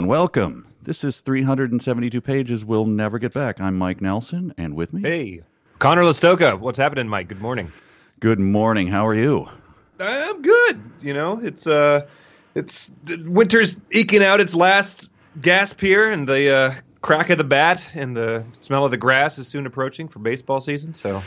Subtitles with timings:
[0.00, 0.18] Everyone.
[0.18, 0.66] Welcome.
[0.82, 3.60] This is 372 pages we'll never get back.
[3.60, 5.42] I'm Mike Nelson, and with me, Hey,
[5.78, 6.58] Conor Lastowka.
[6.58, 7.28] What's happening, Mike?
[7.28, 7.70] Good morning.
[8.18, 8.86] good morning.
[8.86, 9.46] How are you?
[9.98, 10.80] I'm good.
[11.02, 12.06] You know, it's uh,
[12.54, 17.86] it's winter's eking out its last gasp here, and the uh, crack of the bat
[17.94, 20.94] and the smell of the grass is soon approaching for baseball season.
[20.94, 21.24] So, eyes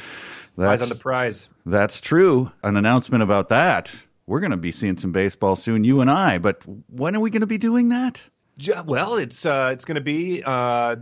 [0.57, 1.47] That's, on the prize.
[1.63, 2.51] that's true.
[2.63, 3.93] An announcement about that.
[4.25, 6.39] We're going to be seeing some baseball soon, you and I.
[6.39, 8.29] But when are we going to be doing that?
[8.85, 10.95] Well, it's uh, it's going to be uh,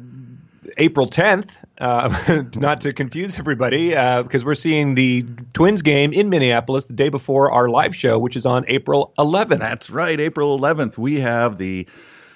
[0.77, 1.51] April 10th.
[1.77, 6.93] Uh, not to confuse everybody, uh, because we're seeing the Twins game in Minneapolis the
[6.93, 9.59] day before our live show, which is on April 11th.
[9.59, 10.19] That's right.
[10.19, 11.87] April 11th, we have the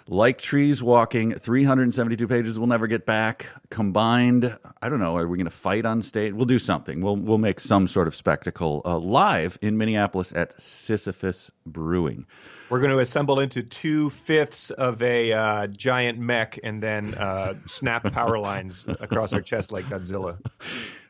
[0.07, 3.48] Like Trees Walking, 372 pages we'll never get back.
[3.71, 6.31] Combined, I don't know, are we going to fight on stage?
[6.31, 7.01] We'll do something.
[7.01, 12.27] We'll, we'll make some sort of spectacle uh, live in Minneapolis at Sisyphus Brewing.
[12.70, 17.55] We're going to assemble into two fifths of a uh, giant mech and then uh,
[17.65, 20.37] snap power lines across our chest like Godzilla.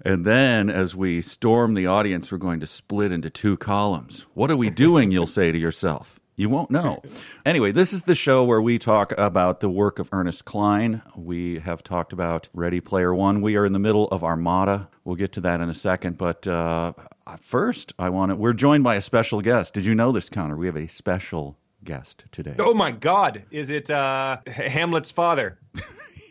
[0.05, 4.25] And then as we storm the audience, we're going to split into two columns.
[4.35, 6.21] What are we doing, you'll say to yourself?
[6.35, 7.01] You won't know.
[7.45, 11.03] Anyway, this is the show where we talk about the work of Ernest Cline.
[11.15, 13.41] We have talked about Ready Player One.
[13.43, 14.89] We are in the middle of Armada.
[15.03, 16.17] We'll get to that in a second.
[16.17, 16.93] But uh,
[17.39, 18.35] first, I want to.
[18.35, 19.75] We're joined by a special guest.
[19.75, 20.57] Did you know this, Conor?
[20.57, 22.55] We have a special guest today.
[22.57, 23.43] Oh my God!
[23.51, 25.59] Is it uh, Hamlet's father?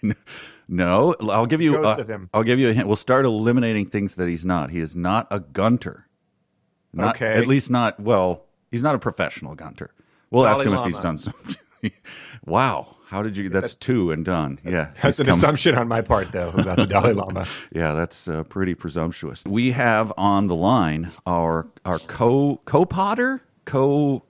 [0.67, 1.73] No, I'll give you.
[1.73, 2.31] Ghost uh, of him.
[2.33, 2.87] I'll give you a hint.
[2.87, 4.71] We'll start eliminating things that he's not.
[4.71, 6.09] He is not a gunter.
[6.93, 7.35] Not, Okay.
[7.35, 8.01] At least not.
[8.01, 9.91] Well, he's not a professional gunter.
[10.31, 11.33] We'll ask Dalai him if he's done some.
[12.47, 13.49] wow, how did you?
[13.49, 14.59] That's two and done.
[14.65, 17.47] Yeah, That's an come- assumption on my part, though, about the Dalai Lama.
[17.73, 19.45] Yeah, that's uh, pretty presumptuous.
[19.47, 24.25] We have on the line our our co co potter co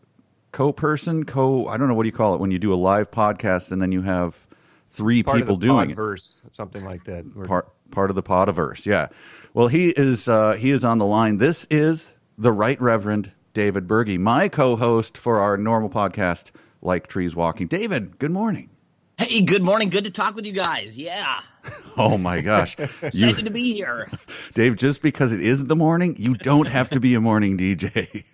[0.53, 1.67] co person co.
[1.67, 3.81] I don't know what do you call it when you do a live podcast and
[3.81, 4.47] then you have
[4.91, 5.97] three Part people of the doing it.
[5.97, 7.25] verse, something like that.
[7.35, 8.85] We're- part part of the podiverse.
[8.85, 9.09] Yeah.
[9.55, 11.39] Well, he is uh, he is on the line.
[11.39, 16.51] This is the Right Reverend David Berge, my co-host for our normal podcast,
[16.83, 17.69] Like Trees Walking.
[17.69, 18.74] David, good morning.
[19.19, 19.91] Hey, good morning.
[19.91, 20.97] Good to talk with you guys.
[20.97, 21.41] Yeah.
[21.97, 24.11] Oh my gosh, Excited you, to be here.
[24.55, 24.75] Dave.
[24.75, 28.25] Just because it is the morning, you don't have to be a morning DJ.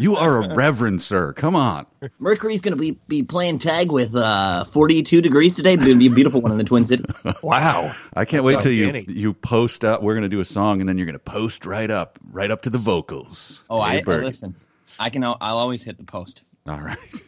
[0.00, 1.32] you are a reverend, sir.
[1.34, 1.86] Come on.
[2.18, 5.74] Mercury's going to be, be playing tag with uh, 42 degrees today.
[5.74, 7.06] It's going to be a beautiful one in the Twin Cities.
[7.42, 7.94] Wow.
[8.14, 9.06] I can't That's wait till you uncanny.
[9.08, 10.02] you post up.
[10.02, 12.70] We're gonna do a song, and then you're gonna post right up, right up to
[12.70, 13.62] the vocals.
[13.70, 14.24] Oh, I, Dave I Berge.
[14.24, 14.56] listen.
[14.98, 15.22] I can.
[15.22, 16.42] I'll always hit the post.
[16.66, 17.22] All right.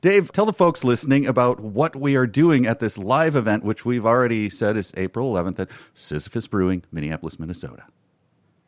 [0.00, 3.84] Dave, tell the folks listening about what we are doing at this live event, which
[3.84, 7.84] we've already said is April 11th at Sisyphus Brewing, Minneapolis, Minnesota.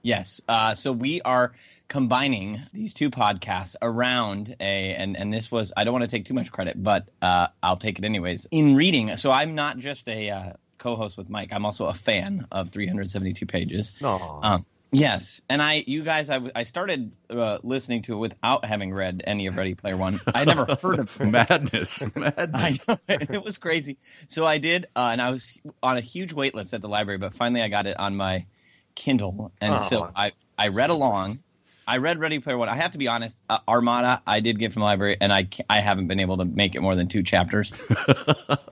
[0.03, 0.41] Yes.
[0.49, 1.53] Uh, so we are
[1.89, 5.73] combining these two podcasts around a, and and this was.
[5.77, 8.47] I don't want to take too much credit, but uh, I'll take it anyways.
[8.51, 11.53] In reading, so I'm not just a uh, co-host with Mike.
[11.53, 14.03] I'm also a fan of 372 pages.
[14.03, 14.41] Aw.
[14.43, 19.23] Um, yes, and I, you guys, I started uh, listening to it without having read
[19.27, 20.21] any of Ready Player One.
[20.35, 21.27] I never heard of it.
[21.27, 22.05] Madness.
[22.15, 22.87] Madness.
[22.87, 23.99] know, it was crazy.
[24.29, 27.19] So I did, uh, and I was on a huge wait list at the library,
[27.19, 28.47] but finally I got it on my
[28.95, 31.41] Kindle, and so I I read along.
[31.85, 32.69] I read Ready Player One.
[32.69, 35.49] I have to be honest, uh, Armada I did get from the library, and I
[35.69, 37.73] I haven't been able to make it more than two chapters.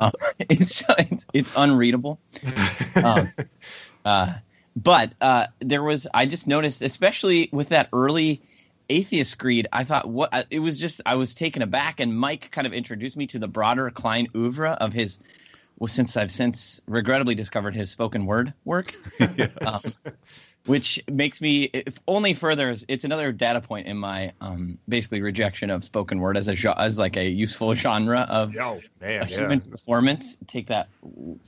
[0.01, 2.21] Uh, it's, it's it's unreadable.
[3.03, 3.31] Um,
[4.05, 4.35] uh,
[4.77, 8.43] but uh, there was I just noticed, especially with that early
[8.89, 12.67] atheist creed, I thought what it was just I was taken aback, and Mike kind
[12.67, 15.19] of introduced me to the broader Cline oeuvre of his.
[15.79, 19.81] Well, since I've since regrettably discovered his spoken word work, um,
[20.67, 25.71] which makes me if only further it's another data point in my um, basically rejection
[25.71, 29.25] of spoken word as a as like a useful genre of Yo, man, a yeah.
[29.25, 30.37] human performance.
[30.47, 30.89] Take that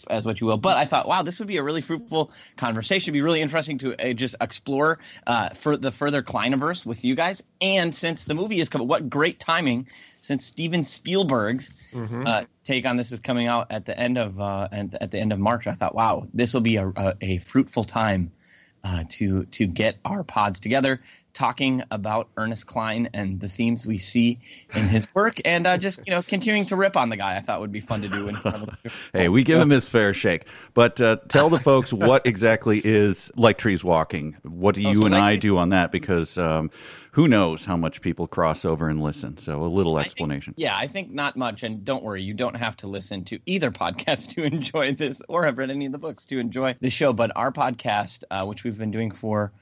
[0.09, 0.56] as what you will.
[0.56, 3.05] But I thought, wow, this would be a really fruitful conversation.
[3.11, 7.14] It'd be really interesting to uh, just explore uh, for the further Clineiverse with you
[7.14, 7.43] guys.
[7.61, 9.88] And since the movie is coming, what great timing!
[10.23, 12.26] Since Steven Spielberg's Mhm.
[12.26, 15.19] uh, take on this is coming out at the end of uh, and at the
[15.19, 18.31] end of March, I thought, wow, this will be a, a, a fruitful time
[18.84, 21.00] uh, to to get our pods together,
[21.34, 24.38] talking about Ernest Cline and the themes we see
[24.75, 27.37] in his work, and uh, just you know continuing to rip on the guy.
[27.37, 28.29] I thought would be fun to do.
[28.29, 30.46] In front of Hey, we give him his fair shake.
[30.75, 34.37] But uh, tell the folks what exactly is Like Trees Walking.
[34.43, 35.90] What do Oh, you so and Like I do on that?
[35.93, 36.70] Because um,
[37.12, 39.37] who knows how much people cross over and listen.
[39.37, 40.55] So a little I think- explanation.
[40.56, 41.62] yeah, I think not much.
[41.62, 45.44] And don't worry, you don't have to listen to either podcast to enjoy this, or
[45.44, 47.12] have read any of the books to enjoy the show.
[47.12, 49.52] But our podcast, uh, which we've been doing for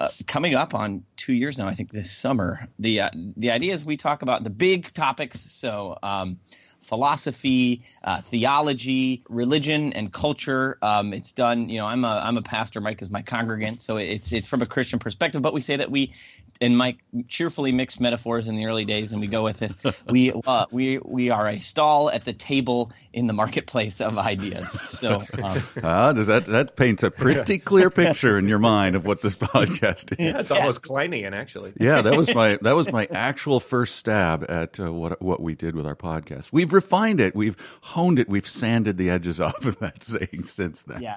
[0.00, 2.66] uh, coming up on two years now, I think this summer.
[2.78, 5.40] The uh, the idea is we talk about the big topics.
[5.40, 5.98] So.
[6.02, 6.38] Um,
[6.80, 10.76] philosophy, uh, theology, religion, and culture.
[10.82, 11.68] Um, it's done.
[11.68, 12.80] You know, I'm a I'm a pastor.
[12.80, 15.40] Mike is my congregant, so it's it's from a Christian perspective.
[15.42, 16.12] But we say that we,
[16.60, 16.98] and Mike
[17.28, 19.74] cheerfully mixed metaphors in the early days, and we go with this.
[20.08, 24.70] we uh, we we are a stall at the table in the marketplace of ideas.
[24.70, 29.06] So um, uh, does that that paints a pretty clear picture in your mind of
[29.06, 30.34] what this podcast is?
[30.34, 31.72] Yeah, it's almost Clinian, actually.
[31.78, 35.54] Yeah, that was my that was my actual first stab at uh, what what we
[35.54, 36.52] did with our podcast.
[36.52, 40.82] We've refined it, we've honed it, we've sanded the edges off of that saying since
[40.82, 41.02] then.
[41.02, 41.16] Yeah.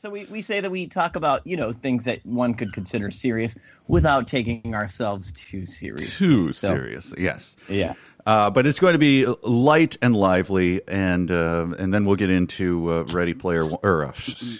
[0.00, 3.10] So we, we say that we talk about, you know, things that one could consider
[3.10, 3.56] serious
[3.88, 6.16] without taking ourselves too serious.
[6.16, 7.56] Too so, serious, yes.
[7.68, 7.94] Yeah.
[8.28, 12.28] Uh, but it's going to be light and lively, and uh, and then we'll get
[12.28, 14.12] into uh, Ready Player One, or uh,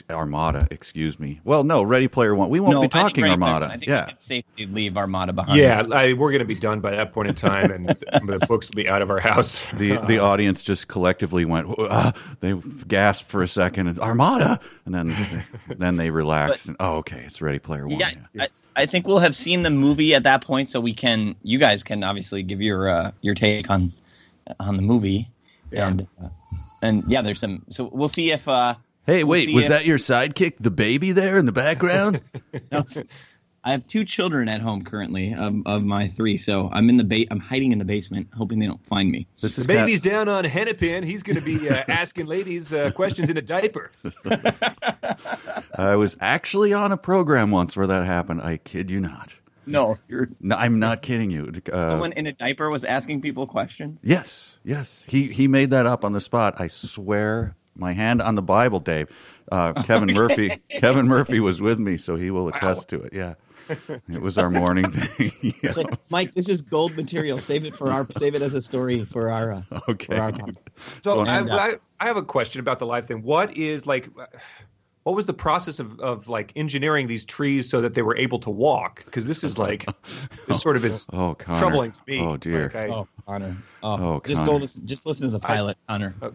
[0.08, 0.66] Armada.
[0.70, 1.42] Excuse me.
[1.44, 2.48] Well, no, Ready Player One.
[2.48, 3.66] We won't no, be talking Armada.
[3.66, 5.58] I think yeah, we can safely leave Armada behind.
[5.58, 7.88] Yeah, I, we're going to be done by that point in time, and
[8.26, 9.66] the books will be out of our house.
[9.74, 11.68] the The audience just collectively went.
[11.78, 12.54] Uh, they
[12.86, 13.88] gasped for a second.
[13.88, 15.44] And, Armada, and then
[15.76, 16.64] then they relaxed.
[16.64, 18.00] But, and oh, okay, it's Ready Player One.
[18.00, 18.44] Yeah, yeah.
[18.44, 18.48] I,
[18.78, 21.34] I think we'll have seen the movie at that point, so we can.
[21.42, 23.92] You guys can obviously give your uh, your take on
[24.60, 25.28] on the movie,
[25.72, 25.88] yeah.
[25.88, 26.28] and uh,
[26.80, 27.64] and yeah, there's some.
[27.70, 28.46] So we'll see if.
[28.46, 32.20] Uh, hey, we'll wait, was if, that your sidekick, the baby there in the background?
[32.70, 32.84] no,
[33.68, 37.04] I have two children at home currently of, of my three, so I'm in the
[37.04, 39.26] ba- I'm hiding in the basement, hoping they don't find me.
[39.42, 40.26] This is the baby's kind of...
[40.26, 41.02] down on Hennepin.
[41.02, 43.90] He's going to be uh, asking ladies uh, questions in a diaper.
[45.76, 48.40] I was actually on a program once where that happened.
[48.40, 49.36] I kid you not.
[49.66, 50.30] No, you're.
[50.40, 51.52] No, I'm not kidding you.
[51.70, 54.00] Uh, Someone in a diaper was asking people questions.
[54.02, 55.04] Yes, yes.
[55.06, 56.54] He he made that up on the spot.
[56.58, 59.10] I swear, my hand on the Bible, Dave.
[59.52, 60.18] Uh, Kevin okay.
[60.18, 60.62] Murphy.
[60.70, 62.98] Kevin Murphy was with me, so he will attest wow.
[62.98, 63.12] to it.
[63.12, 63.34] Yeah.
[64.08, 65.32] it was our morning thing.
[65.62, 65.72] yeah.
[65.76, 67.38] like, Mike, this is gold material.
[67.38, 68.06] Save it for our.
[68.16, 69.52] Save it as a story for our.
[69.52, 70.16] Uh, okay.
[70.16, 70.32] For our
[71.02, 73.22] so I, I, I, have a question about the live thing.
[73.22, 74.08] What is like?
[75.04, 78.38] What was the process of, of like engineering these trees so that they were able
[78.40, 79.04] to walk?
[79.04, 79.86] Because this is like
[80.48, 81.58] this sort of is oh, Conor.
[81.58, 82.20] troubling to me.
[82.20, 82.64] Oh dear.
[82.64, 83.56] Like I, oh Conor.
[83.82, 84.52] Oh, oh just Conor.
[84.52, 84.86] go listen.
[84.86, 86.14] Just listen to the pilot, I, Conor.
[86.20, 86.30] Uh,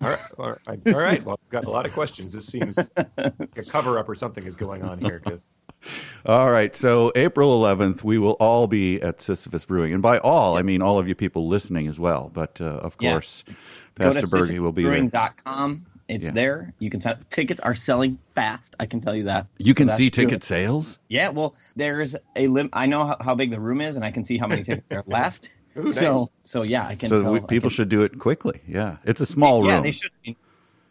[0.00, 1.24] all right, all right, all right.
[1.24, 2.32] Well, I've got a lot of questions.
[2.32, 5.18] This seems like a cover up or something is going on here.
[5.18, 5.48] Cause...
[6.26, 6.74] All right.
[6.74, 10.82] So April 11th, we will all be at Sisyphus Brewing, and by all, I mean
[10.82, 12.30] all of you people listening as well.
[12.32, 13.12] But uh, of yeah.
[13.12, 13.44] course,
[13.94, 15.30] Pastor Berge will be there.
[15.44, 15.86] Com.
[16.08, 16.32] It's yeah.
[16.32, 16.74] there.
[16.78, 18.74] You can tell tickets are selling fast.
[18.80, 19.46] I can tell you that.
[19.58, 20.42] You so can see ticket good.
[20.42, 20.98] sales.
[21.08, 21.28] Yeah.
[21.28, 22.70] Well, there's a limit.
[22.72, 24.90] I know how, how, big the room is, and I can see how many tickets
[24.90, 25.50] are left.
[25.76, 26.28] Ooh, so nice.
[26.44, 27.10] so yeah, I can.
[27.10, 28.60] So tell, we, people can, should do it quickly.
[28.66, 29.70] Yeah, it's a small yeah, room.
[29.70, 30.10] Yeah, they should.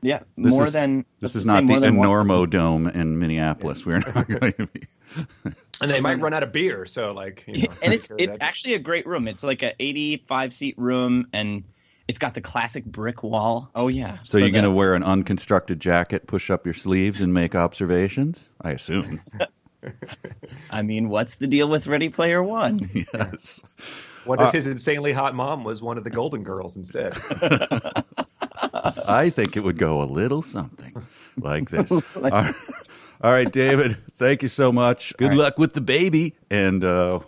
[0.02, 3.86] Yeah, this more is, than this is not the Enormo Dome in Minneapolis.
[3.86, 4.84] We're not going to be.
[5.82, 7.44] and they might run out of beer, so like.
[7.48, 9.28] You know, and it's it's actually a great room.
[9.28, 11.64] It's like an 85 seat room, and
[12.08, 13.72] it's got the classic brick wall.
[13.76, 14.18] Oh yeah.
[14.24, 18.50] So you're going to wear an unconstructed jacket, push up your sleeves, and make observations?
[18.62, 19.22] I assume.
[20.72, 22.90] I mean, what's the deal with Ready Player One?
[23.14, 23.62] yes.
[24.26, 27.14] What if uh, his insanely hot mom was one of the Golden Girls instead?
[29.08, 30.94] I think it would go a little something
[31.38, 31.92] like this.
[32.16, 32.56] like, all, right.
[33.22, 35.14] all right, David, thank you so much.
[35.18, 35.38] Good right.
[35.38, 37.20] luck with the baby, and uh,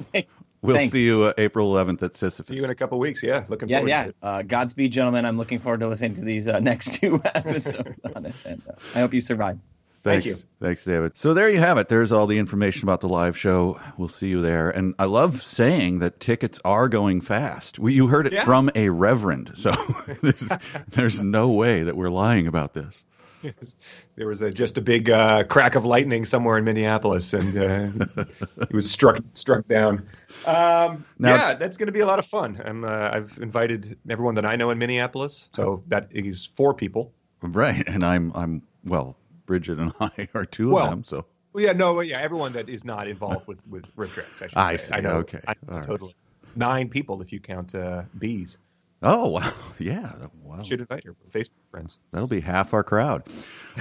[0.62, 0.94] we'll Thanks.
[0.94, 2.48] see you uh, April 11th at Sisyphus.
[2.48, 3.24] See you in a couple weeks.
[3.24, 4.10] Yeah, looking yeah, forward yeah.
[4.22, 5.26] Uh, Godspeed, gentlemen.
[5.26, 8.74] I'm looking forward to listening to these uh, next two episodes on it, and uh,
[8.96, 9.60] I hope you survive.
[10.02, 10.26] Thanks.
[10.26, 10.44] Thank you.
[10.62, 11.18] Thanks, David.
[11.18, 11.90] So there you have it.
[11.90, 13.80] There's all the information about the live show.
[13.98, 14.70] We'll see you there.
[14.70, 17.80] And I love saying that tickets are going fast.
[17.80, 18.46] We, you heard it yeah.
[18.46, 19.52] from a reverend.
[19.56, 19.72] So
[20.22, 20.52] there's,
[20.88, 23.04] there's, no way that we're lying about this.
[23.42, 23.76] Yes.
[24.16, 28.26] There was a, just a big uh, crack of lightning somewhere in Minneapolis, and uh,
[28.70, 30.06] he was struck struck down.
[30.46, 32.62] Um, now, yeah, that's going to be a lot of fun.
[32.66, 37.14] I'm, uh, I've invited everyone that I know in Minneapolis, so that is four people.
[37.42, 39.16] Right, and I'm I'm well
[39.50, 41.04] Bridget and I are two well, of them.
[41.04, 44.58] So well, yeah, no, yeah, everyone that is not involved with with RiffTrax, I should
[44.58, 44.88] I say.
[44.88, 44.94] See.
[44.94, 45.16] I know.
[45.16, 46.56] Okay, I know totally right.
[46.56, 48.60] nine people if you count uh, bees.
[49.02, 50.12] Oh wow, yeah,
[50.44, 50.62] wow.
[50.62, 51.98] Should invite your Facebook friends.
[52.12, 53.24] That'll be half our crowd.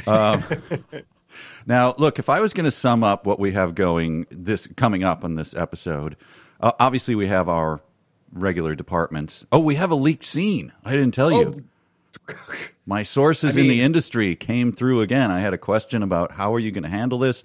[0.06, 0.42] Um,
[1.66, 5.04] now, look, if I was going to sum up what we have going this coming
[5.04, 6.16] up on this episode,
[6.62, 7.82] uh, obviously we have our
[8.32, 9.44] regular departments.
[9.52, 10.72] Oh, we have a leaked scene.
[10.82, 11.40] I didn't tell oh.
[11.40, 11.64] you.
[12.86, 15.30] My sources I mean, in the industry came through again.
[15.30, 17.44] I had a question about how are you going to handle this.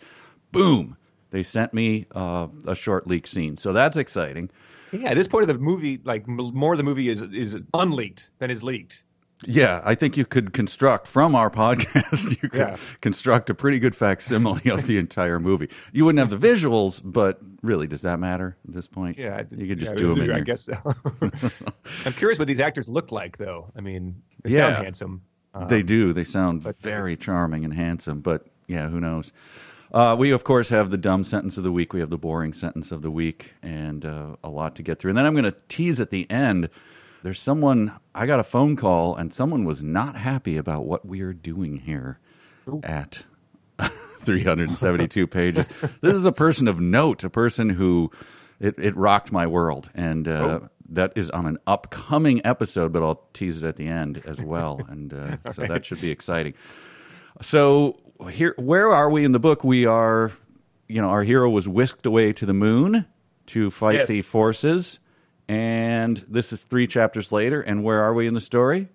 [0.52, 0.98] Boom!
[1.32, 4.50] They sent me uh, a short leak scene, so that's exciting.
[4.92, 8.30] Yeah, at this point of the movie, like more of the movie is is unleaked
[8.40, 9.04] than is leaked.
[9.46, 12.38] Yeah, I think you could construct from our podcast.
[12.44, 12.78] You could Yeah.
[13.02, 15.70] construct a pretty good facsimile of the entire movie.
[15.92, 19.18] You wouldn't have the visuals, but really, does that matter at this point?
[19.18, 20.32] Yeah, you could just yeah, do them.
[20.32, 20.78] I guess so.
[22.06, 23.72] I'm curious what these actors look like, though.
[23.76, 24.74] I mean, they Yeah.
[24.74, 25.22] sound handsome.
[25.54, 26.14] Uh, they do.
[26.14, 29.32] They sound but- very charming and handsome, but yeah, who knows?
[29.94, 31.94] Uh, we of course have the dumb sentence of the week.
[31.94, 35.10] We have the boring sentence of the week, and uh, a lot to get through.
[35.12, 36.70] And then I'm going to tease at the end.
[37.22, 41.22] There's someone I got a phone call, and someone was not happy about what we
[41.22, 42.18] are doing here
[42.84, 43.24] at
[44.20, 45.68] 372 pages.
[46.02, 48.12] This is a person of note, a person who
[48.60, 50.62] it, it rocked my world, and uh,
[50.96, 52.92] that is on an upcoming episode.
[52.94, 56.10] But I'll tease it at the end as well, and uh, so that should be
[56.12, 56.54] exciting.
[57.42, 57.98] So
[58.32, 59.64] here, where are we in the book?
[59.64, 60.32] We are,
[60.88, 63.06] you know, our hero was whisked away to the moon
[63.48, 64.08] to fight Yes.
[64.08, 65.00] the forces,
[65.48, 67.62] and this is three chapters later.
[67.62, 68.90] And where are we in the story?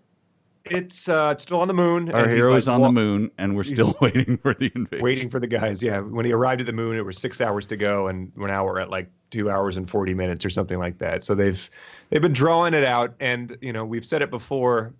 [0.64, 2.10] It's uh, it's still on the moon.
[2.12, 5.04] Our hero like, is on wa- the moon, and we're still waiting for the invasion.
[5.04, 5.82] waiting for the guys.
[5.82, 8.64] Yeah, when he arrived at the moon, it was six hours to go, and now
[8.64, 11.22] we're at like two hours and forty minutes or something like that.
[11.22, 11.70] So they've
[12.10, 14.92] they've been drawing it out, and you know we've said it before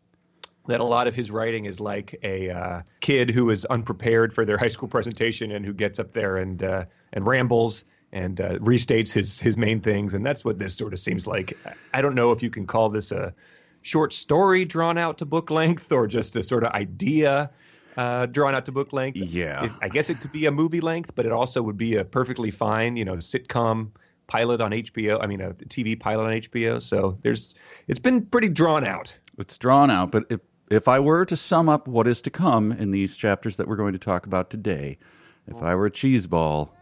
[0.68, 4.44] that a lot of his writing is like a uh, kid who is unprepared for
[4.44, 8.54] their high school presentation and who gets up there and uh, and rambles and uh,
[8.58, 11.56] restates his his main things, and that's what this sort of seems like.
[11.92, 13.34] I don't know if you can call this a
[13.82, 17.50] short story drawn out to book length or just a sort of idea
[17.96, 19.16] uh, drawn out to book length.
[19.16, 19.64] Yeah.
[19.64, 22.04] It- I guess it could be a movie length, but it also would be a
[22.04, 23.90] perfectly fine, you know, sitcom
[24.28, 25.18] pilot on HBO.
[25.22, 26.82] I mean, a TV pilot on HBO.
[26.82, 27.54] So there's,
[27.88, 29.12] it's been pretty drawn out.
[29.38, 32.72] It's drawn out, but if if I were to sum up what is to come
[32.72, 34.98] in these chapters that we're going to talk about today,
[35.46, 36.74] if I were a cheese ball,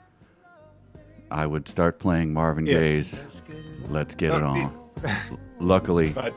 [1.31, 2.81] I would start playing Marvin Yeah.
[2.81, 3.23] Gaye's
[3.89, 4.86] "Let's Get It Oh, On."
[5.61, 6.35] Luckily, But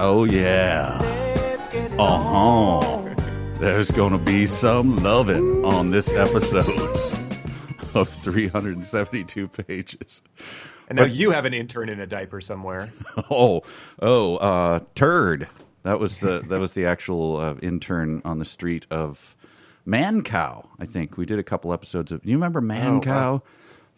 [0.00, 0.98] oh yeah,
[1.98, 3.14] uh huh.
[3.58, 6.68] There's going to be some loving on this episode
[7.94, 10.22] of 372 pages.
[10.88, 12.90] and now you have an intern in a diaper somewhere.
[13.30, 13.62] Oh,
[14.00, 15.48] oh, uh, turd.
[15.82, 19.34] That was the that was the actual uh, intern on the street of
[19.86, 20.66] Mancow.
[20.78, 22.24] I think we did a couple episodes of.
[22.24, 23.42] You remember Mancow?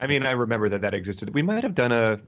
[0.01, 1.35] I mean, I remember that that existed.
[1.35, 2.19] We might have done a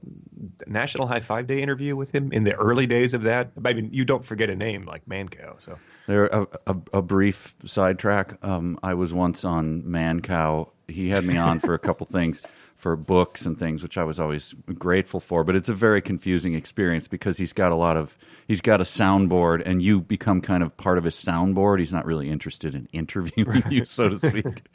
[0.67, 3.51] National High Five Day interview with him in the early days of that.
[3.65, 5.61] I mean, you don't forget a name like Mancow.
[5.61, 5.77] So
[6.07, 8.37] There a, a, a brief sidetrack.
[8.45, 10.69] Um, I was once on Mancow.
[10.87, 12.41] He had me on for a couple things
[12.83, 15.45] for books and things, which I was always grateful for.
[15.45, 18.83] But it's a very confusing experience because he's got a lot of he's got a
[18.83, 21.79] soundboard, and you become kind of part of his soundboard.
[21.79, 24.67] He's not really interested in interviewing you, so to speak.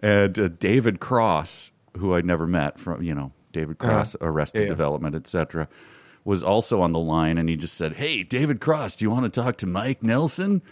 [0.00, 4.68] And uh, David Cross, who I'd never met from you know David Cross, Arrested Yeah.
[4.68, 5.68] Development, etc.
[6.24, 9.32] Was also on the line, and he just said, "Hey, David Cross, do you want
[9.32, 10.62] to talk to Mike Nelson?"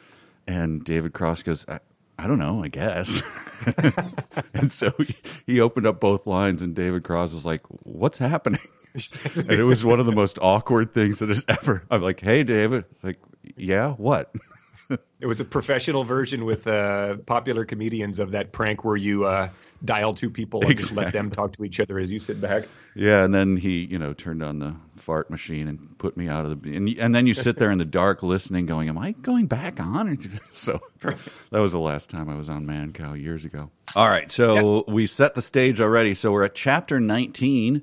[0.47, 1.81] And David Cross goes, I,
[2.19, 3.23] I don't know, I guess.
[4.55, 5.17] and so he,
[5.47, 8.61] he opened up both lines, and David Cross was like, What's happening?
[8.95, 11.83] and it was one of the most awkward things that has ever.
[11.91, 12.85] I'm like, Hey, David.
[13.03, 13.19] Like,
[13.57, 14.35] yeah, what?
[15.21, 19.49] it was a professional version with uh, popular comedians of that prank where you uh,
[19.85, 22.65] dial two people and just let them talk to each other as you sit back.
[22.95, 26.45] Yeah, and then he, you know, turned on the fart machine and put me out
[26.45, 26.77] of the.
[26.77, 29.81] And, and then you sit there in the dark listening, going, "Am I going back
[29.81, 30.17] on?"
[30.53, 33.71] So that was the last time I was on Mancow years ago.
[33.97, 36.15] All right, so we set the stage already.
[36.15, 37.83] So we're at chapter nineteen,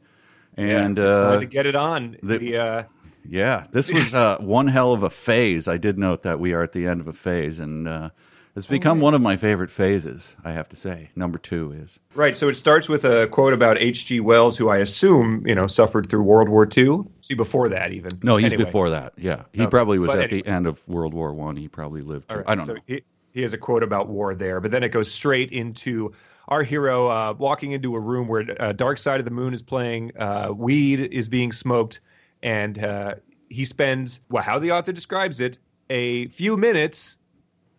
[0.56, 2.18] and time uh, to get it on.
[2.24, 2.84] the- The, uh,
[3.30, 5.68] yeah, this was uh, one hell of a phase.
[5.68, 8.10] I did note that we are at the end of a phase, and uh,
[8.56, 10.36] it's become one of my favorite phases.
[10.44, 11.98] I have to say, number two is.
[12.16, 12.36] right.
[12.36, 14.20] So it starts with a quote about H.G.
[14.20, 17.02] Wells, who I assume you know suffered through World War II.
[17.22, 18.12] See, before that even.
[18.24, 18.66] No, he's Anyway.
[18.66, 19.14] before that.
[19.18, 21.56] Yeah, he Okay, probably was but at the end of World War One.
[21.56, 22.28] He probably lived.
[22.28, 22.82] Through- right, I don't so know.
[22.88, 23.04] He,
[23.34, 26.12] he has a quote about war there, but then it goes straight into
[26.50, 29.62] our hero uh, walking into a room where uh, Dark Side of the Moon is
[29.62, 32.02] playing, uh, weed is being smoked,
[32.44, 33.16] and uh,
[33.50, 37.18] he spends, well, how the author describes it, a few minutes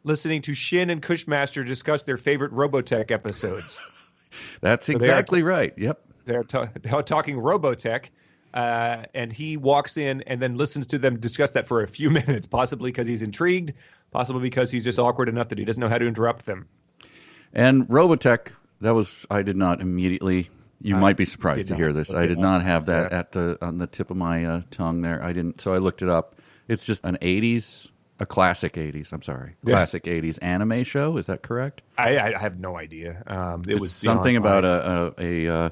[0.04, 3.78] listening to Shin and Cushmaster discuss their favorite Robotech episodes.
[4.60, 5.74] That's are- exactly right.
[5.76, 6.00] Yep.
[6.24, 8.06] They're, ta- they're talking Robotech.
[8.54, 12.10] Uh, and he walks in and then listens to them discuss that for a few
[12.20, 13.72] minutes, possibly because he's intrigued,
[14.10, 16.68] possibly because he's just awkward enough that he doesn't know how to interrupt them.
[17.54, 18.48] And Robotech,
[18.82, 20.50] that was I did not immediately.
[20.82, 21.78] You might be surprised to not.
[21.78, 22.12] hear this.
[22.12, 22.58] I I did not.
[22.58, 25.22] not have that at the on the tip of my uh, tongue there.
[25.22, 25.60] I didn't.
[25.60, 26.34] So I looked it up.
[26.66, 27.88] It's just an '80s,
[28.20, 29.12] a classic '80s.
[29.12, 29.74] I'm sorry, Yes.
[29.74, 31.16] classic '80s anime show.
[31.16, 31.82] Is that correct?
[31.98, 33.22] I, I have no idea.
[33.26, 35.46] Um, it It's was something about a a.
[35.48, 35.68] a uh,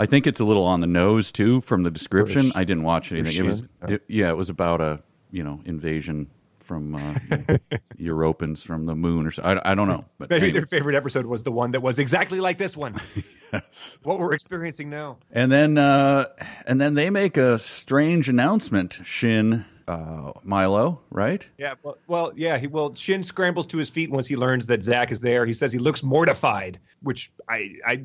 [0.00, 2.52] I think it's a little on the nose too from the description.
[2.54, 3.34] I didn't watch anything.
[3.36, 5.00] It was it, yeah, it was about a
[5.32, 6.28] you know invasion
[6.60, 7.14] from uh,
[7.98, 9.42] Europans from the moon, or so.
[9.42, 10.04] I, I don't know.
[10.18, 12.96] But Maybe their favorite episode was the one that was exactly like this one.
[13.50, 13.98] Yes.
[14.02, 15.16] What we're experiencing now.
[15.32, 16.26] And then, uh,
[16.66, 19.00] and then they make a strange announcement.
[19.04, 21.48] Shin, uh, Milo, right?
[21.56, 22.58] Yeah, well, well, yeah.
[22.58, 25.46] He well, Shin scrambles to his feet once he learns that Zach is there.
[25.46, 28.02] He says he looks mortified, which I, I,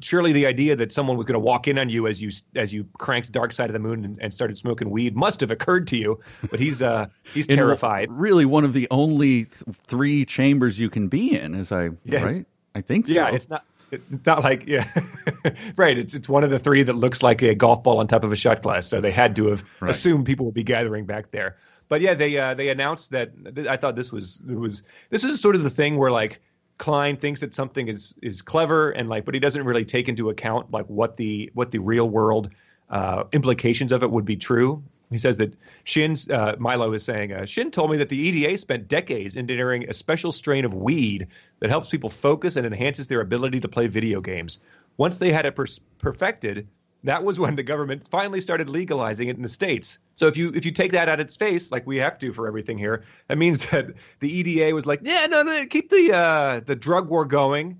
[0.00, 2.72] surely the idea that someone was going to walk in on you as you as
[2.72, 5.88] you cranked Dark Side of the Moon and, and started smoking weed must have occurred
[5.88, 6.20] to you.
[6.50, 8.08] But he's uh he's terrified.
[8.10, 9.50] really, one of the only th-
[9.86, 12.22] three chambers you can be in, is I Yes.
[12.22, 12.46] right?
[12.76, 13.12] I think so.
[13.12, 13.64] Yeah, it's not.
[14.10, 14.88] It's not like yeah,
[15.76, 15.96] right.
[15.96, 18.32] It's it's one of the three that looks like a golf ball on top of
[18.32, 18.86] a shot glass.
[18.86, 19.90] So they had to have Right.
[19.90, 21.56] assumed people would be gathering back there.
[21.88, 23.32] But yeah, they uh, they announced that.
[23.68, 26.40] I thought this was it was this is sort of the thing where like
[26.78, 30.30] Cline thinks that something is is clever and like, but he doesn't really take into
[30.30, 32.50] account like what the what the real world
[32.90, 34.82] uh, implications of it would be true.
[35.10, 38.58] He says that Shin's uh, Milo is saying uh, Shin told me that the EDA
[38.58, 41.28] spent decades engineering a special strain of weed
[41.60, 44.58] that helps people focus and enhances their ability to play video games.
[44.96, 45.66] Once they had it per-
[45.98, 46.66] perfected,
[47.04, 49.98] that was when the government finally started legalizing it in the states.
[50.14, 52.48] So if you if you take that at its face, like we have to for
[52.48, 53.88] everything here, that means that
[54.20, 57.78] the EDA was like, yeah, no, no, keep the uh, the drug war going.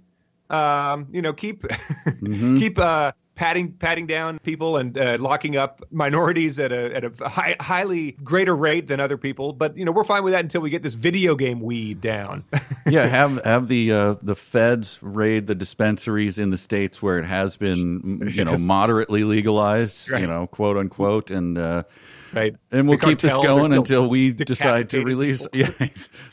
[0.50, 1.64] Um, you know, keep
[2.20, 7.28] keep uh, patting patting down people and uh, locking up minorities at a at a
[7.28, 9.52] high, highly greater rate than other people.
[9.52, 12.44] But you know, we're fine with that until we get this video game weed down.
[12.86, 17.24] yeah, have have the uh, the feds raid the dispensaries in the states where it
[17.24, 18.00] has been,
[18.32, 18.66] you know, Yes.
[18.66, 21.82] moderately legalized, you know, quote unquote, and uh,
[22.32, 22.54] right?
[22.70, 25.46] and we'll The keep this going until we decide to release.
[25.52, 25.70] Yeah,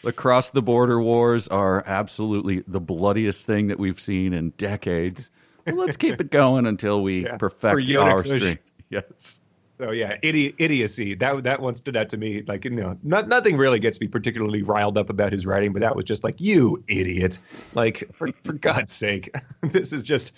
[0.04, 5.32] the cross the border wars are absolutely the bloodiest thing that we've seen in decades.
[5.66, 8.38] Well, let's keep it going until we Yeah, perfect our Kush.
[8.38, 8.60] string.
[8.90, 9.40] Yes.
[9.80, 11.16] So yeah, idi- idiocy.
[11.16, 12.44] That that one stood out to me.
[12.46, 15.82] Like you know, not, nothing really gets me particularly riled up about his writing, but
[15.82, 17.40] that was just like you idiot.
[17.74, 20.36] Like for, for God's sake, this is just.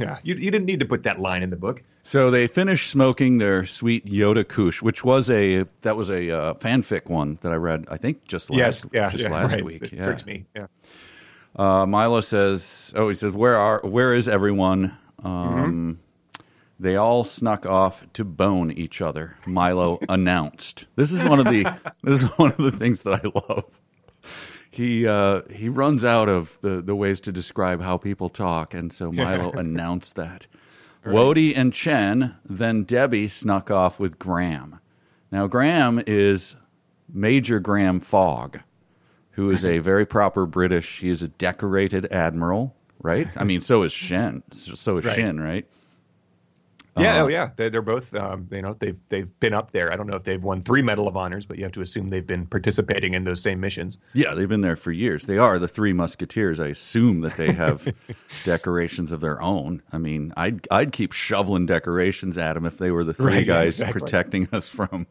[0.00, 1.82] Yeah, you you didn't need to put that line in the book.
[2.02, 6.54] So they finished smoking their sweet Yoda Kush, which was a that was a uh,
[6.54, 7.84] fanfic one that I read.
[7.90, 9.64] I think just last yes, yeah, just yeah, last right.
[9.66, 9.82] week.
[9.82, 10.04] It Yeah.
[10.04, 10.46] tricked me.
[10.56, 10.68] Yeah.
[11.58, 15.98] Uh, Milo says, "Oh, he says, where are where is everyone?" Um,
[16.80, 19.36] They all snuck off to bone each other.
[19.46, 20.86] Milo announced.
[20.94, 21.64] This is one of the
[22.04, 23.64] this is one of the things that I love.
[24.70, 28.92] He uh, he runs out of the, the ways to describe how people talk, and
[28.92, 30.46] so Milo announced that.
[31.04, 34.78] Wody and Chen, then Debbie snuck off with Graham.
[35.32, 36.54] Now Graham is
[37.12, 38.60] Major Graham Fogg,
[39.38, 40.98] who is a very proper British.
[40.98, 43.28] He is a decorated admiral, right?
[43.36, 44.42] I mean, so is Shen.
[44.50, 45.14] So is Right.
[45.14, 45.64] Shin, right?
[46.96, 48.12] Yeah, Uh, oh yeah, they're, they're both.
[48.16, 49.92] Um, you know, they've they've been up there.
[49.92, 52.08] I don't know if they've won three Medal of Honors, but you have to assume
[52.08, 53.98] they've been participating in those same missions.
[54.14, 55.26] Yeah, they've been there for years.
[55.26, 56.58] They are the Three Musketeers.
[56.58, 57.94] I assume that they have
[58.44, 59.80] decorations of their own.
[59.92, 63.46] I mean, I'd I'd keep shoveling decorations at them if they were the three Right,
[63.54, 64.00] guys exactly.
[64.00, 65.06] protecting us from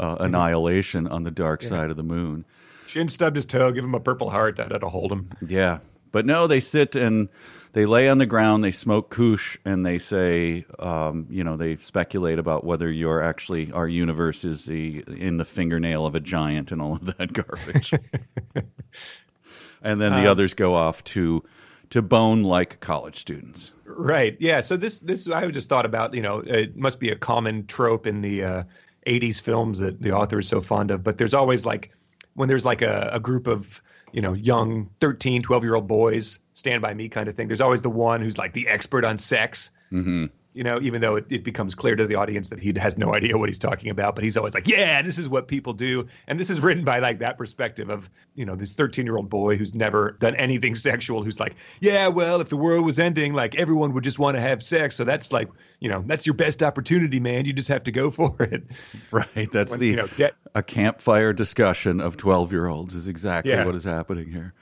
[0.00, 2.44] uh, annihilation on the dark side of the moon.
[2.92, 4.56] Shin stubbed his toe, give him a purple heart.
[4.56, 5.30] That that'll hold him.
[5.46, 5.78] Yeah.
[6.10, 7.30] But no, they sit and
[7.72, 11.76] they lay on the ground, they smoke koosh, and they say, um, you know, they
[11.76, 16.70] speculate about whether you're actually, our universe is the, in the fingernail of a giant
[16.70, 17.92] and all of that garbage.
[19.82, 21.42] and then the others go off to,
[21.88, 23.72] to bone like college students.
[23.86, 24.36] Right.
[24.38, 24.60] Yeah.
[24.60, 26.12] So this this I just thought about.
[26.14, 28.62] You know, it must be a common trope in the uh,
[29.06, 31.04] '80s films that the author is so fond of.
[31.04, 31.90] But there's always like
[32.34, 36.38] when there's like a, a group of you know young 13, 12 year old boys
[36.54, 37.48] stand by me kind of thing.
[37.48, 39.70] There's always the one who's like the expert on sex.
[39.90, 42.98] hmm You know, even though it, it becomes clear to the audience that he has
[42.98, 45.72] no idea what he's talking about, but he's always like, "Yeah, this is what people
[45.72, 49.16] do," and this is written by like that perspective of you know this 13 year
[49.16, 52.98] old boy who's never done anything sexual, who's like, "Yeah, well, if the world was
[52.98, 55.48] ending, like everyone would just want to have sex, so that's like
[55.80, 57.46] you know that's your best opportunity, man.
[57.46, 58.62] You just have to go for it."
[59.10, 59.50] Right.
[59.52, 63.52] That's When, the, you know, de- a campfire discussion of 12 year olds is exactly
[63.52, 63.64] Yeah.
[63.64, 64.52] what is happening here.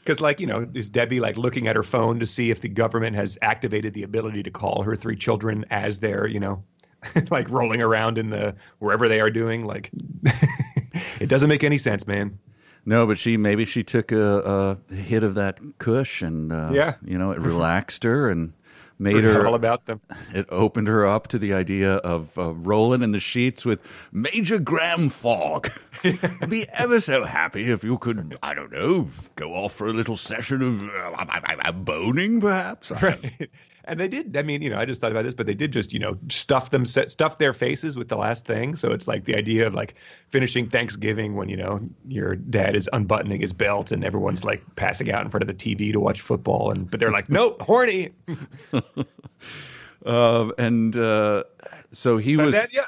[0.00, 2.68] Because, like, you know, is Debbie like looking at her phone to see if the
[2.68, 6.62] government has activated the ability to call her three children as they're, you know,
[7.30, 9.66] like rolling around in the wherever they are doing?
[9.66, 9.90] Like,
[11.20, 12.38] it doesn't make any sense, man.
[12.86, 16.94] No, but she maybe she took a, a hit of that cush and uh, Yeah.
[17.04, 18.52] you know, it relaxed her and
[19.00, 20.00] made her all about them.
[20.34, 23.80] it opened her up to the idea of uh, rolling in the sheets with
[24.12, 25.70] Major Graham Fogg.
[26.04, 29.92] I'd be ever so happy if you could, I don't know, go off for a
[29.92, 32.90] little session of uh, boning, perhaps.
[32.90, 33.50] Right.
[33.86, 34.36] And they did.
[34.36, 36.18] I mean, you know, I just thought about this, but they did just, you know,
[36.28, 38.74] stuff them, stuff their faces with the last thing.
[38.74, 39.94] So it's like the idea of like
[40.28, 45.10] finishing Thanksgiving when you know your dad is unbuttoning his belt and everyone's like passing
[45.10, 48.10] out in front of the TV to watch football, and but they're like, nope, horny.
[50.04, 51.44] uh, and uh,
[51.92, 52.54] so he But was.
[52.54, 52.84] then, yeah,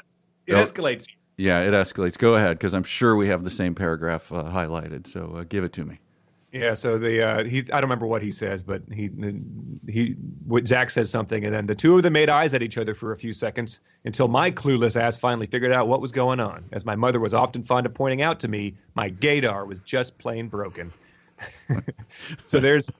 [0.47, 0.61] it Oh.
[0.61, 1.07] escalates.
[1.37, 2.15] Yeah, it escalates.
[2.17, 5.07] Go ahead, because I'm sure we have the same paragraph uh, highlighted.
[5.07, 5.99] So uh, give it to me.
[6.53, 9.09] Yeah, so the uh, he I don't remember what he says, but he
[9.87, 12.77] he what Zach says something, and then the two of them made eyes at each
[12.77, 16.39] other for a few seconds until my clueless ass finally figured out what was going
[16.39, 16.63] on.
[16.71, 20.15] As my mother was often fond of pointing out to me, my gaydar was just
[20.19, 20.93] plain broken.
[22.45, 22.91] so there's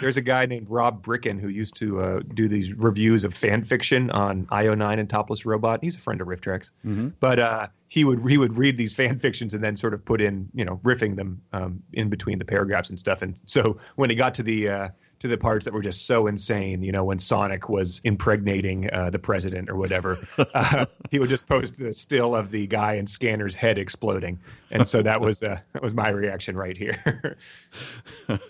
[0.00, 3.64] there's a guy named Rob Bricken who used to uh, do these reviews of fan
[3.64, 5.80] fiction on IO9 and Topless Robot.
[5.82, 6.70] He's a friend of RiffTrax,
[7.20, 10.20] but uh, he would he would read these fan fictions and then sort of put
[10.20, 13.22] in you know riffing them um, in between the paragraphs and stuff.
[13.22, 14.88] And so when he got to the uh,
[15.20, 19.10] to the parts that were just so insane, you know, when Sonic was impregnating uh,
[19.10, 20.18] the president or whatever,
[20.54, 24.38] uh, he would just post the still of the guy in Scanner's head exploding,
[24.70, 27.36] and so that was uh, that was my reaction right here.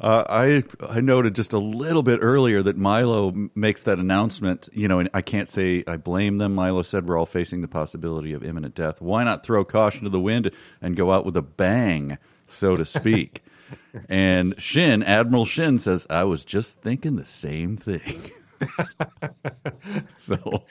[0.00, 4.68] Uh, I I noted just a little bit earlier that Milo makes that announcement.
[4.72, 6.54] You know, and I can't say I blame them.
[6.54, 9.00] Milo said we're all facing the possibility of imminent death.
[9.00, 12.84] Why not throw caution to the wind and go out with a bang, so to
[12.84, 13.44] speak?
[14.08, 18.30] and Shin, Admiral Shin, says I was just thinking the same thing.
[20.18, 20.64] so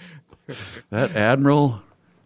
[0.90, 1.82] that admiral.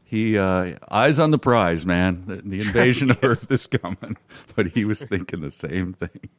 [0.10, 2.24] He uh, eyes on the prize, man.
[2.28, 4.16] The, the invasion of Earth is coming,
[4.56, 6.30] but he was thinking the same thing.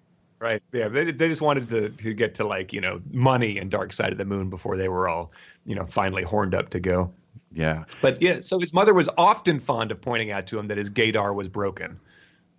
[0.41, 0.63] Right.
[0.73, 0.89] Yeah.
[0.89, 4.13] They, they just wanted to, to get to like, you know, money and Dark Side
[4.13, 5.33] of the Moon before they were all,
[5.67, 7.13] you know, finally horned up to go.
[7.53, 10.77] Yeah, But yeah, so his mother was often fond of pointing out to him that
[10.77, 11.99] his gaydar was broken.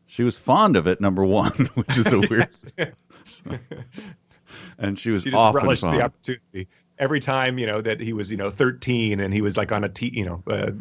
[0.08, 2.48] She was fond of it, number one, which is a weird.
[4.78, 5.98] and she was She just often relished fond.
[6.00, 6.68] the opportunity.
[6.98, 9.84] Every time, you know, that he was, you know, 13 and he was like on
[9.84, 10.72] a, te- you know, uh,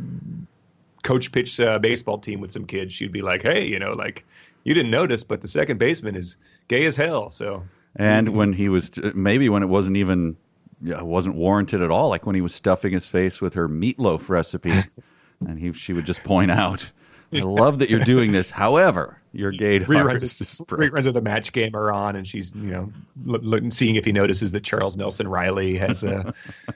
[1.02, 4.24] coach pitch uh, baseball team with some kids, she'd be like, hey, you know, like,
[4.64, 6.36] you didn't notice, but the second baseman is
[6.68, 7.30] gay as hell.
[7.30, 7.64] So,
[7.96, 10.36] And when he was maybe when it wasn't even
[10.80, 14.28] yeah, wasn't warranted at all, like when he was stuffing his face with her meatloaf
[14.28, 14.72] recipe,
[15.46, 16.90] and he she would just point out,
[17.34, 18.50] "I love that you're doing this.
[18.50, 22.26] However, your gaydar reruns, is of, just reruns of the match game are on, and
[22.26, 22.92] she's you know
[23.24, 26.30] look, look, seeing if he notices that Charles Nelson Reilly has uh,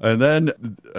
[0.00, 0.50] And then,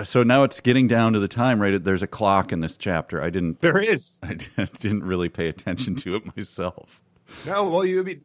[0.04, 1.62] so now it's getting down to the time.
[1.62, 3.22] Right, there's a clock in this chapter.
[3.22, 7.02] I didn't, there is I didn't really pay attention to it myself.
[7.46, 8.22] No, well, you I mean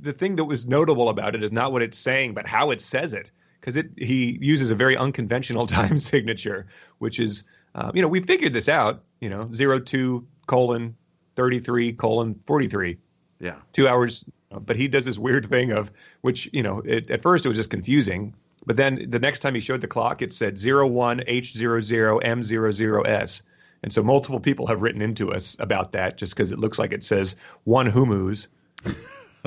[0.00, 2.80] the thing that was notable about it is not what it's saying, but how it
[2.80, 6.66] says it, because it he uses a very unconventional time signature,
[6.98, 10.96] which is, uh, you know, we figured this out, you know, zero two colon
[11.36, 12.98] thirty three colon forty three,
[13.40, 14.24] yeah, two hours.
[14.52, 17.56] But he does this weird thing of which, you know, it, at first it was
[17.56, 18.34] just confusing,
[18.66, 23.42] but then the next time he showed the clock, it said 01H00M00S.
[23.82, 26.92] And so multiple people have written into us about that just because it looks like
[26.92, 28.48] it says one humus.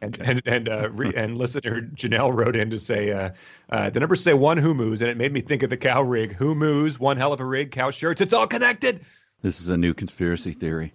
[0.00, 3.30] and and and, uh, re, and listener Janelle wrote in to say uh,
[3.70, 6.36] uh, the numbers say one humus, and it made me think of the cow rig.
[6.38, 8.20] Humus, one hell of a rig, cow shirts.
[8.20, 9.00] It's all connected.
[9.42, 10.94] This is a new conspiracy theory.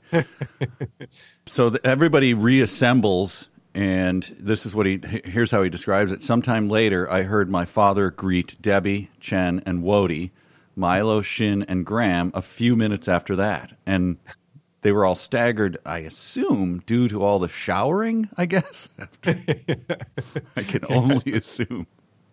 [1.46, 5.02] so th- everybody reassembles, and this is what he.
[5.26, 6.24] Here's how he describes it.
[6.24, 10.32] Sometime later, I heard my father greet Debbie, Chen, and Wody,
[10.78, 14.18] Milo, Shin, and Graham a few minutes after that, and
[14.82, 15.78] they were all staggered.
[15.86, 18.30] I assume due to all the showering.
[18.38, 18.88] I guess.
[19.26, 21.88] I can only assume.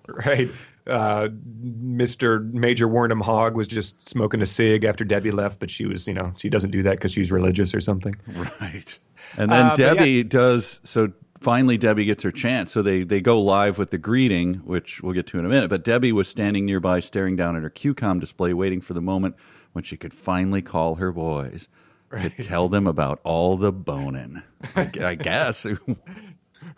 [0.06, 0.50] Right.
[0.86, 1.28] Uh,
[1.64, 2.52] Mr.
[2.52, 6.12] Major Warnham Hogg was just smoking a cig after Debbie left, but she was, you
[6.12, 8.14] know, she doesn't do that because she's religious or something.
[8.60, 8.98] Right.
[9.38, 9.94] And then Uh, but yeah.
[9.94, 11.10] Debbie does so
[11.44, 12.72] finally Debbie gets her chance.
[12.72, 15.68] So they they go live with the greeting, which we'll get to in a minute.
[15.68, 19.36] But Debbie was standing nearby staring down at her QCOM display waiting for the moment
[19.72, 21.68] when she could finally call her boys
[22.10, 24.42] to tell them about all the boning.
[24.74, 25.66] I, I guess.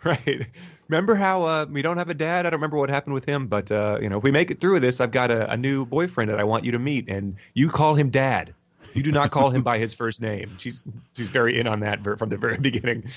[0.03, 0.45] Right.
[0.89, 2.45] Remember how uh, we don't have a dad?
[2.45, 4.59] I don't remember what happened with him, but uh, you know, if we make it
[4.59, 7.35] through this, I've got a, a new boyfriend that I want you to meet, and
[7.53, 8.53] you call him Dad.
[8.93, 10.55] You do not call him by his first name.
[10.57, 10.81] She's
[11.15, 13.09] she's very in on that from the very beginning.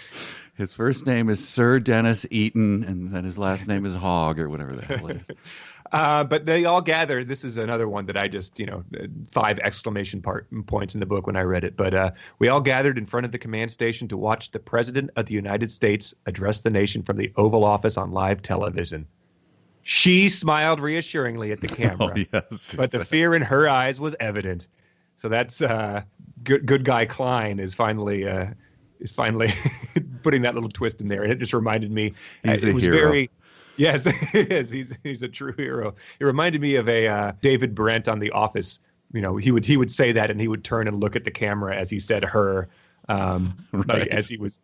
[0.60, 4.50] His first name is Sir Dennis Eaton, and then his last name is Hogg or
[4.50, 5.36] whatever the hell it is.
[5.92, 7.24] Uh, but they all gather.
[7.24, 8.84] This is another one that I just, you know,
[9.26, 11.76] five exclamation part points in the book when I read it.
[11.76, 15.10] But uh, we all gathered in front of the command station to watch the President
[15.16, 19.04] of the United States address the nation from the Oval Office on live television.
[19.82, 22.76] She smiled reassuringly at the camera, Oh yes.
[22.76, 24.68] but the fear in her eyes was evident.
[25.16, 26.02] So that's uh,
[26.44, 26.66] good.
[26.66, 28.46] Good guy Cline is finally uh,
[29.00, 29.52] is finally
[30.22, 32.14] putting that little twist in there, and it just reminded me.
[32.44, 32.96] uh, He's it a was hero.
[32.96, 33.30] very.
[33.76, 34.04] Yes,
[34.70, 35.94] he's he's a true hero.
[36.18, 38.78] It reminded me of a uh, David Brent on The Office.
[39.12, 41.24] You know, he would he would say that, and he would turn and look at
[41.24, 42.68] the camera as he said "her."
[43.08, 43.56] Um,
[43.88, 44.60] like as he was,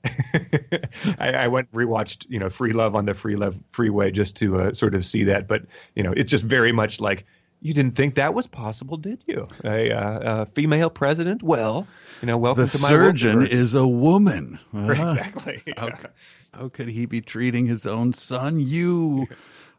[1.19, 4.59] I, I went rewatched you know Free Love on the Free Love Freeway just to
[4.61, 5.49] uh, sort of see that.
[5.49, 5.63] But
[5.95, 7.25] you know, it's just very much like
[7.67, 9.47] you didn't think that was possible, did you?
[9.65, 11.43] A, uh, a female president?
[11.43, 11.87] Well,
[12.23, 14.61] you know, welcome The to my surgeon is a woman.
[14.77, 15.63] Uh, exactly.
[15.67, 15.97] yeah.
[16.55, 18.61] How could he be treating his own son?
[18.61, 19.27] You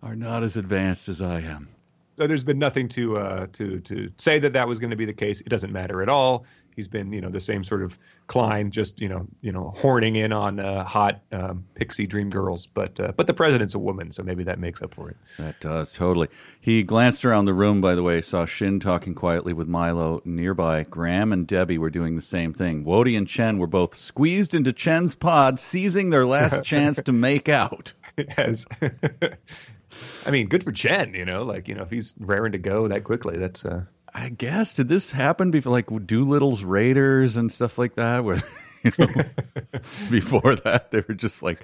[0.03, 1.69] are not as advanced as I am.
[2.17, 5.05] So there's been nothing to uh, to to say that that was going to be
[5.05, 5.39] the case.
[5.41, 6.45] It doesn't matter at all.
[6.77, 10.15] He's been, you know, the same sort of Cline, just you know, you know, horning
[10.15, 12.67] in on uh, hot um, pixie dream girls.
[12.67, 15.17] But uh, but the president's a woman, so maybe that makes up for it.
[15.39, 16.27] That does, totally.
[16.61, 20.83] He glanced around the room, by the way, saw Shin talking quietly with Milo nearby.
[20.83, 22.85] Graham and Debbie were doing the same thing.
[22.85, 27.49] Wody and Chen were both squeezed into Chen's pod, seizing their last chance to make
[27.49, 27.93] out.
[28.17, 28.65] Yes.
[30.25, 31.13] I mean, good for Chen.
[31.13, 33.85] You know, like you know, if he's raring to go that quickly, that's uh,
[34.17, 38.23] I guess, did this happen before, like Doolittle's Raiders and stuff like that?
[38.23, 38.41] Where,
[38.83, 39.07] you know,
[40.09, 41.61] before that, they were just like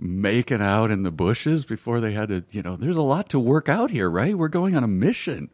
[0.00, 3.38] making out in the bushes before they had to, you know, there's a lot to
[3.38, 4.36] work out here, right?
[4.36, 5.48] We're going on a mission.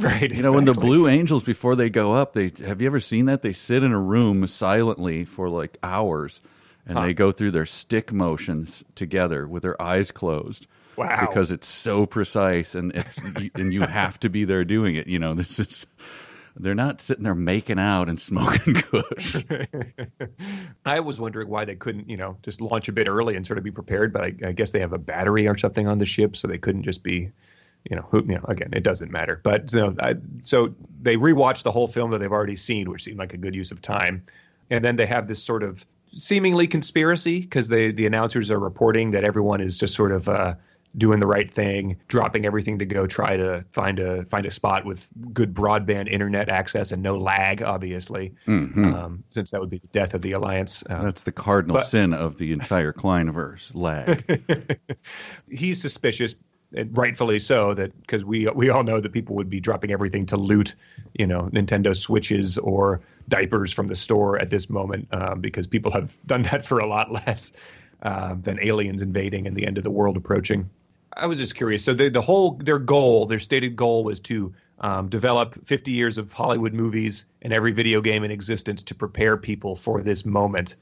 [0.00, 0.28] right.
[0.28, 0.74] You know, when the.
[0.74, 3.42] Blue Angels before they go up, they have you ever seen that?
[3.42, 6.40] They sit in a room silently for like hours,
[6.84, 10.66] and they go through their stick motions together with their eyes closed.
[10.96, 11.26] Wow.
[11.26, 13.18] Because it's so precise, and if
[13.54, 15.06] and you have to be there doing it.
[15.06, 15.86] You know, this is
[16.56, 19.36] they're not sitting there making out and smoking kush.
[20.84, 23.58] I was wondering why they couldn't, you know, just launch a bit early and sort
[23.58, 24.12] of be prepared.
[24.12, 26.58] But I, I guess they have a battery or something on the ship, so they
[26.58, 27.30] couldn't just be,
[27.88, 28.44] you know, who, you know.
[28.48, 29.40] Again, it doesn't matter.
[29.42, 33.04] But you know, I, so they rewatched the whole film that they've already seen, which
[33.04, 34.22] seemed like a good use of time.
[34.70, 39.12] And then they have this sort of seemingly conspiracy because they the announcers are reporting
[39.12, 40.28] that everyone is just sort of.
[40.28, 40.54] Uh,
[40.96, 44.84] doing the right thing, dropping everything to go try to find a find a spot
[44.84, 49.86] with good broadband internet access and no lag, obviously, um, since that would be the
[49.88, 50.84] death of the alliance.
[50.88, 54.78] Uh, That's the cardinal But- sin of the entire Clineverse lag.
[55.50, 56.34] he's suspicious,
[56.74, 60.26] and rightfully so, that because we we all know that people would be dropping everything
[60.26, 60.74] to loot,
[61.14, 65.90] you know, Nintendo Switches or diapers from the store at this moment, um, because people
[65.92, 67.52] have done that for a lot less
[68.02, 70.68] uh, than aliens invading and the end of the world approaching.
[71.16, 71.84] I was just curious.
[71.84, 76.18] So the the whole their goal, their stated goal, was to um, develop 50 years
[76.18, 80.76] of Hollywood movies and every video game in existence to prepare people for this moment.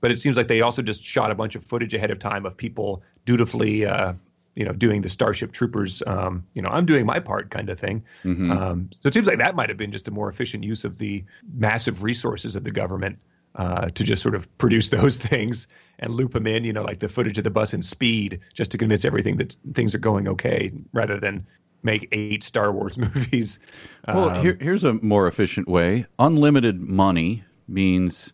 [0.00, 2.44] But it seems like they also just shot a bunch of footage ahead of time
[2.44, 4.12] of people dutifully, uh,
[4.54, 7.78] you know, doing the Starship Troopers, um, you know, I'm doing my part kind of
[7.78, 8.04] thing.
[8.50, 10.98] Um, so it seems like that might have been just a more efficient use of
[10.98, 13.18] the massive resources of the government
[13.56, 15.66] uh, to just sort of produce those things
[15.98, 18.70] and loop them in, you know, like the footage of the bus in Speed, just
[18.70, 21.46] to convince everything that things are going okay, rather than
[21.82, 23.58] make eight Star Wars movies.
[24.06, 26.06] Well, Um, here, here's a more efficient way.
[26.18, 28.32] Unlimited money means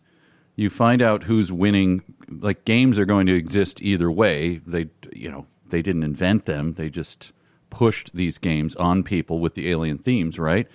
[0.55, 2.01] you find out who's winning.
[2.29, 4.59] Like games are going to exist either way.
[4.65, 6.73] They, you know, they didn't invent them.
[6.73, 7.31] They just
[7.69, 10.67] pushed these games on people with the alien themes, right?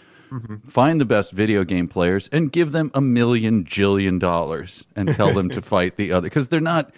[0.68, 5.32] Find the best video game players and give them a million jillion dollars and tell
[5.32, 6.92] them to fight the other because they're not.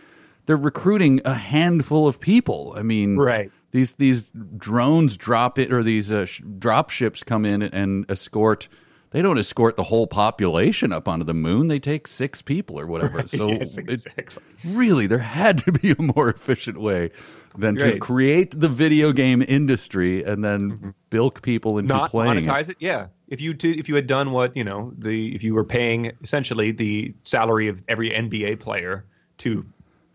[0.46, 2.74] They're recruiting a handful of people.
[2.76, 3.52] I mean, Right.
[3.70, 8.68] these these drones drop it or these uh, sh- drop ships come in and escort
[9.10, 11.66] they don't escort the whole population up onto the moon.
[11.66, 13.24] They take six people or whatever.
[13.30, 17.10] So yes, it, really there had to be a more efficient way
[17.56, 20.90] than to create the video game industry and then mm-hmm.
[21.10, 22.44] bilk people into not playing it.
[22.44, 22.76] monetize it.
[22.80, 25.64] Yeah, if you t- if you had done what you know the if you were
[25.64, 29.04] paying essentially the salary of every NBA player
[29.38, 29.64] to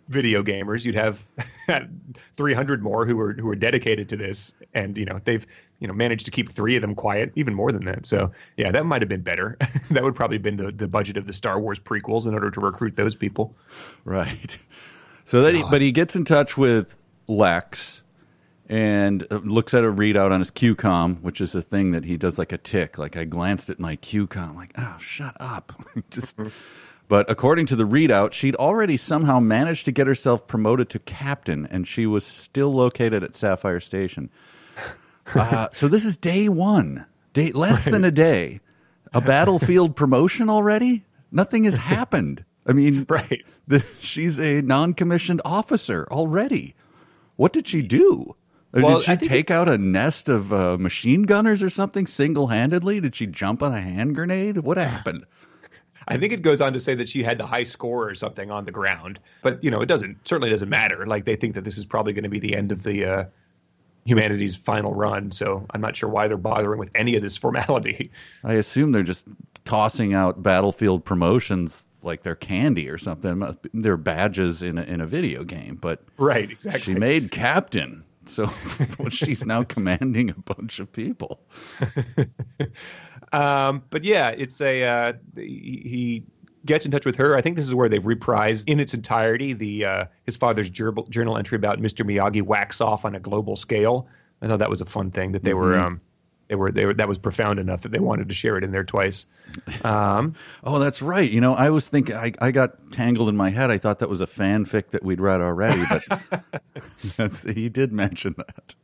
[0.07, 1.23] video gamers, you'd have
[2.35, 5.45] 300 more who were who were dedicated to this, and you know they've
[5.79, 8.05] you know managed to keep three of them quiet, even more than that.
[8.05, 9.57] So yeah, that might have been better.
[9.91, 12.51] that would probably have been the, the budget of the Star Wars prequels in order
[12.51, 13.53] to recruit those people.
[14.03, 14.57] Right.
[15.27, 16.95] So that, he, but he gets in touch with
[17.27, 18.03] Lex
[18.67, 22.17] and uh, looks at a readout on his QCOM, which is a thing that he
[22.17, 22.97] does like a tick.
[22.97, 25.73] Like I glanced at my QCOM, like, oh, shut up.
[26.09, 26.37] Just.
[27.07, 31.67] But according to the readout, she'd already somehow managed to get herself promoted to captain,
[31.67, 34.31] and she was still located at Sapphire Station.
[35.33, 38.59] Uh, so this is day one, day less than a day,
[39.13, 41.05] a battlefield promotion already.
[41.31, 42.43] Nothing has happened.
[42.65, 43.43] I mean, Right.
[43.67, 46.75] the, she's a non-commissioned officer already.
[47.35, 48.35] What did she do?
[48.73, 52.47] Uh, Well, Did she take out a nest of uh, machine gunners or something single
[52.47, 52.99] handedly?
[53.01, 54.59] Did she jump on a hand grenade?
[54.59, 55.25] What happened?
[56.07, 58.51] I think it goes on to say that she had the high score or something
[58.51, 61.05] on the ground, but you know, it doesn't certainly doesn't matter.
[61.07, 63.23] Like they think that this is probably going to be the end of the uh,
[64.05, 68.11] humanity's final run, so I'm not sure why they're bothering with any of this formality.
[68.43, 69.27] I assume they're just
[69.65, 73.43] tossing out battlefield promotions like they're candy or something.
[73.73, 76.81] They're badges in a, in a video game, but Right, exactly.
[76.81, 78.03] she made captain.
[78.27, 78.47] So
[79.09, 81.41] she's now commanding a bunch of people.
[83.33, 86.23] Um, but yeah, it's a uh, he, he
[86.65, 87.35] gets in touch with her.
[87.35, 91.05] I think this is where they've reprised in its entirety the uh, his father's journal,
[91.09, 92.05] journal entry about Mr.
[92.05, 94.07] Miyagi wax off on a global scale.
[94.41, 96.01] I thought that was a fun thing that they were um,
[96.47, 98.71] they were they were that was profound enough that they wanted to share it in
[98.71, 99.25] there twice.
[99.83, 101.29] Um, Oh, that's right.
[101.29, 103.71] You know, I was thinking, I, I got tangled in my head.
[103.71, 108.75] I thought that was a fanfic that we'd read already, but he did mention that.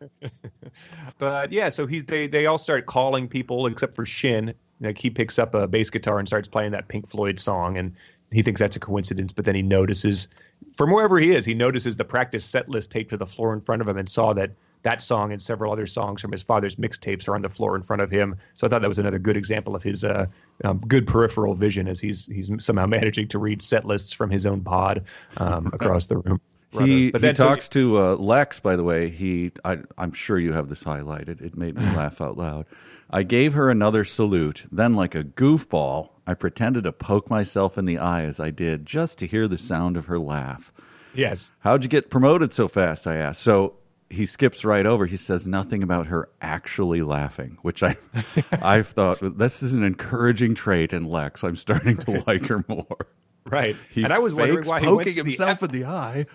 [1.17, 4.53] but yeah, so he's they they all start calling people except for Shin.
[4.81, 7.95] Like he picks up a bass guitar and starts playing that Pink Floyd song, and
[8.31, 9.31] he thinks that's a coincidence.
[9.31, 10.27] But then he notices,
[10.73, 13.61] from wherever he is, he notices the practice set list taped to the floor in
[13.61, 14.51] front of him, and saw that
[14.83, 17.83] that song and several other songs from his father's mixtapes are on the floor in
[17.83, 18.35] front of him.
[18.55, 20.25] So I thought that was another good example of his uh,
[20.63, 24.45] um, good peripheral vision, as he's he's somehow managing to read set lists from his
[24.45, 25.03] own pod
[25.37, 26.41] um, across the room.
[26.79, 29.09] He, But he so- talks to uh, Lex, by the way.
[29.09, 31.41] He, I, I'm sure you have this highlighted.
[31.41, 32.65] It made me laugh out loud.
[33.09, 34.65] I gave her another salute.
[34.71, 38.85] Then, like a goofball, I pretended to poke myself in the eye as I did,
[38.85, 40.71] just to hear the sound of her laugh.
[41.13, 41.51] yes.
[41.59, 43.05] How'd you get promoted so fast?
[43.07, 43.41] I asked.
[43.41, 43.73] So
[44.09, 45.05] he skips right over.
[45.05, 47.97] He says nothing about her actually laughing, which I,
[48.61, 51.43] I've thought this is an encouraging trait in Lex.
[51.43, 53.07] I'm starting to like her more.
[53.45, 53.75] Right.
[53.93, 56.27] He and I was wondering why he went poking the himself in the eye.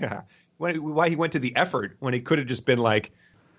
[0.00, 0.22] Yeah,
[0.58, 3.10] why, why he went to the effort when he could have just been like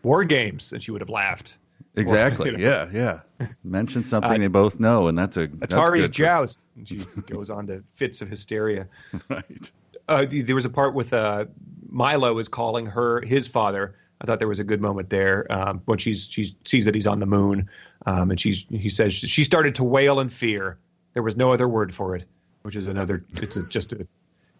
[0.03, 1.57] war games and she would have laughed.
[1.95, 2.51] Exactly.
[2.51, 2.63] you know.
[2.63, 3.47] Yeah, yeah.
[3.63, 6.67] Mention something they both know, and that's a that's Atari's good joust.
[6.75, 8.87] And she goes on to fits of hysteria.
[9.29, 9.71] Right.
[10.07, 11.45] Uh, there was a part with uh,
[11.89, 13.95] Milo is calling her his father.
[14.21, 17.07] I thought there was a good moment there um, when she's she sees that he's
[17.07, 17.69] on the moon,
[18.05, 20.77] um, and she's he says she started to wail in fear.
[21.13, 22.23] There was no other word for it,
[22.63, 23.25] which is another.
[23.35, 24.07] It's a, just a,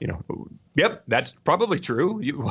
[0.03, 2.19] you know, yep, that's probably true.
[2.23, 2.41] You,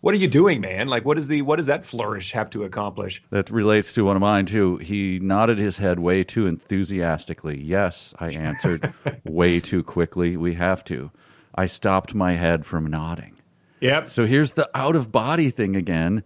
[0.00, 0.88] what are you doing, man?
[0.88, 3.22] Like, what is the what does that flourish have to accomplish?
[3.30, 4.78] That relates to one of mine too.
[4.78, 7.60] He nodded his head way too enthusiastically.
[7.62, 8.92] Yes, I answered
[9.24, 10.38] way too quickly.
[10.38, 11.10] We have to.
[11.54, 13.36] I stopped my head from nodding.
[13.80, 14.06] Yep.
[14.06, 16.24] So here's the out of body thing again,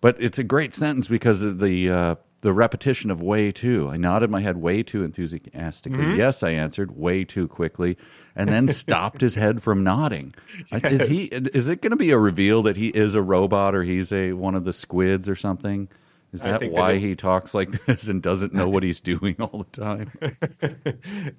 [0.00, 3.88] but it's a great sentence because of the uh, the repetition of way too.
[3.90, 6.16] I nodded my head way too enthusiastically.
[6.16, 7.96] Yes, I answered way too quickly,
[8.36, 10.34] and then stopped his head from nodding.
[10.70, 11.24] I- Is he?
[11.24, 14.32] Is it going to be a reveal that he is a robot or he's a
[14.34, 15.88] one of the squids or something?
[16.32, 19.64] Is that why that he talks like this and doesn't know what he's doing all
[19.72, 20.10] the time?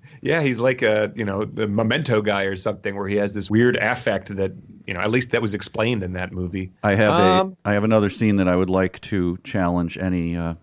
[0.21, 3.49] yeah, he's like a you know the memento guy or something, where he has this
[3.49, 4.53] weird affect that
[4.87, 6.71] you know at least that was explained in that movie.
[6.83, 10.35] I have Um, a I have another scene that I would like to challenge any
[10.35, 10.55] uh,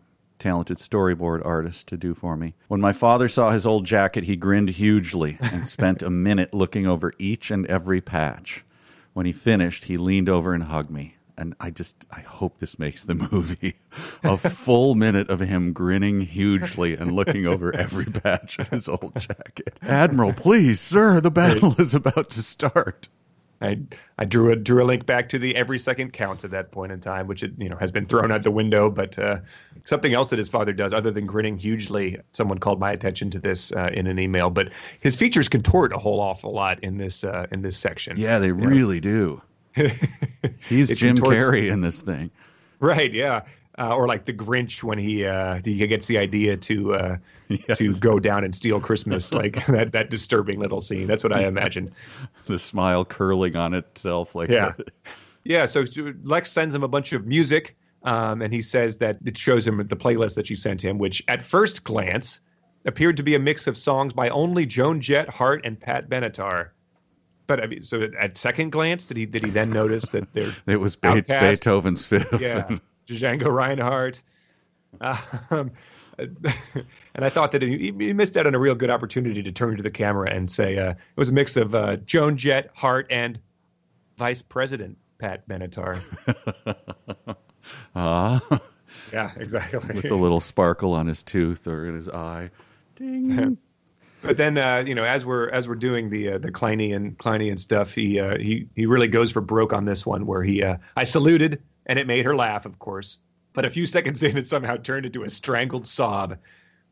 [0.44, 2.52] talented storyboard artist to do for me.
[2.68, 6.86] When my father saw his old jacket, he grinned hugely and spent a minute looking
[6.86, 8.62] over each and every patch.
[9.14, 11.16] When he finished, he leaned over and hugged me.
[11.38, 13.76] And I just I hope this makes the movie
[14.22, 19.14] a full minute of him grinning hugely and looking over every patch of his old
[19.18, 19.80] jacket.
[19.80, 23.08] Admiral, please, sir, the battle is about to start.
[23.64, 23.78] I
[24.18, 26.92] I drew a drew a link back to the every second counts at that point
[26.92, 28.90] in time, which it you know has been thrown out the window.
[28.90, 29.38] But uh,
[29.84, 33.38] something else that his father does, other than grinning hugely, someone called my attention to
[33.38, 34.50] this uh, in an email.
[34.50, 38.16] But his features contort a whole awful lot in this uh, in this section.
[38.16, 39.42] Yeah, they really do.
[40.68, 42.30] He's It Jim contorts- Carrey in this thing.
[42.80, 43.12] Right.
[43.12, 43.42] Yeah.
[43.76, 47.16] Uh, or like the Grinch when he uh, he gets the idea to uh,
[47.48, 47.76] Yes.
[47.78, 51.06] to go down and steal Christmas, like that that disturbing little scene.
[51.08, 51.92] That's what I imagine.
[52.46, 54.72] the smile curling on itself like Yeah.
[54.78, 54.90] that.
[55.44, 55.66] Yeah.
[55.66, 55.84] So
[56.22, 59.76] Lex sends him a bunch of music, um, and he says that it shows him
[59.78, 62.40] the playlist that she sent him, which at first glance
[62.86, 66.68] appeared to be a mix of songs by only Joan Jett, Heart, and Pat Benatar.
[67.46, 70.52] But I mean, so at second glance, did he did he then notice that they're
[70.66, 71.20] It was Be-.
[71.20, 72.40] Beethoven's fifth.
[72.40, 74.22] yeah, Django Reinhardt.
[75.00, 75.70] Um,
[76.18, 79.76] and I thought that he, he missed out on a real good opportunity to turn
[79.76, 83.08] to the camera and say uh, it was a mix of uh, Joan Jett, Heart,
[83.10, 83.40] and
[84.16, 86.00] Vice President Pat Benatar.
[87.96, 88.60] Ah,
[89.10, 89.94] yeah, exactly.
[89.94, 92.50] with a little sparkle on his tooth or in his eye.
[92.96, 93.56] Ding.
[94.20, 97.58] But then, uh, you know, as we're as we're doing the uh, the Kleiny and
[97.58, 100.76] stuff, he uh, he he really goes for broke on this one, where he uh,
[100.96, 103.18] I saluted and it made her laugh, of course.
[103.52, 106.38] But a few seconds in, it somehow turned into a strangled sob,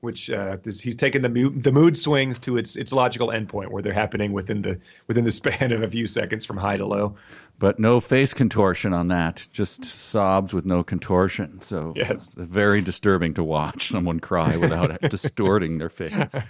[0.03, 3.83] which uh, he's taken the mood, the mood swings to its its logical endpoint, where
[3.83, 7.15] they're happening within the within the span of a few seconds from high to low.
[7.61, 11.61] But no face contortion on that, just sobs with no contortion.
[11.61, 12.11] So Yes.
[12.11, 16.35] it's very disturbing to watch someone cry without distorting their face.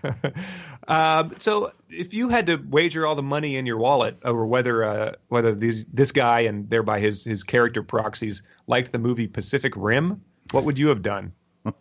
[0.88, 4.82] Um, so, if you had to wager all the money in your wallet over whether
[4.82, 9.74] uh, whether these this guy and thereby his his character proxies liked the movie Pacific
[9.76, 11.32] Rim, what would you have done?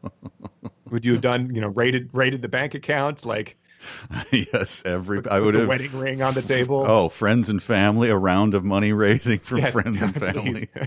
[0.92, 3.58] would you have done you know rated rated the bank accounts like
[4.32, 6.86] yes, every I would have wedding ring on the table?
[6.88, 10.70] Oh, friends and family, a round of money raising from Yes, friends and family.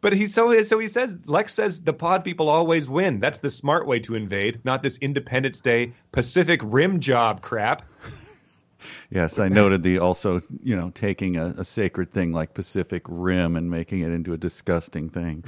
[0.00, 3.20] But he so so he says Lex says the pod people always win.
[3.20, 7.82] That's the smart way to invade, not this Independence Day Pacific Rim job crap.
[9.10, 13.54] Yes, I noted the also, you know, taking a, a sacred thing like Pacific Rim
[13.54, 15.44] and making it into a disgusting thing.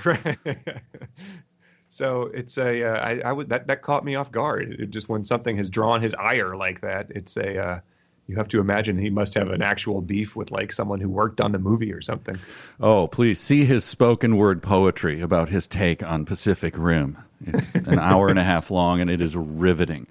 [1.92, 4.76] So it's a uh, I, I would that that caught me off guard.
[4.78, 7.80] It just when something has drawn his ire like that, it's a uh,
[8.28, 11.38] you have to imagine he must have an actual beef with like someone who worked
[11.42, 12.38] on the movie or something.
[12.80, 17.18] Oh, please see his spoken word poetry about his take on Pacific Rim.
[17.44, 20.06] It's an hour and a half long and it is riveting.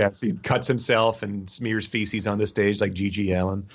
[0.00, 3.32] Yes, he cuts himself and smears feces on the stage like G.G.
[3.32, 3.66] Allin.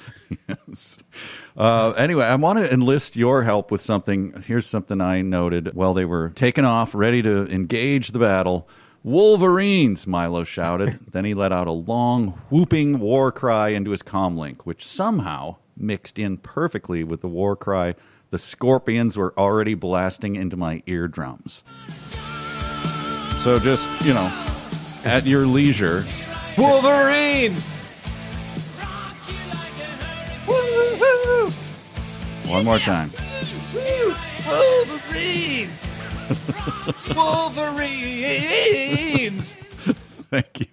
[1.58, 4.42] Uh, anyway, I want to enlist your help with something.
[4.46, 8.68] Here's something I noted while they were taken off, ready to engage the battle.
[9.04, 11.00] Wolverines, Milo shouted.
[11.14, 16.18] then he let out a long, whooping war cry into his comlink, which somehow mixed
[16.18, 17.96] in perfectly with the war cry
[18.32, 21.64] the scorpions were already blasting into my eardrums.
[23.40, 24.55] So just, you know,
[25.06, 26.04] at your leisure,
[26.58, 27.72] Wolverines!
[30.48, 31.50] Woo-hoo!
[32.50, 33.12] one more time.
[34.48, 35.86] Wolverines!
[37.16, 38.56] Wolverines!
[40.30, 40.66] Thank you.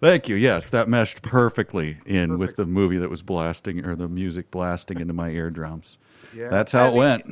[0.00, 0.36] Thank you.
[0.36, 4.98] Yes, that meshed perfectly in with the movie that was blasting or the music blasting
[5.00, 5.96] into my eardrums.
[6.36, 6.48] Yeah.
[6.48, 7.24] That's how I it mean, went.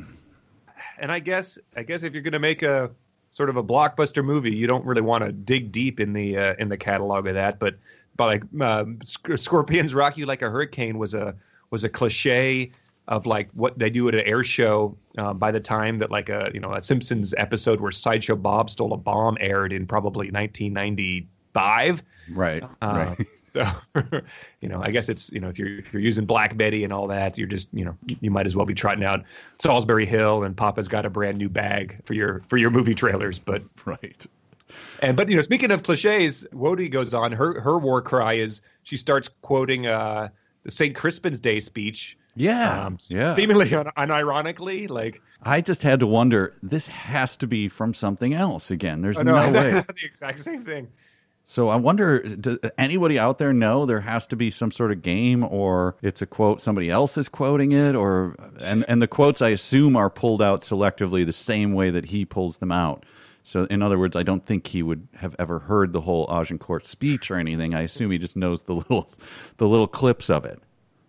[0.99, 2.91] And I guess I guess if you're going to make a
[3.31, 6.53] sort of a blockbuster movie, you don't really want to dig deep in the uh,
[6.59, 7.57] in the catalog of that.
[7.57, 7.75] But
[8.15, 8.43] but like
[9.03, 11.35] Sc- Scorpions Rock You Like a Hurricane was a
[11.71, 12.71] was a cliche
[13.07, 14.95] of like what they do at an air show.
[15.17, 18.69] Um, by the time that like a you know a Simpsons episode where Sideshow Bob
[18.69, 22.03] stole a bomb aired in probably 1995.
[22.31, 22.63] Right.
[22.63, 22.67] Uh,
[23.17, 23.27] right.
[23.93, 24.21] So,
[24.61, 26.93] you know, I guess it's you know if you're if you're using Black Betty and
[26.93, 29.23] all that, you're just you know you might as well be trotting out
[29.59, 33.39] Solsbury Hill and Papa's got a brand new bag for your for your movie trailers.
[33.39, 34.25] But Right.
[35.01, 37.33] and but you know, speaking of cliches, Whoadie goes on.
[37.33, 40.29] Her her war cry is she starts quoting uh,
[40.63, 40.95] the St.
[40.95, 42.17] Crispin's Day speech.
[42.35, 42.85] Yeah.
[42.85, 43.33] Um, yeah.
[43.33, 48.33] Seemingly un- unironically, like I just had to wonder this has to be from something
[48.33, 49.01] else again.
[49.01, 49.71] There's I no know way.
[49.71, 50.87] the exact same thing.
[51.51, 55.01] So I wonder, does anybody out there know there has to be some sort of
[55.01, 59.41] game, or it's a quote somebody else is quoting it, or and and the quotes
[59.41, 63.05] I assume are pulled out selectively the same way that he pulls them out.
[63.43, 66.87] So in other words, I don't think he would have ever heard the whole Agincourt
[66.87, 67.75] speech or anything.
[67.75, 69.11] I assume he just knows the little
[69.57, 70.63] the little clips of it.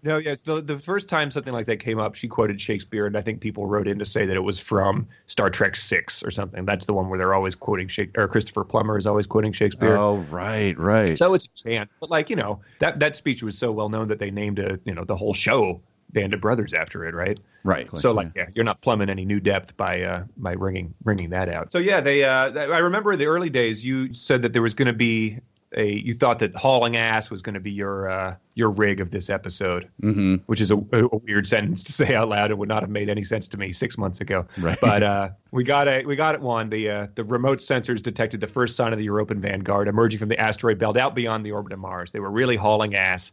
[0.04, 0.34] No, yeah.
[0.42, 3.40] The, the first time something like that came up, she quoted Shakespeare, and I think
[3.40, 6.64] people wrote in to say that it was from Star Trek Six or something.
[6.64, 9.96] That's the one where they're always quoting Shakespeare, or Christopher Plummer is always quoting Shakespeare.
[9.96, 11.16] Oh, right, right.
[11.16, 14.08] So it's a chance, but like you know, that that speech was so well known
[14.08, 15.80] that they named a you know the whole show
[16.12, 17.38] Band of Brothers after it, right?
[17.64, 17.88] right.
[17.98, 21.48] So like, yeah, you're not plumbing any new depth by uh, by ringing ringing that
[21.48, 21.72] out.
[21.72, 22.24] So yeah, they.
[22.24, 23.84] Uh, I remember the early days.
[23.84, 25.38] You said that there was going to be
[25.76, 25.92] a.
[25.98, 29.30] You thought that hauling ass was going to be your uh, your rig of this
[29.30, 32.50] episode, hmm which is a, a weird sentence to say out loud.
[32.50, 34.46] It would not have made any sense to me six months ago.
[34.58, 34.78] Right.
[34.80, 36.06] But uh, we got it.
[36.06, 36.70] we got it one.
[36.70, 40.28] The uh, the remote sensors detected the first sign of the Europan Vanguard emerging from
[40.28, 42.12] the asteroid belt out beyond the orbit of Mars.
[42.12, 43.32] They were really hauling ass,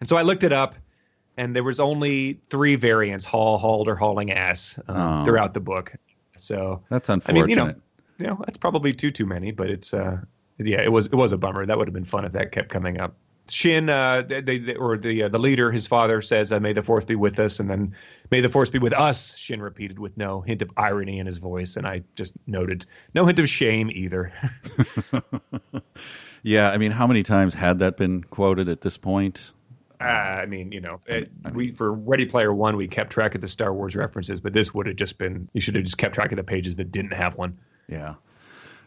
[0.00, 0.74] and so I looked it up
[1.36, 5.24] and there was only three variants: haul, hauled, or hauling ass um, Oh.
[5.24, 5.92] throughout the book.
[6.36, 7.40] So That's unfortunate.
[7.42, 7.74] I mean, you know,
[8.18, 10.18] you know, that's probably too too many, but it's uh,
[10.66, 11.64] yeah, it was it was a bummer.
[11.66, 13.14] That would have been fun if that kept coming up.
[13.48, 16.82] Shin, uh, they, they or the uh, the leader, his father says, uh, "May the
[16.82, 17.94] force be with us," and then
[18.30, 21.38] "May the force be with us." Shin repeated with no hint of irony in his
[21.38, 24.32] voice, and I just noted no hint of shame either.
[26.42, 29.50] yeah, I mean, how many times had that been quoted at this point?
[30.00, 33.40] Uh, I mean, you know, it, we for Ready Player One, we kept track of
[33.40, 36.14] the Star Wars references, but this would have just been you should have just kept
[36.14, 37.58] track of the pages that didn't have one.
[37.88, 38.14] Yeah.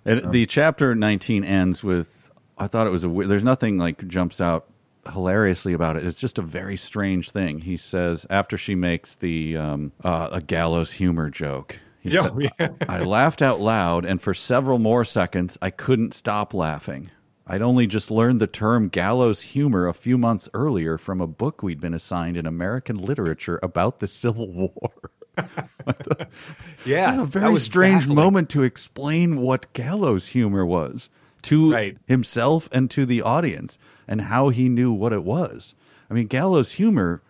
[0.06, 4.41] And the chapter 19 ends with I thought it was a there's nothing like jumps
[4.41, 4.68] out
[5.12, 6.06] hilariously about it.
[6.06, 7.60] It's just a very strange thing.
[7.60, 12.34] He says after she makes the um, uh, a gallows humor joke, He Yeah, said,
[12.60, 12.68] yeah.
[12.88, 17.10] I laughed out loud, and for several more seconds, I couldn't stop laughing.
[17.45, 21.62] I'd only just learned the term gallows humor a few months earlier from a book
[21.62, 24.93] we'd been assigned in American literature about the Civil War.
[26.86, 28.16] Yeah, a very strange baffling.
[28.16, 31.10] moment to explain what gallows humor was
[31.44, 31.98] to Right.
[32.08, 33.78] himself and to the audience
[34.08, 35.76] and how he knew what it was.
[36.10, 37.22] I mean, gallows humor,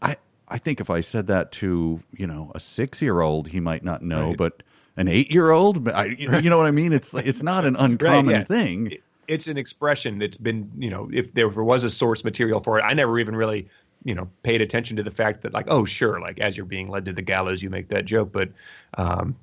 [0.00, 0.16] I,
[0.48, 3.84] I think if I said that to, you know, a six year old, he might
[3.84, 4.36] not know, Right.
[4.38, 4.62] but
[4.96, 6.92] an eight year old, I, you know what I mean?
[6.92, 8.44] It's, it's not an uncommon yeah.
[8.44, 8.92] thing.
[8.92, 12.78] It- It's an expression that's been, you know, if there was a source material for
[12.78, 13.68] it, I never even really,
[14.04, 16.88] you know, paid attention to the fact that, like, oh, sure, like as you're being
[16.88, 18.30] led to the gallows, you make that joke.
[18.32, 18.50] But
[18.98, 19.34] um,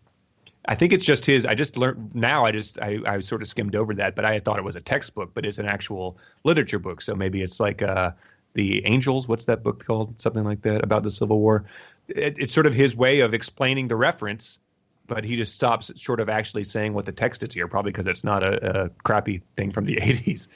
[0.66, 1.46] I think it's just his.
[1.46, 2.46] I just learned now.
[2.46, 4.82] I just I, I sort of skimmed over that, but I thought it was a
[4.82, 7.02] textbook, but it's an actual literature book.
[7.02, 8.12] So maybe it's like uh,
[8.54, 9.28] the Angels.
[9.28, 10.22] What's that book called?
[10.22, 11.66] Something like that about the Civil War.
[12.08, 14.60] It, it's sort of his way of explaining the reference,
[15.08, 18.06] but he just stops short of actually saying what the text is here, probably because
[18.06, 20.48] it's not a, a crappy thing from the '80s.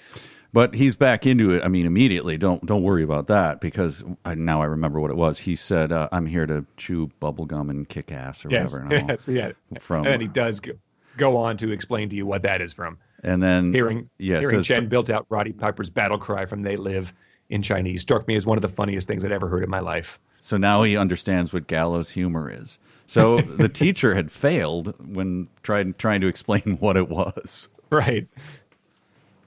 [0.56, 1.64] But he's back into it.
[1.66, 2.38] I mean, immediately.
[2.38, 5.38] Don't don't worry about that because I, now I remember what it was.
[5.38, 8.96] He said, uh, "I'm here to chew bubble gum and kick ass or Yes, whatever."
[8.96, 9.52] And, yes, yeah.
[9.80, 10.72] From- and he does go,
[11.18, 12.98] go on to explain to you what that is from.
[13.22, 16.78] and then Hearing yeah, hearing says- Chen built out Roddy Piper's battle cry from "They
[16.78, 17.14] Live"
[17.50, 19.82] in Chinese struck me as one of the funniest things I'd ever heard in my
[19.82, 20.20] life.
[20.40, 22.80] So now he understands what gallows humor is.
[23.08, 27.68] So the teacher had failed when tried trying to explain what it was.
[27.90, 28.26] Right.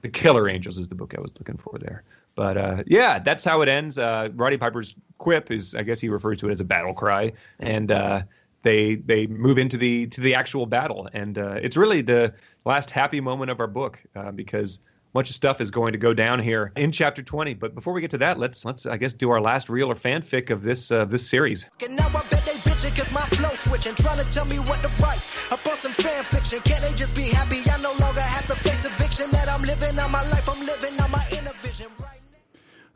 [0.01, 2.03] The Killer Angels is the book I was looking for there.
[2.35, 3.97] But uh, yeah, that's how it ends.
[3.97, 7.33] Uh, Roddy Piper's quip is, I guess he refers to it as a battle cry,
[7.59, 8.21] and uh,
[8.63, 12.33] they they move into the to the actual battle, and uh, it's really the
[12.65, 14.79] last happy moment of our book uh, because
[15.09, 17.55] a bunch of stuff is going to go down here in chapter 20.
[17.55, 19.95] But before we get to that, let's let's I guess do our last real or
[19.95, 21.65] fanfic of this uh, this series.
[21.83, 23.95] And now I bet they bitching cause my flow switching.
[23.95, 25.21] Trying to tell me what to write.
[25.51, 26.59] Up on some fan fiction.
[26.59, 27.61] Can't they just be happy?
[27.69, 29.31] I no longer have to face eviction.
[29.31, 30.47] That I'm living on my life.
[30.47, 31.87] I'm living on my inner vision.
[31.99, 32.19] Right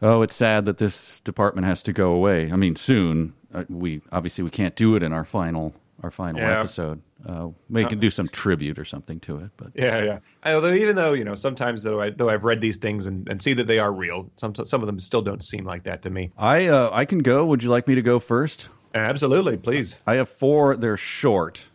[0.03, 2.51] Oh, it's sad that this department has to go away.
[2.51, 3.34] I mean, soon.
[3.53, 5.74] Uh, we obviously we can't do it in our final
[6.04, 6.60] our final Yeah.
[6.60, 7.01] episode.
[7.26, 10.20] Uh, we can do some tribute or something to it, but Yeah, yeah.
[10.54, 13.41] Although even though you know sometimes though I though I've read these things and, and
[13.41, 16.10] see that they are real, some some of them still don't seem like that to
[16.10, 16.32] me.
[16.38, 17.45] I uh, I can go.
[17.45, 18.68] Would you like me to go first?
[18.93, 19.95] Absolutely, please.
[20.06, 20.76] I have four.
[20.76, 21.66] They're short.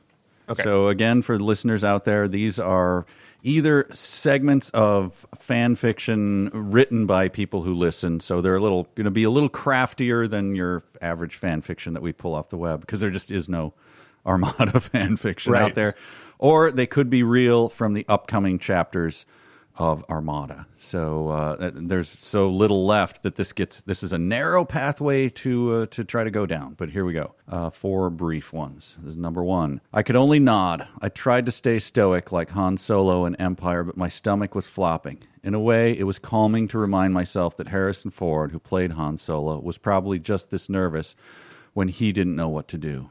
[0.50, 0.62] Okay.
[0.62, 3.06] So again, for the listeners out there, these are
[3.42, 8.20] either segments of fan fiction written by people who listen.
[8.20, 11.94] So they're a little going to be a little craftier than your average fan fiction
[11.94, 13.74] that we pull off the web because there just is no
[14.28, 15.62] Armada fan fiction Right.
[15.62, 15.94] out there.
[16.38, 19.26] Or they could be real from the upcoming chapters
[19.76, 20.66] of Armada.
[20.76, 25.72] So uh, there's so little left that this gets this is a narrow pathway to
[25.74, 26.74] uh, to try to go down.
[26.74, 27.34] But here we go.
[27.48, 28.98] Uh, four brief ones.
[29.02, 29.80] This is number one.
[29.92, 30.86] I could only nod.
[31.00, 35.18] I tried to stay stoic like Han Solo in Empire, but my stomach was flopping.
[35.44, 39.16] In a way, it was calming to remind myself that Harrison Ford, who played Han
[39.16, 41.14] Solo, was probably just this nervous
[41.74, 43.08] when he didn't know what to do.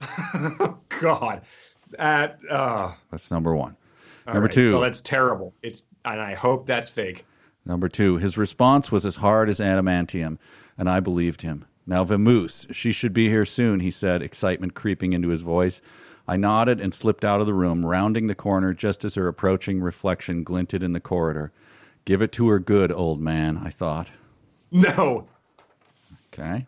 [1.00, 1.42] God,
[1.98, 3.76] that uh, That's number one.
[4.26, 4.52] number right.
[4.52, 4.72] two.
[4.72, 5.54] Well, that's terrible.
[5.62, 7.24] It's and I hope that's fake.
[7.66, 10.38] Number two, his response was as hard as adamantium,
[10.78, 11.66] and I believed him.
[11.86, 15.82] Now, Vamoose, she should be here soon, he said, excitement creeping into his voice.
[16.26, 19.80] I nodded and slipped out of the room, rounding the corner just as her approaching
[19.80, 21.52] reflection glinted in the corridor.
[22.04, 24.12] Give it to her good, old man, I thought.
[24.70, 25.26] No.
[26.32, 26.66] Okay.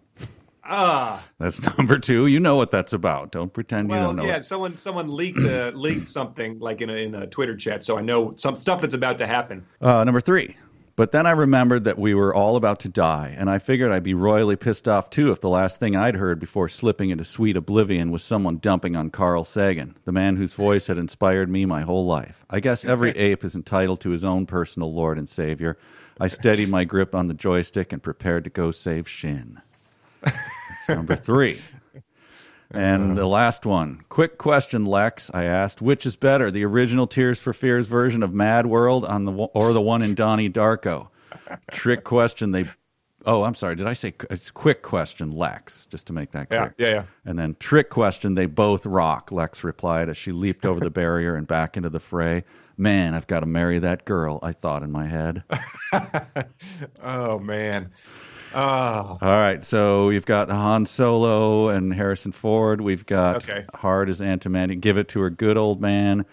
[0.65, 1.25] Ah.
[1.39, 2.27] That's number two.
[2.27, 3.33] You know what that's about.
[3.33, 4.37] Don't pretend you Well, don't know yeah.
[4.37, 4.45] it.
[4.45, 8.01] Someone someone leaked uh, leaked something like in a, in a Twitter chat, so I
[8.01, 9.65] know some stuff that's about to happen.
[9.81, 10.57] Uh, number three.
[10.95, 14.03] But then I remembered that we were all about to die, and I figured I'd
[14.03, 17.57] be royally pissed off too if the last thing I'd heard before slipping into sweet
[17.57, 21.81] oblivion was someone dumping on Carl Sagan, the man whose voice had inspired me my
[21.81, 22.45] whole life.
[22.51, 25.79] I guess every ape is entitled to his own personal Lord and Savior.
[26.21, 29.63] I steadied my grip on the joystick and prepared to go save Shin.
[30.23, 31.61] That's number three.
[32.75, 34.01] And the last one.
[34.09, 35.31] Quick question, Lex.
[35.35, 39.27] I asked, which is better, the original Tears for Fears version of Mad World on
[39.27, 41.09] the or the one in Donnie Darko?
[41.71, 42.53] Trick question.
[42.53, 42.65] They.
[43.27, 43.77] Oh, I'm sorry.
[43.77, 45.87] Did I say it's quick question, Lex?
[45.91, 46.75] Just to make that Yeah, clear.
[46.79, 47.05] yeah, yeah.
[47.27, 48.35] And then trick question.
[48.37, 49.31] They both rock.
[49.31, 52.43] Lex replied as she leaped over the barrier and back into the fray.
[52.79, 54.41] Man, I've got to marry that girl.
[54.43, 55.45] I thought in my head.
[57.03, 57.91] Oh man.
[58.55, 59.19] Oh.
[59.21, 62.81] All right, so we've got Han Solo and Harrison Ford.
[62.81, 63.65] We've got Okay.
[63.75, 64.81] Hard as Antimanti.
[64.81, 66.25] Give it to her, good old man.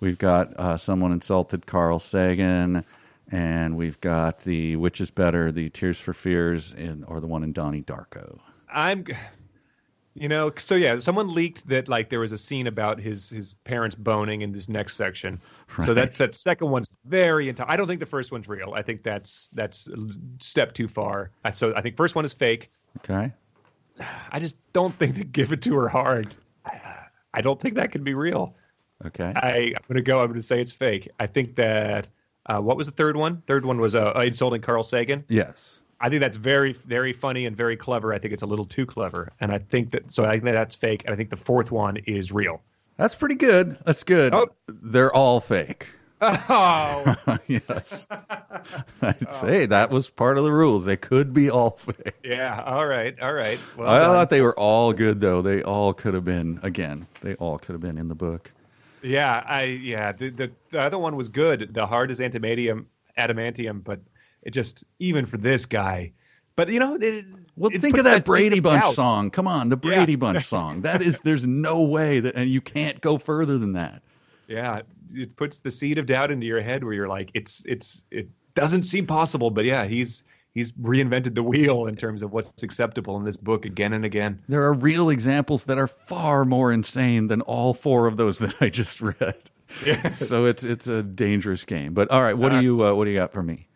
[0.00, 2.84] We've got uh, someone insulted Carl Sagan,
[3.30, 7.42] and we've got the which is better, the Tears for Fears, in or the one
[7.42, 8.38] in Donnie Darko.
[8.72, 9.06] I'm
[10.16, 13.54] You know, so yeah, someone leaked that like there was a scene about his his
[13.64, 15.40] parents boning in this next section.
[15.80, 15.94] So Right.
[15.94, 17.68] that that second one's very into.
[17.68, 18.74] I don't think the first one's real.
[18.76, 19.96] I think that's that's a
[20.40, 21.30] step too far.
[21.52, 22.70] So I think first one is fake.
[22.98, 23.32] Okay.
[24.30, 26.34] I just don't think they give it to her hard.
[27.34, 28.54] I, don't think that can be real.
[29.04, 29.32] Okay.
[29.34, 30.20] I, I'm going to go.
[30.20, 31.10] I'm going to say it's fake.
[31.18, 32.08] I think that.
[32.46, 33.42] Uh, what was the third one?
[33.46, 35.24] Third one was uh, insulting Carl Sagan.
[35.28, 35.80] yes.
[36.04, 38.12] I think that's very, very funny and very clever.
[38.12, 40.12] I think it's a little too clever, and I think that.
[40.12, 42.60] So I think that's fake, and I think the fourth one is real.
[42.98, 43.78] That's pretty good.
[43.86, 44.34] That's good.
[44.34, 44.48] Oh.
[44.68, 45.88] They're all fake.
[46.20, 47.16] Oh,
[47.48, 48.06] yes.
[49.02, 50.86] I'd say that was part of the rules.
[50.86, 52.14] They could be all fake.
[52.24, 52.62] yeah.
[52.64, 53.18] All right.
[53.20, 53.58] All right.
[53.76, 54.08] Well I done.
[54.14, 55.42] thought they were all good though.
[55.42, 57.06] They all could have been again.
[57.20, 58.50] They all could have been in the book.
[59.02, 60.12] Yeah, I yeah.
[60.12, 61.74] The, the the other one was good.
[61.74, 62.86] The hard is adamantium,
[63.18, 64.00] adamantium, but
[64.44, 66.12] it just even for this guy.
[66.56, 67.24] But you know, it,
[67.56, 68.94] Well, it think of that seed Brady Bunch doubt.
[68.94, 69.30] song.
[69.30, 69.96] Come on, the Yeah.
[69.96, 70.82] Brady Bunch song.
[70.82, 71.20] That is.
[71.24, 74.02] There's no way that, and you can't go further than that.
[74.46, 74.82] Yeah,
[75.12, 78.28] it puts the seed of doubt into your head where you're like, it's it's it
[78.54, 80.22] doesn't seem possible, but yeah, he's
[80.54, 84.40] he's reinvented the wheel in terms of what's acceptable in this book again and again.
[84.48, 88.54] There are real examples that are far more insane than all four of those that
[88.60, 89.34] I just read.
[89.84, 90.08] Yeah.
[90.10, 91.94] So it's it's a dangerous game.
[91.94, 93.66] But all right, what do Uh, you uh, what do you got for me?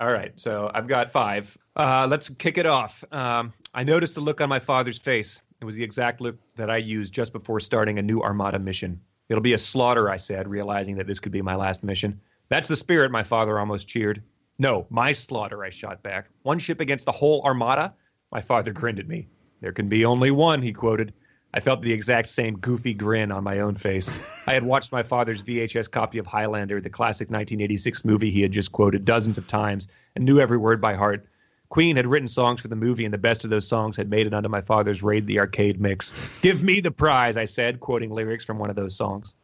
[0.00, 1.58] All right, so I've got five.
[1.74, 3.02] Uh, let's kick it off.
[3.10, 5.40] Um, I noticed the look on my father's face.
[5.60, 9.00] It was the exact look that I used just before starting a new Armada mission.
[9.28, 12.20] It'll be a slaughter, I said, realizing that this could be my last mission.
[12.48, 14.22] That's the spirit, my father almost cheered.
[14.60, 16.28] No, my slaughter, I shot back.
[16.42, 17.94] One ship against the whole Armada?
[18.30, 19.26] My father grinned at me.
[19.60, 21.12] There can be only one, he quoted.
[21.54, 24.10] I felt the exact same goofy grin on my own face.
[24.46, 28.52] I had watched my father's VHS copy of Highlander, the classic 1986 movie he had
[28.52, 31.26] just quoted dozens of times, and knew every word by heart.
[31.70, 34.26] Queen had written songs for the movie, and the best of those songs had made
[34.26, 36.12] it onto my father's Raid the Arcade mix.
[36.42, 39.34] Give me the prize, I said, quoting lyrics from one of those songs.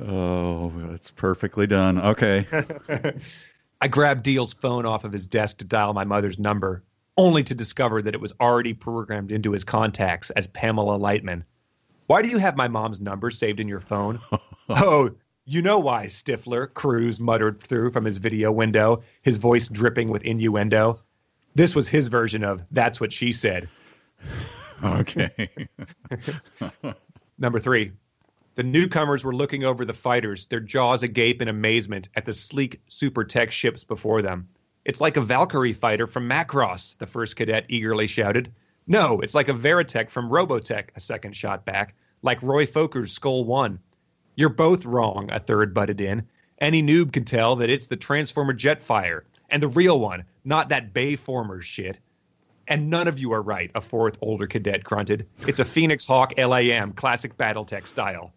[0.00, 2.00] Oh, it's perfectly done.
[2.00, 2.46] Okay.
[3.80, 6.82] I grabbed Deal's phone off of his desk to dial my mother's number,
[7.16, 11.44] only to discover that it was already programmed into his contacts as Pamela Lightman.
[12.06, 14.20] Why do you have my mom's number saved in your phone?
[14.68, 15.10] oh,
[15.44, 20.24] you know why, Stifler, Cruz muttered through from his video window, his voice dripping with
[20.24, 21.00] innuendo.
[21.54, 23.68] This was his version of That's What She Said.
[24.84, 25.48] Okay.
[27.38, 27.92] Number three,
[28.56, 32.80] the newcomers were looking over the fighters, their jaws agape in amazement at the sleek
[32.88, 34.48] super tech ships before them.
[34.86, 38.52] It's like a Valkyrie fighter from Macross, the first cadet eagerly shouted.
[38.86, 41.96] No, it's like a Veritech from Robotech, a second shot back.
[42.22, 43.80] Like Roy Focker's Skull One.
[44.36, 46.28] You're both wrong, a third butted in.
[46.60, 50.94] Any noob can tell that it's the Transformer Jetfire, and the real one, not that
[50.94, 51.98] Bayformers shit.
[52.68, 55.26] And none of you are right, a fourth older cadet grunted.
[55.48, 58.32] It's a Phoenix Hawk LAM, classic Battletech style.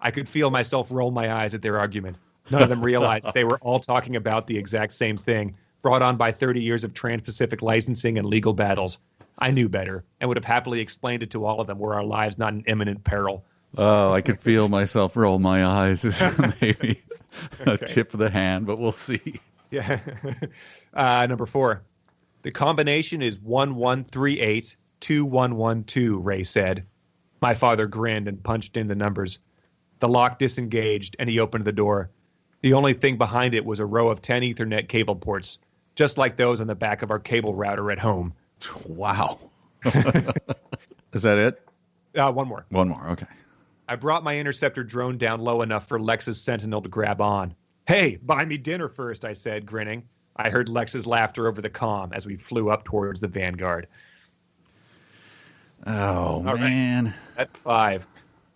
[0.00, 2.18] I could feel myself roll my eyes at their argument.
[2.50, 6.16] None of them realized they were all talking about the exact same thing, brought on
[6.16, 8.98] by 30 years of Trans Pacific licensing and legal battles.
[9.38, 12.04] I knew better and would have happily explained it to all of them were our
[12.04, 13.44] lives not in imminent peril.
[13.78, 16.04] Oh, I could feel myself roll my eyes.
[16.04, 16.22] Is
[16.60, 17.00] maybe
[17.64, 19.40] a tip of the hand, but we'll see.
[19.70, 20.00] Yeah.
[20.94, 21.82] uh, number four.
[22.42, 26.86] The combination is 1138 2112, Ray said.
[27.40, 29.38] My father grinned and punched in the numbers.
[30.00, 32.10] The lock disengaged and he opened the door.
[32.62, 35.58] The only thing behind it was a row of 10 Ethernet cable ports,
[35.94, 38.34] just like those on the back of our cable router at home.
[38.86, 39.38] Wow.
[39.84, 41.68] Is that it?
[42.14, 42.66] Uh, one more.
[42.68, 43.08] One more.
[43.08, 43.26] Okay.
[43.88, 47.54] I brought my interceptor drone down low enough for Lex's Sentinel to grab on.
[47.86, 50.04] Hey, buy me dinner first, I said, grinning.
[50.36, 53.88] I heard Lex's laughter over the comm as we flew up towards the Vanguard.
[55.86, 56.60] Oh right.
[56.60, 57.14] man.
[57.36, 58.06] At five.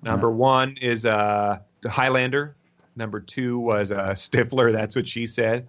[0.03, 2.55] Number one is uh, Highlander.
[2.97, 4.72] Number two was uh, Stifler.
[4.72, 5.66] That's what she said.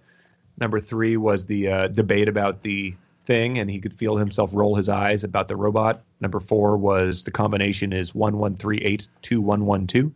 [0.58, 2.94] Number three was the uh, debate about the
[3.26, 6.02] thing, and he could feel himself roll his eyes about the robot.
[6.20, 10.12] Number four was the combination is one one three eight two one one two,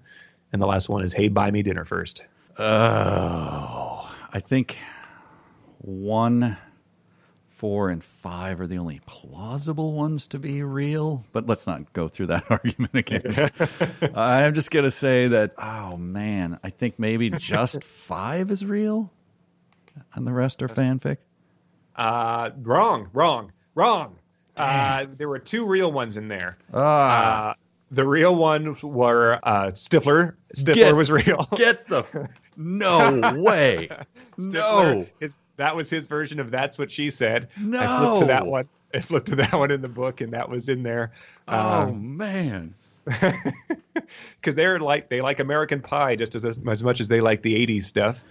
[0.52, 2.24] and the last one is Hey, buy me dinner first.
[2.58, 4.78] Oh, I think
[5.78, 6.56] one,
[7.60, 11.22] four, and five are the only plausible ones to be real.
[11.32, 13.50] But let's not go through that argument again.
[14.14, 15.52] I'm just gonna say that.
[15.58, 19.12] Oh man, I think maybe just five is real,
[20.14, 21.18] and the rest are fanfic.
[21.94, 24.16] Uh, wrong, wrong, wrong.
[24.56, 26.56] Uh, there were two real ones in there.
[26.72, 27.54] Ah, Uh,
[27.90, 30.34] the real ones were uh, Stifler.
[30.56, 31.46] Stifler Get- was real.
[31.56, 32.04] get the
[32.56, 33.88] no way,
[34.38, 35.06] no.
[35.20, 38.50] His, that was his version of "That's What She Said." I flipped to that No.
[38.50, 38.68] one.
[38.94, 41.12] I flipped to that one in the book, and that was in there.
[41.48, 42.74] Oh Um, man.
[43.04, 47.66] because they're like they like American Pie just as as much as they like the
[47.66, 48.22] '80s stuff.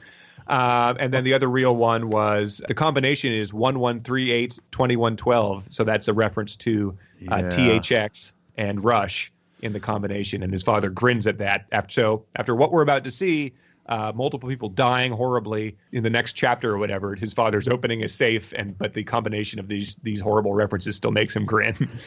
[0.47, 4.57] Um, and then the other real one was the combination is one one three eight
[4.71, 5.65] twenty one twelve.
[5.71, 6.97] So that's a reference to
[7.31, 7.49] uh, Yeah.
[7.49, 10.41] THX and Rush in the combination.
[10.41, 11.65] And his father grins at that.
[11.71, 13.53] After so after what we're about to see.
[13.85, 17.15] Uh, multiple people dying horribly in the next chapter or whatever.
[17.15, 21.11] His father's opening a safe, and but the combination of these these horrible references still
[21.11, 21.89] makes him grin.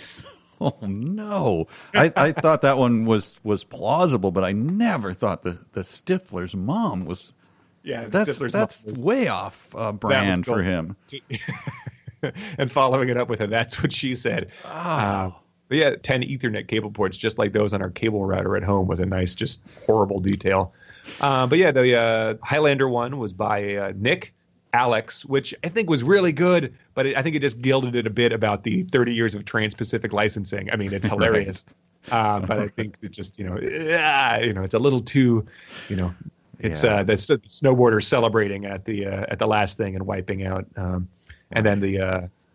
[0.60, 1.66] Oh no!
[1.92, 6.54] I, I thought that one was was plausible, but I never thought the the Stifler's
[6.54, 7.32] mom was.
[7.82, 10.94] yeah, That's Stifler's that's mom way off uh, brand for him.
[12.58, 15.32] and following it up with a "That's what she said." Uh,
[15.68, 18.86] but yeah, ten Ethernet cable ports, just like those on our cable router at home,
[18.86, 20.72] was a nice, just horrible detail.
[21.20, 24.32] Uh, but yeah, the uh, Highlander one was by uh, Nick
[24.72, 28.06] Alex, which I think was really good, but it, I think it just gilded it
[28.06, 30.70] a bit about the 30 years of Trans-Pacific licensing.
[30.72, 31.66] I mean, it's hilarious,
[32.10, 35.46] um, but I think it just you know, you know, it's a little too,
[35.88, 36.14] you know,
[36.58, 36.96] it's Yeah.
[36.96, 40.46] uh, the, s- the snowboarder celebrating at the uh, at the last thing and wiping
[40.46, 41.08] out, um,
[41.50, 42.06] and then the uh,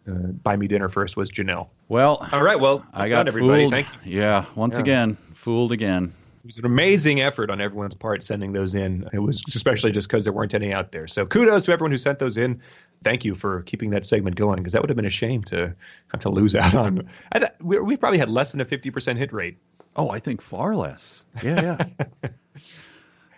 [0.09, 1.67] uh, buy me dinner first was Janelle.
[1.89, 3.63] Well, All right, well, I done, got everybody.
[3.63, 3.73] fooled.
[3.73, 4.19] Thank you.
[4.21, 4.81] Yeah, once Yeah.
[4.81, 6.13] again, fooled again.
[6.47, 9.09] It was an amazing effort on everyone's part sending those in.
[9.11, 11.05] It was especially just because there weren't any out there.
[11.05, 12.61] So kudos to everyone who sent those in.
[13.03, 15.75] Thank you for keeping that segment going because that would have been a shame to
[16.07, 17.09] have to lose out on.
[17.33, 19.57] I th- we, we probably had less than a fifty percent hit rate.
[19.97, 21.25] Oh, I think far less.
[21.43, 21.83] Yeah,
[22.23, 22.29] yeah.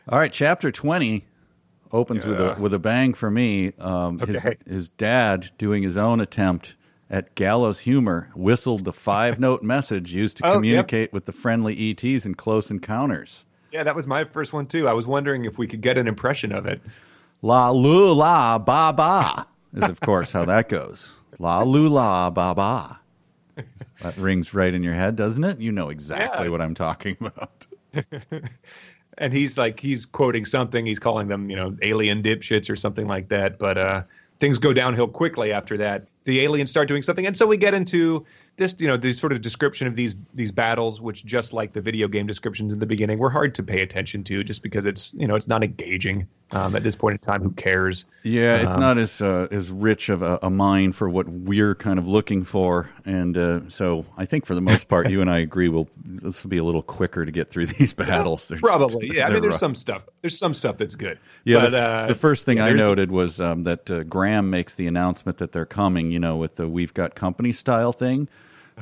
[0.09, 1.25] All right, chapter twenty
[1.91, 3.73] opens with a with a bang for me.
[3.79, 6.75] Um, His his dad doing his own attempt
[7.09, 10.55] at gallows humor whistled the five note message used to Oh, yep.
[10.55, 13.45] communicate with the friendly ETs in Close Encounters.
[13.71, 14.87] Yeah, that was my first one too.
[14.87, 16.81] I was wondering if we could get an impression of it.
[17.41, 21.11] La lu la ba ba is of course how that goes.
[21.39, 22.99] La lu la ba ba.
[24.01, 25.59] That rings right in your head, doesn't it?
[25.59, 26.51] You know exactly Yeah.
[26.51, 27.67] what I'm talking about.
[29.17, 33.07] and he's like he's quoting something he's calling them you know alien dipshits or something
[33.07, 34.03] like that but uh
[34.39, 37.25] things go downhill quickly after that the aliens start doing something.
[37.25, 38.25] And so we get into
[38.59, 41.81] this you know this sort of description of these these battles which just like the
[41.81, 45.13] video game descriptions in the beginning were hard to pay attention to just because it's
[45.15, 48.73] you know it's not engaging um, at this point in time who cares Yeah, it's
[48.75, 52.07] Um, not as uh, as rich of a, a mine for what we're kind of
[52.07, 55.69] looking for, and uh, so I think for the most part, you and I agree.
[55.69, 58.47] We'll this will be a little quicker to get through these battles.
[58.47, 59.59] They're just- probably yeah i mean there's rough.
[59.59, 62.65] some stuff there's some stuff that's good Yeah, but, the, uh, the first thing yeah,
[62.65, 66.11] I noted was um, that uh, Graham makes the announcement that they're coming.
[66.11, 68.27] You know, with the "We've got company" style thing,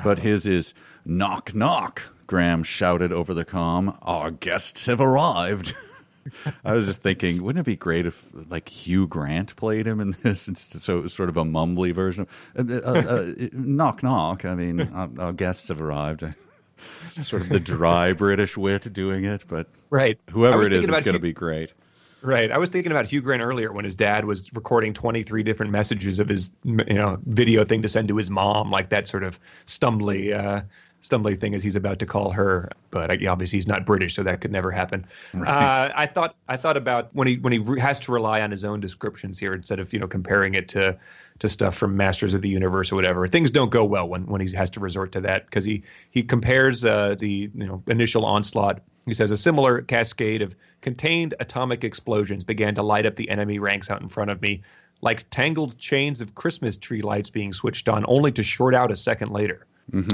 [0.04, 0.74] but his is
[1.06, 2.14] knock knock.
[2.28, 5.76] Graham shouted over the comm, "Our guests have arrived."
[6.66, 10.16] I was just thinking, wouldn't it be great if like Hugh Grant played him in
[10.24, 10.48] this?
[10.48, 12.28] It's so it was sort of a mumbly version.
[12.56, 14.46] Of, uh, uh, uh, knock knock.
[14.46, 16.26] I mean, our, our guests have arrived.
[17.22, 21.14] sort of the dry British wit doing it, but right whoever it is, it's going
[21.16, 21.74] to be great.
[22.22, 22.52] Right.
[22.52, 26.20] I was thinking about Hugh Grant earlier when his dad was recording 23 different messages
[26.20, 29.40] of his, you know, video thing to send to his mom, like that sort of
[29.66, 30.62] stumbly, uh,
[31.02, 32.72] stumbly thing as he's about to call her.
[32.90, 35.06] But obviously he's not British, so that could never happen.
[35.36, 38.50] Uh, I thought, I thought about when he when he re- has to rely on
[38.50, 40.98] his own descriptions here instead of you know comparing it to
[41.40, 43.28] to stuff from Masters of the Universe or whatever.
[43.28, 46.24] Things don't go well when when he has to resort to that because he he
[46.24, 51.84] compares uh, the you know initial onslaught he says a similar cascade of contained atomic
[51.84, 54.62] explosions began to light up the enemy ranks out in front of me,
[55.02, 58.96] like tangled chains of Christmas tree lights being switched on, only to short out a
[58.96, 59.66] second later.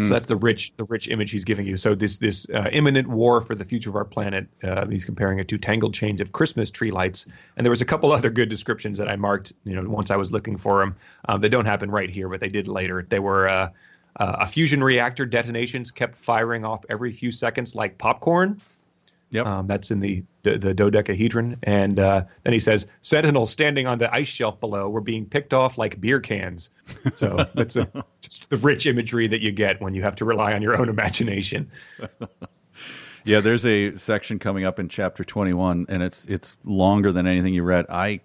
[0.06, 1.78] So that's the rich, the rich image he's giving you.
[1.78, 5.40] So this this uh, imminent war for the future of our planet, uh, he's comparing
[5.40, 7.26] it to tangled chains of Christmas tree lights.
[7.58, 10.16] And there was a couple other good descriptions that I marked, you know, once I
[10.16, 10.96] was looking for them.
[11.28, 13.06] Um, they don't happen right here, but they did later.
[13.10, 13.50] They were.
[13.50, 13.70] Uh,
[14.18, 18.62] uh, a fusion reactor detonations kept firing off every few seconds like popcorn.
[19.34, 19.46] Yep.
[19.46, 23.98] Um, that's in the the, the dodecahedron, and uh, then he says sentinels standing on
[23.98, 26.70] the ice shelf below were being picked off like beer cans.
[27.16, 27.90] So that's a,
[28.22, 30.90] just the rich imagery that you get when you have to rely on your own
[30.90, 31.72] imagination.
[33.26, 37.54] Yeah, there's a section coming up in chapter 21, and it's it's longer than anything
[37.54, 37.86] you read.
[37.88, 38.20] I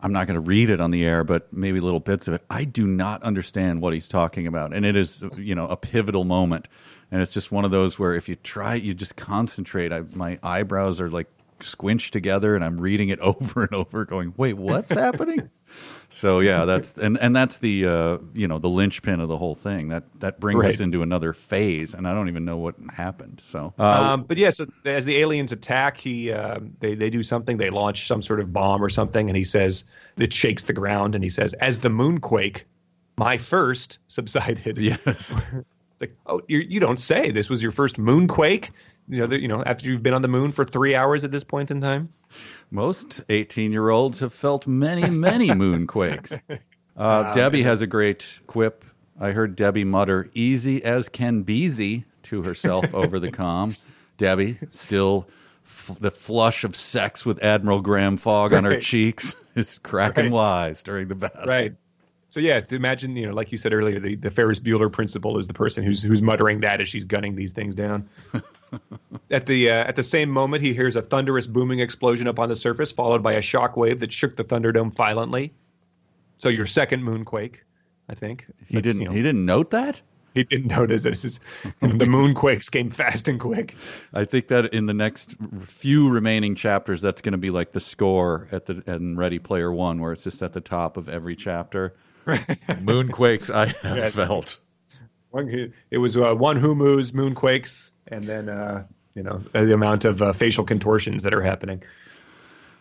[0.00, 2.42] I'm not going to read it on the air, but maybe little bits of it.
[2.50, 6.24] I do not understand what he's talking about, and it is you know a pivotal
[6.24, 6.66] moment,
[7.12, 9.92] and it's just one of those where if you try, you just concentrate.
[9.92, 11.28] I, my eyebrows are like
[11.60, 15.48] squinched together, and I'm reading it over and over, going, "Wait, what's happening?"
[16.08, 19.54] So yeah, that's and and that's the uh, you know the linchpin of the whole
[19.54, 19.88] thing.
[19.88, 20.74] That that brings Right.
[20.74, 23.42] us into another phase, and I don't even know what happened.
[23.44, 23.82] So uh,
[24.14, 27.58] Um, but yeah, so as the aliens attack, he uh, they they do something.
[27.58, 29.84] They launch some sort of bomb or something, and he says
[30.16, 31.14] it shakes the ground.
[31.14, 32.62] And he says, "As the moonquake
[33.18, 34.78] my first subsided.
[34.78, 35.36] Yes.
[36.02, 37.30] Like, oh, you you don't say.
[37.30, 38.68] This was your first moonquake.
[39.08, 41.30] You know, the, you know, after you've been on the moon for three hours at
[41.32, 42.12] this point in time.
[42.70, 46.40] Most 18 year olds have felt many, many moonquakes.
[46.96, 48.84] Uh, Debbie has a great quip.
[49.20, 53.76] I heard Debbie mutter, easy as can beezy to herself over the com.
[54.18, 55.28] Debbie, still
[55.64, 60.32] f- the flush of sex with Admiral Graham Fogg on her cheeks, is cracking Right.
[60.32, 61.44] wise during the battle.
[61.46, 61.74] Right.
[62.32, 65.48] So yeah, imagine, you know, like you said earlier, the, the Ferris Bueller principle is
[65.48, 68.08] the person who's who's muttering that as she's gunning these things down.
[69.30, 72.48] at the uh, at the same moment, he hears a thunderous booming explosion up on
[72.48, 75.52] the surface, followed by a shock wave that shook the Thunderdome violently.
[76.38, 77.56] So your second moonquake,
[78.08, 78.46] I think.
[78.66, 79.02] He That's, didn't.
[79.02, 80.00] you know, He didn't note that.
[80.34, 81.38] he didn't notice this is
[81.82, 83.74] the moonquakes came fast and quick.
[84.14, 87.80] I think that in the next few remaining chapters, that's going to be like the
[87.80, 91.36] score at the in Ready Player One, where it's just at the top of every
[91.36, 91.94] chapter.
[92.26, 94.14] Moonquakes I have Yes.
[94.14, 94.58] felt.
[95.30, 97.12] One, it was uh, one moves.
[97.12, 101.82] moonquakes, and then uh, you know the amount of uh, facial contortions that are happening.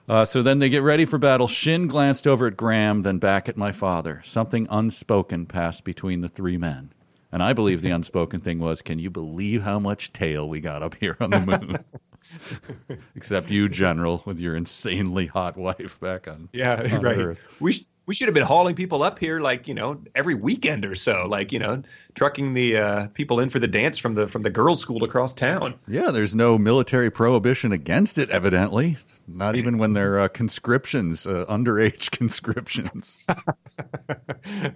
[0.10, 1.48] Uh, so then they get ready for battle.
[1.48, 4.22] Shin glanced over at Graham, then back at my father.
[4.26, 6.92] Something unspoken passed between the three men.
[7.32, 10.84] And I believe the unspoken thing was, can you believe how much tail we got
[10.84, 13.00] up here on the moon?
[13.16, 16.50] Except you, General, with your insanely hot wife back on.
[16.52, 17.18] Yeah, on right.
[17.18, 17.40] Earth.
[17.62, 20.84] We sh- we should have been hauling people up here like you know every weekend
[20.84, 21.82] or so, like you know
[22.14, 25.34] trucking the uh, people in for the dance from the from the girls' school across
[25.34, 25.74] town.
[25.88, 28.98] Yeah, there's no military prohibition against it, evidently.
[29.30, 33.26] Not even when they're uh, conscriptions, uh, underage conscriptions.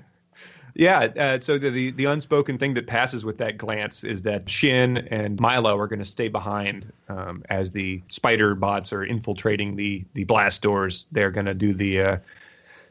[0.77, 4.49] Yeah, uh, so the, the the unspoken thing that passes with that glance is that
[4.49, 9.77] Shin and Milo are going to stay behind um, as the spider bots are infiltrating
[9.77, 11.07] the the blast doors.
[11.13, 12.17] They're going to do the uh,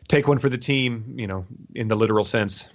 [0.08, 2.68] take one for the team, you know, in the literal sense.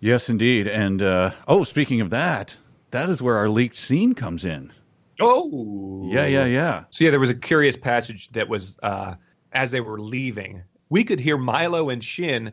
[0.00, 0.66] yes, indeed.
[0.66, 2.56] And, uh, oh, speaking of that,
[2.90, 4.72] that is where our leaked scene comes in.
[5.20, 6.84] Oh, Yeah, yeah, yeah.
[6.90, 9.14] So yeah, there was a curious passage that was uh,
[9.52, 10.62] as they were leaving.
[10.90, 12.52] We could hear Milo and Shin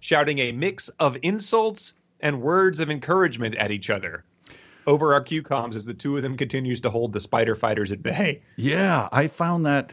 [0.00, 4.24] shouting a mix of insults and words of encouragement at each other
[4.86, 8.02] over our QComms as the two of them continues to hold the spider fighters at
[8.02, 8.42] bay.
[8.56, 9.92] Yeah, I found that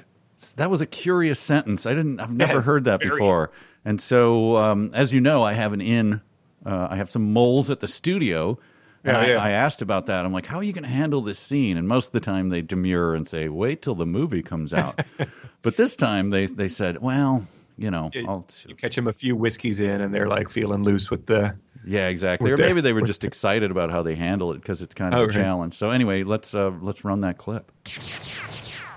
[0.58, 1.86] that was a curious sentence.
[1.86, 2.20] I didn't.
[2.20, 3.12] I've never heard that very.
[3.12, 3.52] before.
[3.86, 6.22] And so, um, as you know, I have an in.
[6.66, 8.60] Uh, I have some moles at the studio.
[9.06, 9.44] And Yeah, I, yeah.
[9.44, 10.26] I asked about that.
[10.26, 12.50] I'm like, "How are you going to handle this scene?" And most of the time,
[12.50, 15.00] they demur and say, "Wait till the movie comes out."
[15.62, 19.38] but this time, they they said, "Well, you know, I'll, You catch them a few
[19.38, 21.56] whiskeys in, and they're like feeling loose with the.
[21.86, 24.82] yeah, exactly." Or their- maybe they were just excited about how they handle it because
[24.82, 25.34] it's kind of Oh, a right.
[25.36, 25.78] challenge.
[25.78, 27.72] So anyway, let's uh, let's run that clip.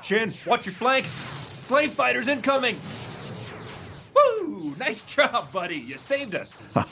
[0.02, 1.06] Shin, watch your flank.
[1.66, 2.78] Flame fighters incoming.
[4.14, 4.74] Woo!
[4.78, 5.76] Nice job, buddy.
[5.76, 6.52] You saved us.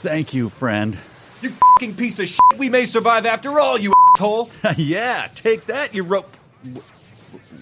[0.00, 0.98] Thank you, friend.
[1.42, 2.40] You fucking piece of shit.
[2.58, 4.50] We may survive after all, you asshole.
[4.76, 6.34] yeah, take that, you rope.
[6.64, 6.82] w-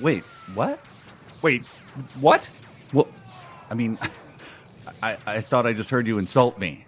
[0.01, 0.81] Wait, what?
[1.43, 1.65] Wait,
[2.21, 2.49] what?
[2.93, 3.09] Well,
[3.71, 3.99] I mean,
[5.03, 6.85] I, I thought I just heard you insult me.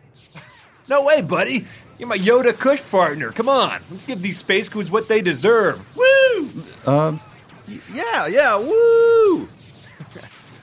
[0.89, 1.66] No way, buddy.
[1.99, 3.32] You're my Yoda Kush partner.
[3.32, 5.80] Come on, let's give these space coons what they deserve.
[5.97, 6.51] Woo!
[6.87, 7.20] Um,
[7.93, 9.49] yeah, yeah, woo!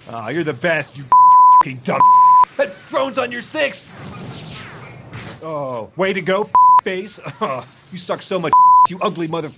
[0.06, 1.06] Ah, you're the best, you
[1.60, 2.02] fucking dumb.
[2.58, 3.88] That drone's on your six.
[5.42, 6.50] Oh, way to go,
[6.84, 7.20] face.
[7.42, 8.54] Oh, you suck so much,
[8.90, 9.52] you ugly mother.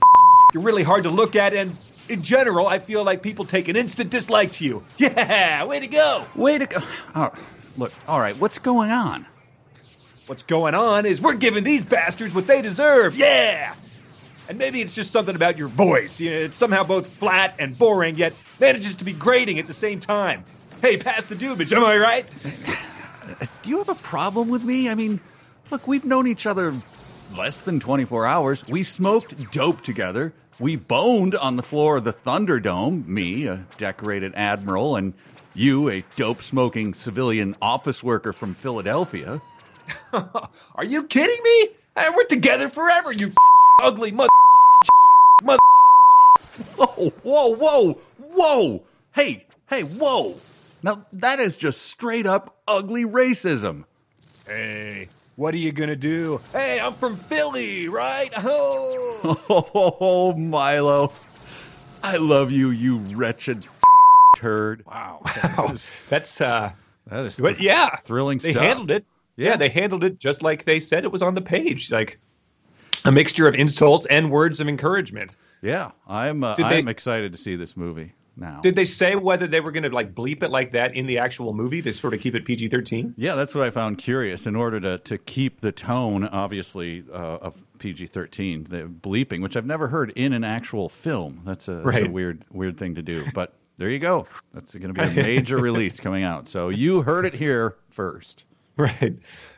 [0.54, 1.76] You're really hard to look at, and
[2.08, 4.84] in general, I feel like people take an instant dislike to you.
[4.98, 6.26] Yeah, way to go.
[6.36, 6.80] Way to go.
[7.16, 7.32] Oh,
[7.76, 9.26] look, all right, what's going on?
[10.28, 13.16] What's going on is we're giving these bastards what they deserve.
[13.18, 13.76] Yeah.
[14.48, 16.20] And maybe it's just something about your voice.
[16.20, 19.74] You know, it's somehow both flat and boring, yet manages to be grating at the
[19.74, 20.46] same time.
[20.82, 22.26] Hey, pass the dubage, am I right?
[23.64, 24.90] Do you have a problem with me?
[24.90, 25.20] I mean,
[25.72, 26.80] look, we've known each other
[27.36, 28.66] less than 24 hours.
[28.68, 30.34] We smoked dope together.
[30.60, 35.14] We boned on the floor of the Thunderdome, me, a decorated admiral, and
[35.54, 39.42] you, a dope smoking civilian office worker from Philadelphia.
[40.14, 41.70] Are you kidding me?
[41.96, 43.32] Uh, we're together forever, you
[43.82, 44.30] ugly mother.
[45.44, 45.60] mother.
[46.80, 48.84] Oh, whoa, whoa, whoa!
[49.14, 50.38] Hey, hey, whoa!
[50.84, 53.86] Now that is just straight up ugly racism.
[54.48, 56.40] Hey, what are you gonna do?
[56.54, 58.32] Hey, I'm from Philly, right?
[58.38, 59.12] Oh.
[60.08, 61.12] Oh, Milo,
[62.04, 63.66] I love you, you wretched
[64.38, 64.84] turd.
[64.86, 65.22] Wow,
[65.58, 65.76] Wow,
[66.10, 66.72] that's uh,
[67.08, 68.64] that is but yeah, thrilling they stuff.
[68.64, 69.06] handled it.
[69.36, 69.50] Yeah.
[69.52, 69.58] Yeah.
[69.58, 72.20] they handled it just like they said it was on the page, like
[73.06, 75.36] a mixture of insults and words of encouragement.
[75.62, 78.14] Yeah, I'm uh, they- I'm excited to see this movie.
[78.38, 78.60] now.
[78.62, 81.18] Did they say whether they were going to like bleep it like that in the
[81.20, 83.14] actual movie to sort of keep it PG thirteen?
[83.18, 84.46] Yeah, that's what I found curious.
[84.46, 89.56] In order to, to keep the tone, obviously, uh, of PG thirteen, the bleeping, which
[89.56, 91.42] I've never heard in an actual film.
[91.46, 93.26] That's a, that's a weird weird thing to do.
[93.34, 94.28] But there you go.
[94.54, 96.48] That's going to be a major release coming out.
[96.48, 98.44] So you heard it here first.
[98.78, 99.16] Right.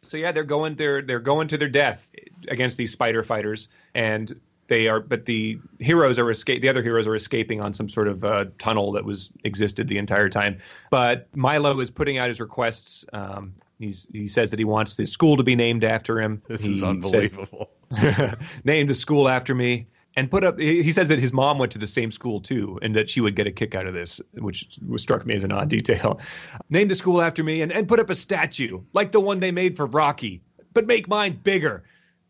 [0.08, 2.08] So yeah, they're going they're they're going to their death
[2.48, 5.00] against these spider fighters, and they are.
[5.00, 6.62] But the heroes are escape.
[6.62, 9.98] The other heroes are escaping on some sort of uh, tunnel that was existed the
[9.98, 10.60] entire time.
[10.90, 13.06] But Milo is putting out his requests.
[13.14, 16.42] Um, he's he says that he wants the school to be named after him.
[16.48, 17.70] This He is says, unbelievable.
[18.64, 19.88] named the school after me.
[20.18, 20.60] And put up.
[20.60, 23.22] He he says that his mom went to the same school too, and that she
[23.22, 26.20] would get a kick out of this, which struck me as an odd detail.
[26.72, 29.52] name the school after me, and, and put up a statue like the one they
[29.52, 30.42] made for Rocky,
[30.74, 31.84] but make mine bigger.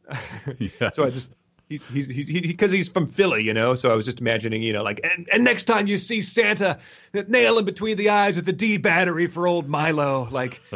[0.59, 0.95] Yes.
[0.95, 1.33] So I just
[1.69, 3.75] he's he's he's because he's from Philly, you know.
[3.75, 6.79] So I was just imagining, you know, like and, and next time you see Santa,
[7.13, 10.61] nail him between the eyes with the D battery for old Milo, like.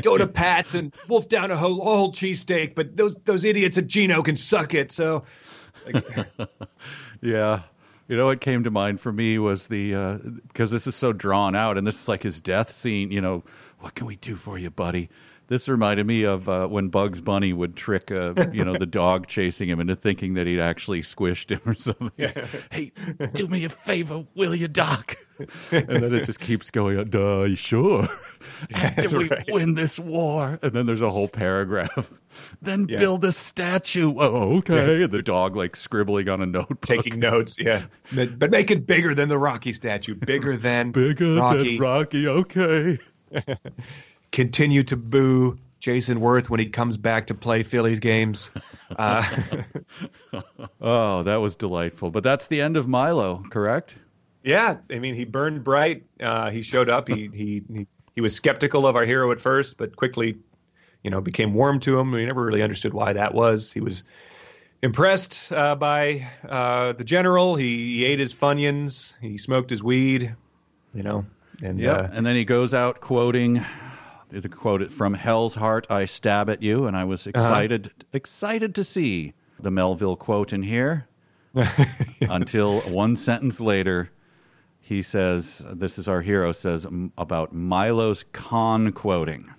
[0.00, 3.88] Go to Pat's and wolf down a whole, whole cheesesteak, but those those idiots at
[3.88, 4.92] Geno can suck it.
[4.92, 5.24] So
[7.22, 7.62] Yeah.
[8.08, 11.12] You know what came to mind for me was the uh, because this is so
[11.12, 13.10] drawn out, and this is like his death scene.
[13.10, 13.42] You know,
[13.80, 15.08] what can we do for you, buddy?
[15.48, 19.26] This reminded me of uh, when Bugs Bunny would trick, uh, you know, the dog
[19.28, 22.32] chasing him into thinking that he'd actually squished him or something.
[22.72, 22.90] Hey,
[23.32, 25.16] do me a favor, will you, Doc?
[25.70, 26.98] And then it just keeps going.
[26.98, 28.08] on, Duh, you sure?
[28.72, 29.44] After we right.
[29.52, 32.10] win this war, and then there's a whole paragraph.
[32.62, 32.96] Then Yeah.
[32.98, 34.14] build a statue.
[34.16, 35.02] Oh, okay.
[35.02, 36.80] And the dog like scribbling on a notebook.
[36.80, 37.82] taking notes, yeah,
[38.14, 41.76] but but make it bigger than the Rocky statue, bigger than bigger Rocky.
[41.76, 42.26] than Rocky.
[42.28, 42.98] Okay.
[44.36, 48.50] Continue to boo Jayson Werth when he comes back to play Phillies games.
[48.96, 49.24] Uh,
[50.80, 52.10] Oh, that was delightful.
[52.12, 53.96] But that's the end of Milo, correct?
[54.44, 56.04] Yeah, I mean, he burned bright.
[56.20, 57.08] Uh, he showed up.
[57.08, 60.36] He, he he he was skeptical of our hero at first, but quickly,
[61.02, 62.12] you know, became warm to him.
[62.12, 63.72] We never really understood why that was.
[63.72, 64.04] He was
[64.82, 67.56] impressed uh, by uh, the general.
[67.56, 69.14] He, he ate his funyuns.
[69.20, 70.36] He smoked his weed.
[70.94, 71.26] You know,
[71.62, 71.92] and Yeah.
[71.92, 73.64] uh, and then he goes out quoting
[74.30, 76.86] the quote from Hell's Heart, I stab at you.
[76.86, 81.08] And I was excited, excited to see the Melville quote in here
[82.22, 84.10] until one sentence later.
[84.80, 86.86] He says, "This is our hero says
[87.18, 89.50] about Milo's Khan quoting."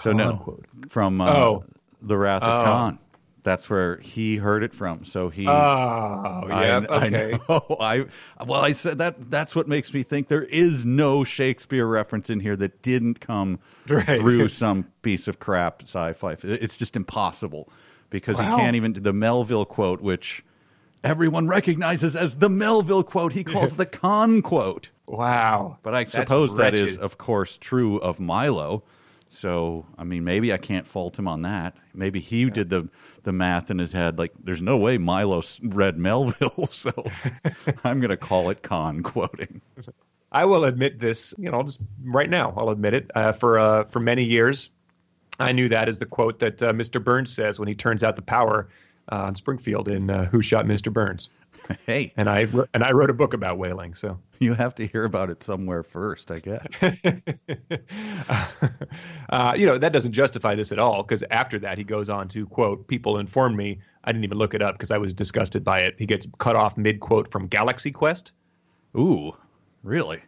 [0.00, 0.64] so no, quote.
[0.88, 1.64] from uh, Oh.
[2.00, 2.64] the Wrath of Oh.
[2.64, 2.98] Khan.
[3.44, 5.04] That's where he heard it from.
[5.04, 5.46] So he.
[5.46, 7.38] oh, I- yeah, I, okay.
[7.48, 7.76] know.
[7.80, 8.04] I
[8.44, 9.30] well, I said that.
[9.30, 13.58] That's what makes me think there is no Shakespeare reference in here that didn't come
[13.88, 14.20] Right.
[14.20, 16.36] through some piece of crap sci-fi.
[16.42, 17.68] It's just impossible
[18.10, 18.56] because Wow.
[18.56, 20.44] he can't even do the Melville quote, which
[21.04, 23.32] everyone recognizes as the Melville quote.
[23.32, 24.90] He calls the Khan quote.
[25.06, 25.78] Wow.
[25.82, 28.82] But I That's suppose that is, of course, true of Milo.
[29.30, 31.76] So, I mean, maybe I can't fault him on that.
[31.94, 32.88] Maybe he did the,
[33.24, 34.18] the math in his head.
[34.18, 36.90] Like, there's no way Milo read Melville, so
[37.84, 39.60] I'm going to call it Khan quoting.
[40.32, 43.10] I will admit this, you know, just right now, I'll admit it.
[43.14, 44.70] Uh, for uh, for many years,
[45.40, 47.02] I knew that as the quote that uh, Mr.
[47.02, 48.68] Burns says when he turns out the power
[49.10, 50.92] uh, on Springfield in uh, Who Shot Mr.
[50.92, 51.30] Burns.
[51.86, 53.94] Hey, And I and I wrote a book about whaling.
[53.94, 56.82] So, you have to hear about it somewhere first, I guess.
[59.30, 62.28] uh, you know, that doesn't justify this at all because after that he goes on
[62.28, 65.64] to quote, "People informed me." I didn't even look it up because I was disgusted
[65.64, 65.94] by it.
[65.98, 68.32] He gets cut off mid quote from Galaxy Quest.
[68.96, 69.34] Ooh,
[69.82, 70.22] really?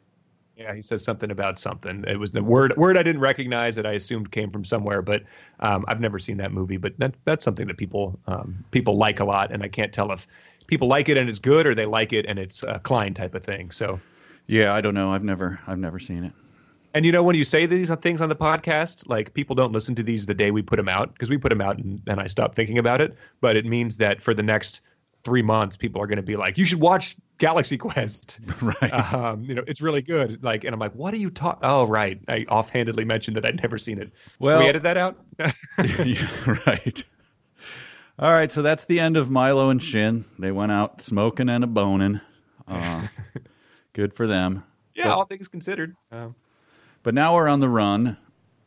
[0.61, 2.05] Yeah, he says something about something.
[2.07, 5.23] It was the word word I didn't recognize that I assumed came from somewhere, but
[5.61, 6.77] um, I've never seen that movie.
[6.77, 10.13] But that, that's something that people um, people like a lot, and I can't tell
[10.13, 10.27] if
[10.71, 13.35] people like it and it's good or they like it and it's a Cline type
[13.35, 13.71] of thing.
[13.71, 14.01] So,
[14.47, 15.13] Yeah, I don't know.
[15.13, 16.33] I've never, I've never seen it.
[16.95, 19.95] and you know when you say these things on the podcast, like people don't listen
[19.97, 22.19] to these the day we put them out because we put them out and then
[22.19, 23.17] I stop thinking about it.
[23.41, 24.81] But it means that for the next
[25.23, 28.93] three months, people are going to be like, "You should watch Galaxy Quest." Right.
[29.15, 30.43] um, you know, it's really good.
[30.43, 31.61] Like, and I'm like, what are you talking?
[31.63, 32.19] Oh, right.
[32.29, 34.11] I offhandedly mentioned that I'd never seen it.
[34.39, 35.17] Well- Can we edit that out.
[36.05, 36.27] yeah,
[36.67, 37.05] right.
[38.21, 40.27] All right, so that's the end of Milo and Shin.
[40.39, 42.21] They went out smoking and a boning.
[42.69, 43.07] Uh,
[43.95, 44.63] good for them.
[44.95, 45.97] yeah, all things considered.
[46.13, 46.35] Um,
[47.03, 48.19] But now we're on the run,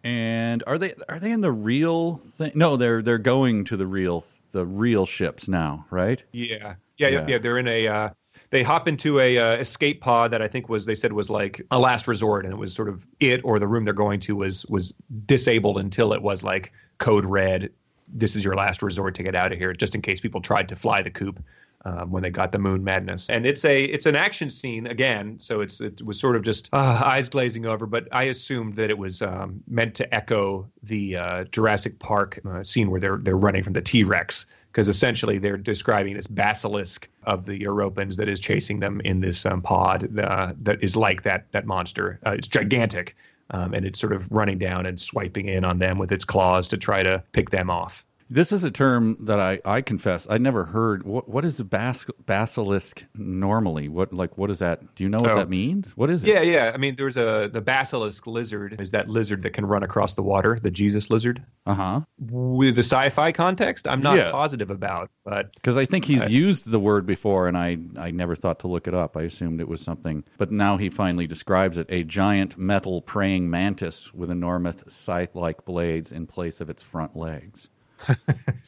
[0.03, 2.53] and are they are they in the real thing?
[2.55, 6.23] No, they're they're going to the real the real ships now, right?
[6.31, 6.55] yeah.
[6.57, 7.25] yeah, yeah, Yeah.
[7.27, 7.37] yeah.
[7.37, 7.87] They're in a.
[7.87, 8.09] Uh,
[8.49, 11.61] they hop into a uh, escape pod that I think was they said was like
[11.69, 14.35] a last resort, and it was sort of it or the room they're going to
[14.35, 14.93] was was
[15.27, 17.69] disabled until it was like code red.
[18.07, 20.69] This is your last resort to get out of here, just in case people tried
[20.69, 21.43] to fly the coop.
[21.85, 23.29] um, when they got the moon madness.
[23.29, 26.69] And it's a it's an action scene again, so it's it was sort of just
[26.73, 27.85] uh, eyes glazing over.
[27.85, 32.63] But I assumed that it was um, meant to echo the uh, Jurassic Park uh,
[32.63, 34.45] scene where they're they're running from the T Rex.
[34.71, 39.45] Because essentially they're describing this basilisk of the Europans that is chasing them in this
[39.45, 42.19] um, pod uh, that is like that that monster.
[42.25, 43.15] Uh, it's gigantic,
[43.53, 46.67] um, and it's sort of running down and swiping in on them with its claws
[46.67, 48.03] to try to pick them off.
[48.29, 51.03] This is a term that I, I confess I never heard.
[51.03, 53.87] What what is a bas- basilisk normally?
[53.89, 54.95] What like what is that?
[54.95, 55.35] Do you know what Oh.
[55.37, 55.95] that means?
[55.95, 56.27] What is it?
[56.29, 56.71] Yeah, yeah.
[56.73, 60.23] I mean, there's a the basilisk lizard is that lizard that can run across the
[60.23, 61.43] water, the Jesus lizard.
[61.65, 62.01] Uh huh.
[62.19, 64.31] With the sci-fi context, I'm not Yeah.
[64.31, 68.11] positive about, but Because I think he's Uh, used the word before, and I I
[68.11, 69.15] never thought to look it up.
[69.15, 73.49] I assumed it was something, but now he finally describes it: a giant metal praying
[73.49, 77.69] mantis with enormous scythe-like blades in place of its front legs.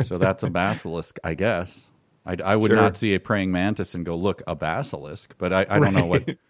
[0.03, 1.85] So that's a basilisk, I guess.
[2.25, 2.79] I, I would Sure.
[2.79, 6.05] not see a praying mantis and go, "Look, a basilisk," but I, I don't know
[6.05, 6.29] what.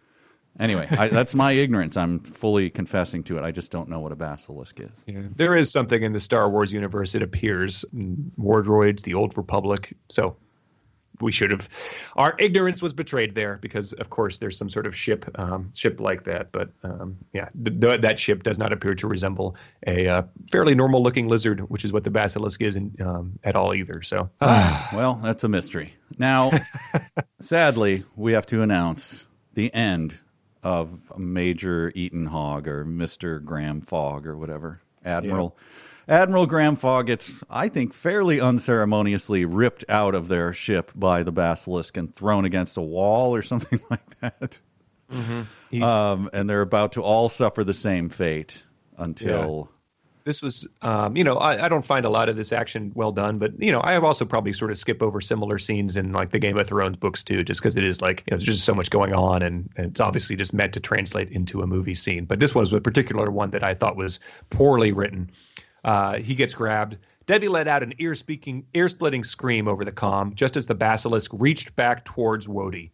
[0.57, 1.97] Anyway, I, that's my ignorance.
[1.97, 3.43] I'm fully confessing to it.
[3.43, 5.03] I just don't know what a basilisk is.
[5.05, 7.13] yeah, there is something in the Star Wars universe.
[7.13, 9.97] It appears in War Droids, the Old Republic.
[10.07, 10.37] So
[11.21, 11.69] we should have.
[12.15, 15.99] Our ignorance was betrayed there because, of course, there's some sort of ship, um, ship
[15.99, 16.51] like that.
[16.51, 19.55] But um, yeah, th- th- that ship does not appear to resemble
[19.87, 23.73] a uh, fairly normal-looking lizard, which is what the basilisk is in, um, at all
[23.73, 24.01] either.
[24.01, 25.95] So well, that's a mystery.
[26.17, 26.51] Now,
[27.39, 30.19] sadly, we have to announce the end
[30.63, 33.43] of Major Eaton Hogg or Mr.
[33.43, 34.81] Graham Fogg or whatever.
[35.03, 35.55] Admiral
[36.07, 41.31] Admiral Graham Fogg gets, I think, fairly unceremoniously ripped out of their ship by the
[41.31, 44.59] basilisk and thrown against a wall or something like that.
[45.71, 48.63] he's, Um, and they're about to all suffer the same fate
[48.97, 49.69] until.
[50.25, 53.11] this was um, you know I, I don't find a lot of this action well
[53.11, 56.11] done but you know i have also probably sort of skip over similar scenes in
[56.11, 58.45] like the game of thrones books too just because it is like you know, there's
[58.45, 61.67] just so much going on and, and it's obviously just meant to translate into a
[61.67, 65.29] movie scene but this was a particular one that i thought was poorly written
[65.85, 66.97] uh, he gets grabbed.
[67.27, 71.75] Debbie let out an ear-speaking ear-splitting scream over the comm just as the basilisk reached
[71.75, 72.91] back towards Whoadie.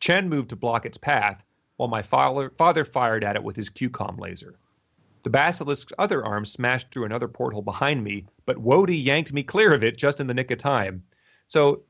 [0.00, 1.44] Chen moved to block its path
[1.76, 4.54] while my father, father fired at it with his QComm laser.
[5.24, 9.72] The basilisk's other arm smashed through another porthole behind me, but Whoadie yanked me clear
[9.74, 11.02] of it just in the nick of time.
[11.48, 11.82] So,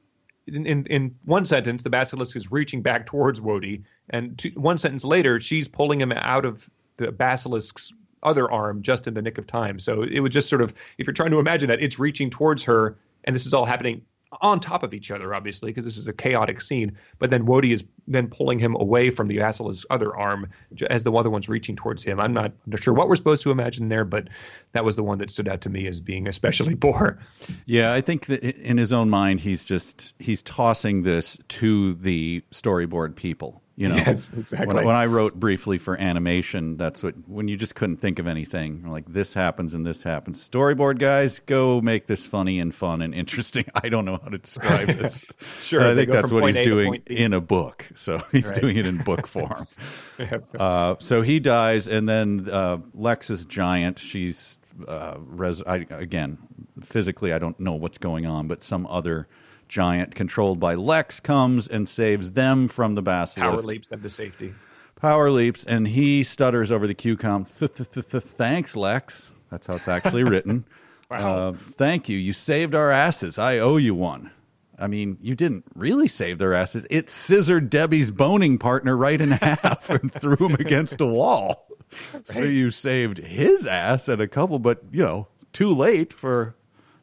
[0.47, 5.05] in, in, in one sentence, the basilisk is reaching back towards Whoadie, and one sentence
[5.05, 7.93] later, she's pulling him out of the basilisk's
[8.25, 9.79] other arm just in the nick of time.
[9.79, 12.63] So it was just sort of, if you're trying to imagine that, it's reaching towards
[12.65, 14.03] her, and this is all happening
[14.41, 16.97] on top of each other, obviously, because this is a chaotic scene.
[17.19, 20.49] But then Whoadie is then pulling him away from the basilisk's other arm
[20.91, 22.21] as the other one's reaching towards him.
[22.21, 24.29] I'm not, sure what we're supposed to imagine there, but
[24.73, 27.19] that was the one that stood out to me as being especially poor.
[27.67, 32.43] Yeah, I think that in his own mind, he's just he's tossing this to the
[32.51, 33.63] storyboard people.
[33.77, 34.73] You know, Yes, exactly.
[34.73, 38.29] When, when I wrote briefly for animation, that's what when you just couldn't think of
[38.29, 40.49] anything like this happens and this happens.
[40.49, 43.65] Storyboard guys, go make this funny and fun and interesting.
[43.75, 45.25] I don't know how to describe this.
[45.63, 47.89] Sure, I think that's what he's A doing in a book.
[47.97, 48.61] So he's Right.
[48.61, 49.67] doing it in book form.
[50.57, 53.99] Uh, so he dies, and then uh, Lex is giant.
[53.99, 54.57] She's
[54.87, 56.39] uh, res- I, again
[56.83, 59.27] physically, I don't know what's going on, but some other
[59.75, 63.41] giant controlled by Lex comes and saves them from the basilisk.
[63.41, 64.55] Power leaps them to safety.
[64.95, 67.45] Power leaps, and he stutters over the com.
[67.45, 69.33] Thanks, Lex.
[69.51, 70.65] That's how it's actually written.
[71.11, 71.49] Wow.
[71.49, 72.17] Uh, thank you.
[72.17, 73.39] You saved our asses.
[73.39, 74.31] I owe you one.
[74.79, 76.87] I mean, you didn't really save their asses.
[76.89, 81.69] It scissored Debbie's boning partner right in half and threw him against a wall.
[82.25, 86.57] So you saved his ass and a couple, but you know, too late for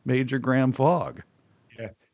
[0.03, 1.22] Major Graham Fogg.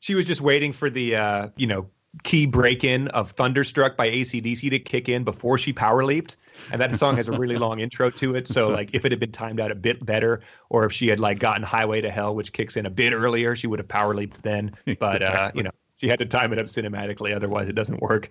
[0.07, 1.89] She was just waiting for the uh, you know,
[2.23, 6.38] key break in of Thunderstruck by ACDC to kick in before she power leaped.
[6.71, 8.47] And that song has a really long intro to it.
[8.47, 10.39] So like if it had been timed out a bit better,
[10.69, 13.57] or if she had like gotten Highway to Hell, which kicks in a bit earlier,
[13.57, 14.71] she would have power leaped then.
[14.97, 18.29] But uh, you know, she had to time it up cinematically, otherwise it doesn't work.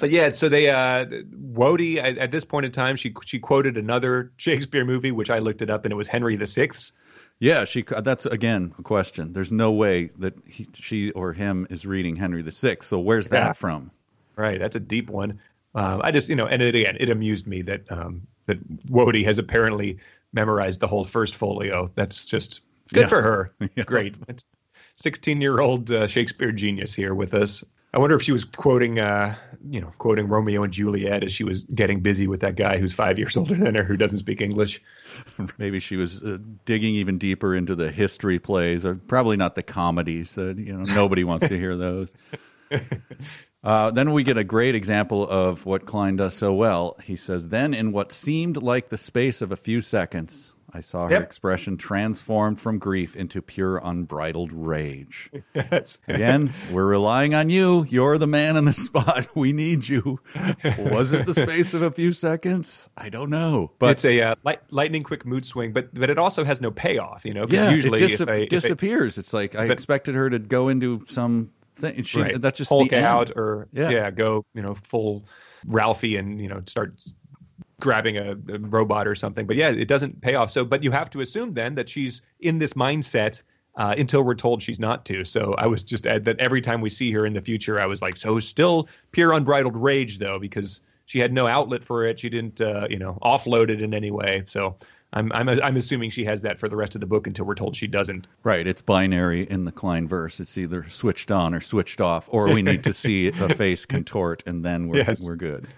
[0.00, 3.78] But yeah, so they uh Whoadie at, at this point in time, she she quoted
[3.78, 6.92] another Shakespeare movie, which I looked it up, and it was Henry the Sixth.
[7.38, 7.82] Yeah, she.
[7.82, 9.32] That's again a question.
[9.32, 12.78] There's no way that he, she or him is reading Henry VI.
[12.80, 13.46] So where's Yeah.
[13.48, 13.90] that from?
[14.36, 15.38] Right, that's a deep one.
[15.74, 18.58] Um, I just, you know, and it, again, it amused me that um, that
[18.88, 19.98] Whoadie has apparently
[20.32, 21.90] memorized the whole first folio.
[21.94, 23.08] That's just good Yeah.
[23.08, 23.54] for her.
[23.76, 23.84] Yeah.
[23.84, 24.14] Great.
[24.28, 24.46] It's
[24.96, 27.62] sixteen-year-old uh, Shakespeare genius here with us.
[27.94, 29.34] I wonder if she was quoting, uh,
[29.70, 32.92] you know, quoting Romeo and Juliet as she was getting busy with that guy who's
[32.92, 34.82] five years older than her who doesn't speak English.
[35.58, 39.62] Maybe she was uh, digging even deeper into the history plays, or probably not the
[39.62, 40.34] comedies.
[40.34, 42.14] That you know nobody wants to hear those.
[43.64, 46.96] Uh, then we get a great example of what Cline does so well.
[47.02, 51.06] He says, Then, in what seemed like the space of a few seconds, I saw
[51.06, 51.22] her Yep.
[51.22, 55.30] expression transformed from grief into pure unbridled rage.
[55.54, 55.98] Yes.
[56.06, 57.86] Again, we're relying on you.
[57.88, 59.26] You're the man in the spot.
[59.34, 60.20] We need you.
[60.78, 62.90] Was it the space of a few seconds?
[62.98, 63.72] I don't know.
[63.78, 66.70] But it's a uh, light, lightning quick mood swing, but but it also has no
[66.70, 67.24] payoff.
[67.24, 69.16] You know, yeah, usually it dis- if, a, if a- disappears.
[69.16, 72.02] it's like I but- expected her to go into some thing.
[72.02, 73.88] She, right, That's just Hulk out or Yeah.
[73.90, 74.10] yeah.
[74.10, 75.24] go you know full
[75.66, 76.94] Ralphie and you know start
[77.80, 79.46] grabbing a, a robot or something.
[79.46, 80.50] But yeah, it doesn't pay off.
[80.50, 83.42] So, but you have to assume then that she's in this mindset.
[83.78, 85.22] Uh, until we're told she's not to.
[85.22, 87.84] So I was just at that every time we see her in the future, I
[87.84, 92.18] was like, so still pure unbridled rage though, because she had no outlet for it.
[92.18, 94.44] She didn't, uh, you know, offload it in any way.
[94.46, 94.76] So
[95.12, 97.54] I'm, I'm, I'm assuming she has that for the rest of the book until we're
[97.54, 98.26] told she doesn't.
[98.42, 100.40] Right, it's binary in the Clineverse.
[100.40, 104.42] It's either switched on or switched off, or we need to see a face contort,
[104.46, 105.28] and then we're Yes.
[105.28, 105.68] we're good.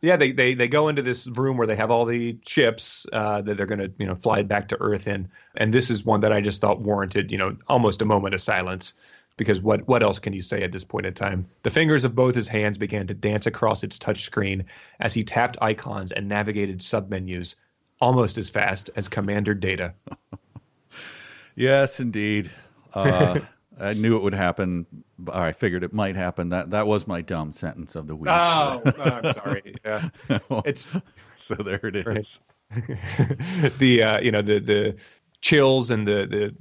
[0.00, 3.42] Yeah, they, they they go into this room where they have all the ships uh,
[3.42, 6.20] that they're going to you know fly back to Earth in, and this is one
[6.20, 8.94] that I just thought warranted you know almost a moment of silence
[9.36, 11.46] because what what else can you say at this point in time?
[11.62, 14.64] The fingers of both his hands began to dance across its touchscreen
[15.00, 17.54] as he tapped icons and navigated submenus
[18.00, 19.94] almost as fast as Commander Data.
[21.56, 22.50] Yes, indeed.
[22.92, 23.40] Uh,
[23.78, 24.86] I knew it would happen.
[25.18, 26.48] but I figured it might happen.
[26.50, 28.30] That that was my dumb sentence of the week.
[28.30, 29.74] Oh, I'm sorry.
[29.84, 30.08] Yeah.
[30.64, 30.90] It's
[31.36, 32.40] so there it is.
[33.78, 34.96] the uh, you know the the
[35.40, 36.54] chills and the the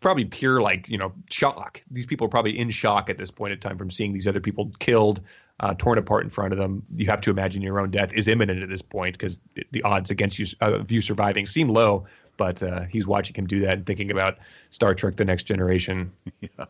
[0.00, 1.82] probably pure like you know shock.
[1.90, 4.40] These people are probably in shock at this point in time from seeing these other
[4.40, 5.20] people killed,
[5.60, 6.84] uh, torn apart in front of them.
[6.96, 9.40] You have to imagine your own death is imminent at this point because
[9.72, 12.06] the odds against you uh, of you surviving seem low.
[12.38, 14.38] But uh, he's watching him do that and thinking about
[14.70, 16.10] Star Trek: The Next Generation.
[16.40, 16.64] Yeah.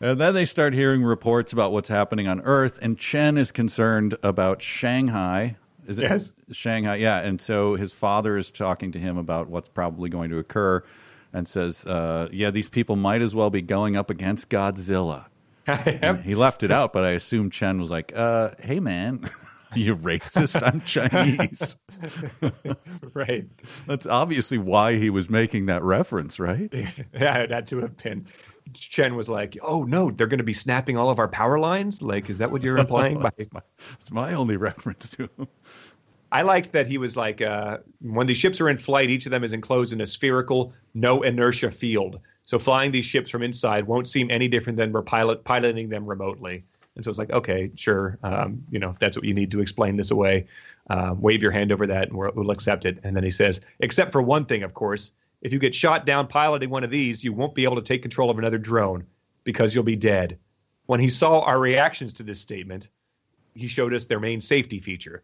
[0.00, 4.16] And then they start hearing reports about what's happening on Earth, and Chen is concerned
[4.24, 5.56] about Shanghai.
[5.86, 6.32] Is it Yes.
[6.50, 6.96] Shanghai?
[6.96, 7.20] Yeah.
[7.20, 10.82] And so his father is talking to him about what's probably going to occur,
[11.32, 15.26] and says, uh, "Yeah, these people might as well be going up against Godzilla."
[16.24, 19.20] He left it out, but I assume Chen was like, uh, "Hey, man,
[19.76, 20.62] you racist?
[20.62, 21.76] I'm Chinese."
[23.14, 23.46] right.
[23.86, 26.72] That's obviously why he was making that reference, right?
[27.14, 28.26] Yeah, it had to have been.
[28.74, 32.02] Chen was like, "Oh no, they're going to be snapping all of our power lines."
[32.02, 33.18] Like, is that what you're implying?
[33.18, 35.48] by It's my only reference to him.
[36.32, 39.30] I liked that he was like, uh, when these ships are in flight, each of
[39.30, 42.20] them is enclosed in a spherical, no inertia field.
[42.44, 46.06] So flying these ships from inside won't seem any different than we're pilot piloting them
[46.06, 46.64] remotely.
[46.94, 49.60] And so it's like, okay, sure, um, you know, if that's what you need to
[49.60, 50.46] explain this away.
[50.90, 52.98] Uh, wave your hand over that, and we'll, we'll accept it.
[53.02, 56.26] And then he says, except for one thing, of course, if you get shot down
[56.26, 59.06] piloting one of these, you won't be able to take control of another drone
[59.44, 60.38] because you'll be dead.
[60.86, 62.88] When he saw our reactions to this statement,
[63.54, 65.22] he showed us their main safety feature.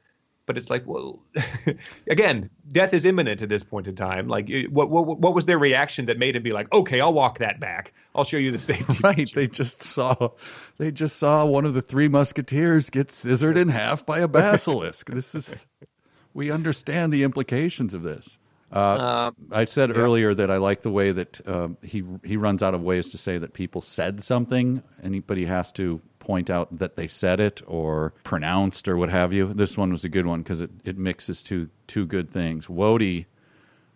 [0.49, 1.21] But it's like, well,
[2.11, 4.29] again, death is imminent at this point in time.
[4.29, 7.39] Like, what, what what was their reaction that made him be like, okay, I'll walk
[7.41, 7.93] that back.
[8.15, 8.97] I'll show you the safety.
[9.03, 9.17] Right.
[9.17, 10.31] feature." They just saw
[10.79, 15.11] they just saw one of the three musketeers get scissored in half by a basilisk.
[15.13, 15.67] this is
[16.33, 18.39] we understand the implications of this.
[18.73, 22.73] Uh, I said earlier that I like the way that um, he he runs out
[22.73, 26.51] of ways to say that people said something, and he, but he has to point
[26.51, 29.55] out that they said it or pronounced or what have you.
[29.55, 32.67] This one was a good one because it, it mixes two two good things.
[32.67, 33.25] Whoadie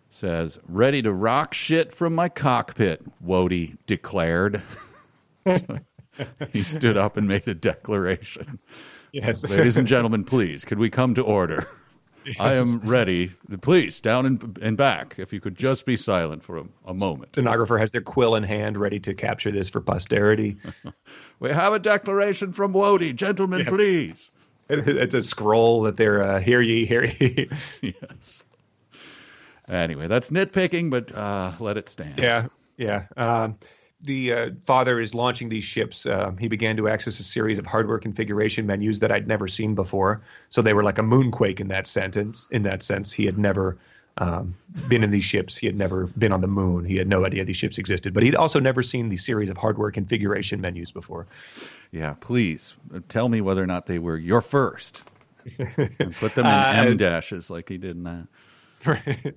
[0.09, 4.63] says, "Ready to rock shit from my cockpit." Whoadie declared.
[6.51, 8.59] he stood up and made a declaration.
[9.11, 9.47] Yes.
[9.47, 11.67] Ladies and gentlemen, please, could we come to order?
[12.39, 13.33] I am ready.
[13.61, 15.15] Please, down and, and back.
[15.17, 17.33] If you could just be silent for a, a moment.
[17.33, 20.57] Stenographer has their quill in hand, ready to capture this for posterity.
[21.39, 23.13] We have a declaration from Whoadie.
[23.13, 24.31] Gentlemen, please.
[24.69, 27.49] it's a scroll that they're uh, hear ye, hear ye.
[27.81, 28.45] Yes.
[29.67, 32.17] Anyway, that's nitpicking, but uh, let it stand.
[32.17, 32.47] Yeah,
[32.77, 33.07] yeah.
[33.17, 33.57] Um,
[34.03, 36.05] the uh, father is launching these ships.
[36.05, 39.75] Uh, he began to access a series of hardware configuration menus that I'd never seen
[39.75, 40.21] before.
[40.49, 42.47] So they were like a moonquake in that sentence.
[42.51, 43.77] In that sense, he had never
[44.17, 44.55] um,
[44.89, 45.55] been in these ships.
[45.55, 46.85] He had never been on the moon.
[46.85, 48.13] He had no idea these ships existed.
[48.13, 51.25] But he'd also never seen the series of hardware configuration menus before.
[51.91, 55.03] Yeah, please uh, tell me whether or not they were your first.
[55.57, 58.27] And put them in Uh, M dashes like he did in that.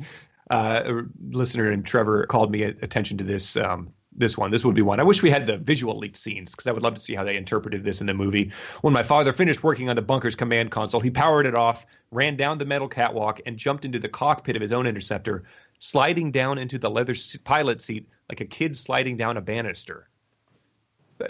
[0.50, 3.56] uh, a listener and Trevor called me attention to this.
[3.56, 5.00] Um, this one, this would be one.
[5.00, 7.24] I wish we had the visual leak scenes because I would love to see how
[7.24, 8.50] they interpreted this in the movie.
[8.80, 12.36] When my father finished working on the bunker's command console, he powered it off, ran
[12.36, 15.44] down the metal catwalk, and jumped into the cockpit of his own interceptor,
[15.78, 17.14] sliding down into the leather
[17.44, 20.08] pilot seat like a kid sliding down a banister.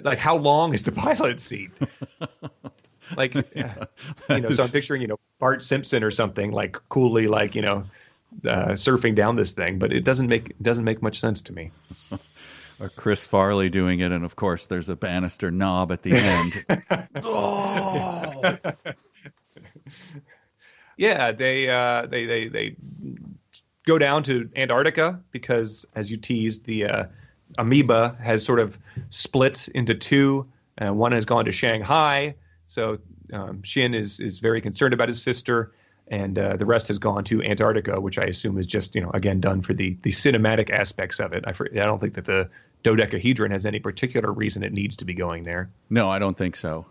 [0.03, 1.71] like how long is the pilot seat?
[3.17, 3.85] like, yeah.
[4.31, 7.63] you know, so I'm picturing you know Bart Simpson or something like coolly like you
[7.63, 7.85] know
[8.45, 11.53] uh, surfing down this thing, but it doesn't make it doesn't make much sense to
[11.53, 11.71] me.
[12.81, 16.65] or Chris Farley doing it, and of course there's a banister knob at the end.
[17.25, 18.57] oh!
[20.97, 22.77] yeah, they uh, they they they
[23.87, 27.05] go down to Antarctica because, as you teased, the uh,
[27.59, 28.79] amoeba has sort of
[29.11, 30.47] split into two.
[30.79, 32.35] and one has gone to Shanghai,
[32.67, 32.99] so
[33.33, 35.73] um, Shin is is very concerned about his sister,
[36.09, 39.11] and uh, the rest has gone to Antarctica, which I assume is just you know
[39.15, 41.45] again done for the the cinematic aspects of it.
[41.47, 42.49] I, I don't think that the
[42.83, 45.71] dodecahedron has any particular reason it needs to be going there.
[45.91, 46.87] No, I don't think so.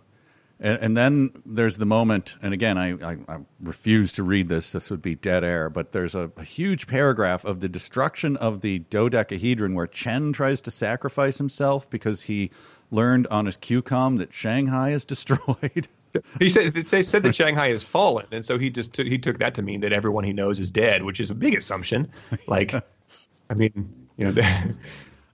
[0.59, 4.71] And, and then there's the moment, and again, I, I, I, refuse to read this.
[4.71, 5.69] This would be dead air.
[5.69, 10.61] But there's a, a, huge paragraph of the destruction of the dodecahedron where Chen tries
[10.61, 12.51] to sacrifice himself because he
[12.89, 15.87] learned on his QComm that Shanghai is destroyed.
[16.39, 19.39] He said they said that Shanghai has fallen, and so he just took, he took
[19.39, 22.11] that to mean that everyone he knows is dead, which is a big assumption.
[22.47, 22.73] Like,
[23.49, 24.33] I mean, you know,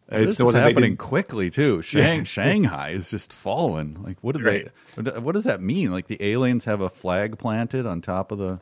[0.09, 1.81] it's this is happening quickly too.
[1.81, 3.99] Shang, Shanghai is just fallen.
[4.03, 4.71] Like, what do right.
[4.95, 5.19] they?
[5.19, 5.91] What does that mean?
[5.91, 8.59] Like, the aliens have a flag planted on top of the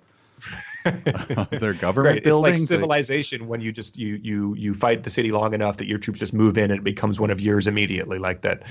[1.52, 2.24] their government right.
[2.24, 2.62] buildings.
[2.62, 5.88] It's like civilization when you just you you you fight the city long enough that
[5.88, 8.64] your troops just move in and it becomes one of yours immediately, like that.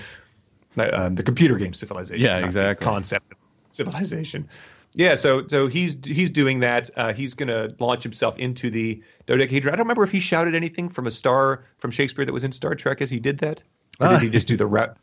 [0.76, 2.24] Um, the computer game civilization.
[2.24, 2.84] Yeah, exactly.
[2.84, 3.32] Concept
[3.78, 4.48] civilization.
[4.94, 6.90] Yeah, so so he's he's doing that.
[6.96, 9.72] Uh, he's going to launch himself into the dodecahedron.
[9.72, 12.52] I don't remember if he shouted anything from a star from Shakespeare that was in
[12.52, 13.62] Star Trek as he did that,
[14.00, 14.98] or did he just do the rap?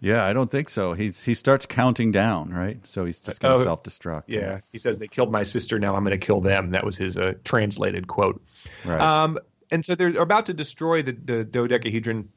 [0.00, 0.92] Yeah, I don't think so.
[0.92, 2.78] He's he starts counting down, right?
[2.86, 4.24] So he's just going to oh, self destruct.
[4.26, 5.78] Yeah, he says they killed my sister.
[5.78, 6.70] Now I'm going to kill them.
[6.70, 8.42] That was his uh, translated quote.
[8.84, 9.00] Right.
[9.00, 9.38] Um,
[9.70, 12.28] and so they're about to destroy the, the dodecahedron.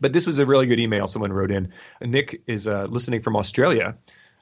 [0.00, 1.72] But this was a really good email someone wrote in.
[2.00, 3.96] Nick is uh, listening from Australia,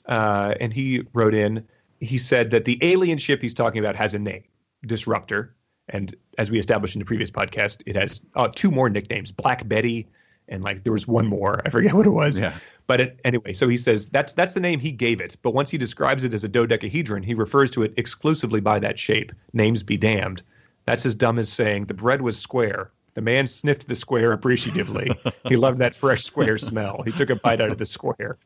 [0.07, 1.67] uh, and he wrote in
[2.05, 4.45] he said that the alien ship he's talking about has a name,
[4.87, 5.55] Disruptor.
[5.89, 9.67] And as we established in the previous podcast, it has uh, two more nicknames, Black
[9.69, 10.09] Betty,
[10.49, 11.63] and like there was one more.
[11.65, 12.39] I forget what it was.
[12.39, 12.55] Yeah.
[12.87, 15.37] But it, anyway, so he says that's that's the name he gave it.
[15.43, 18.99] But once he describes it as a dodecahedron, he refers to it exclusively by that
[18.99, 19.33] shape.
[19.53, 20.43] Names be damned.
[20.85, 22.91] That's as dumb as saying the bread was square.
[23.15, 25.11] The man sniffed the square appreciatively.
[25.49, 27.03] he loved that fresh square smell.
[27.05, 28.39] He took a bite out of the square.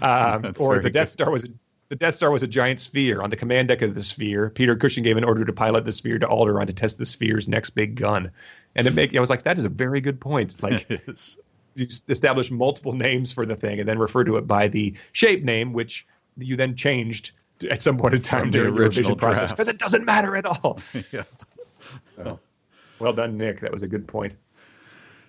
[0.00, 1.12] Um, or the Death good.
[1.12, 1.48] Star was a
[1.90, 3.22] the Death Star was a giant sphere.
[3.22, 5.92] On the command deck of the sphere, Peter Cushing gave an order to pilot the
[5.92, 8.30] sphere to Alderaan to test the sphere's next big gun.
[8.74, 10.56] And it make I was like, that is a very good point.
[10.62, 10.88] Like
[11.76, 15.42] you establish multiple names for the thing and then refer to it by the shape
[15.42, 16.06] name, which
[16.38, 17.32] you then changed
[17.70, 20.80] at some point in time during the revision process because it doesn't matter at all.
[21.12, 21.24] yeah.
[22.16, 22.40] So,
[22.98, 23.60] well done, Nick.
[23.60, 24.36] That was a good point.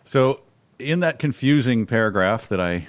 [0.04, 0.42] So,
[0.80, 2.88] in that confusing paragraph that I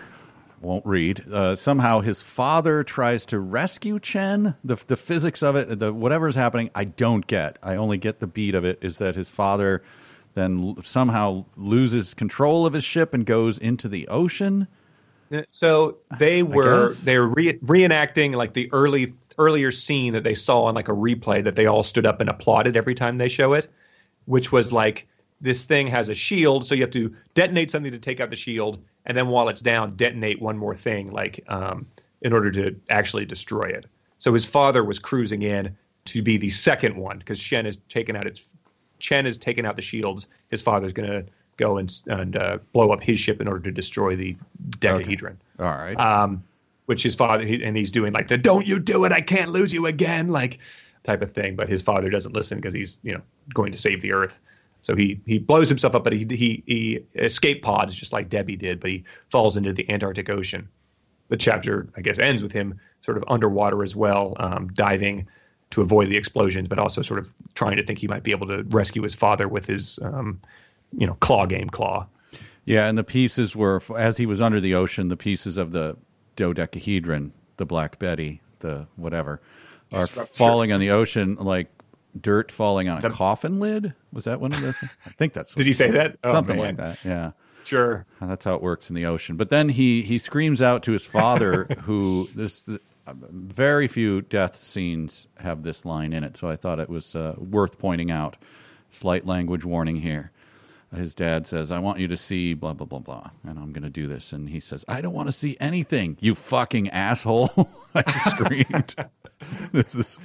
[0.60, 1.24] won't read.
[1.32, 4.56] Uh, somehow his father tries to rescue Chen.
[4.64, 7.58] The the physics of it, the whatever is happening, I don't get.
[7.62, 8.78] I only get the beat of it.
[8.82, 9.82] Is that his father
[10.34, 14.68] then somehow loses control of his ship and goes into the ocean?
[15.50, 20.64] So they were they were re- reenacting like the early earlier scene that they saw
[20.64, 23.52] on like a replay that they all stood up and applauded every time they show
[23.52, 23.68] it,
[24.26, 25.06] which was like
[25.40, 28.36] this thing has a shield, so you have to detonate something to take out the
[28.36, 31.86] shield, and then while it's down, detonate one more thing, like um,
[32.22, 33.86] in order to actually destroy it.
[34.18, 35.76] So his father was cruising in
[36.06, 38.54] to be the second one because Shen has taken out its
[38.98, 40.26] Chen has taken out the shields.
[40.48, 41.24] His father's going to
[41.56, 44.36] go and and uh, blow up his ship in order to destroy the
[44.78, 45.36] decahedron.
[45.58, 45.68] Okay.
[45.68, 45.98] All right.
[45.98, 46.42] Um,
[46.86, 49.12] which his father he, and he's doing like the "Don't you do it!
[49.12, 50.58] I can't lose you again!" like
[51.06, 51.56] type of thing.
[51.56, 53.22] But his father doesn't listen because he's you know
[53.54, 54.38] going to save the Earth.
[54.82, 58.56] So he he blows himself up, but he he he escape pods just like Debbie
[58.56, 60.68] did, but he falls into the Antarctic Ocean.
[61.28, 65.26] The chapter, I guess, ends with him sort of underwater as well, um, diving
[65.70, 68.46] to avoid the explosions, but also sort of trying to think he might be able
[68.46, 70.40] to rescue his father with his, um,
[70.96, 72.06] you know, claw game claw.
[72.64, 75.08] Yeah, and the pieces were as he was under the ocean.
[75.08, 75.96] The pieces of the
[76.36, 79.40] dodecahedron, the Black Betty, the whatever,
[79.92, 81.68] are falling on the ocean like
[82.20, 83.94] dirt falling on a the, coffin lid.
[84.12, 84.68] Was that one of the?
[85.06, 85.54] I think that's.
[85.54, 86.18] Did he say that?
[86.24, 86.64] Oh, something man.
[86.64, 87.04] like that.
[87.04, 87.32] Yeah.
[87.64, 88.06] Sure.
[88.20, 89.36] That's how it works in the ocean.
[89.36, 92.64] But then he he screams out to his father, who this
[93.12, 97.34] very few death scenes have this line in it, so I thought it was uh,
[97.38, 98.36] worth pointing out.
[98.92, 100.30] Slight language warning here.
[100.94, 103.82] His dad says, "I want you to see blah blah blah blah," and I'm going
[103.82, 107.50] to do this, and he says, "I don't want to see anything, you fucking asshole!"
[107.94, 108.94] I screamed.
[109.72, 110.18] this is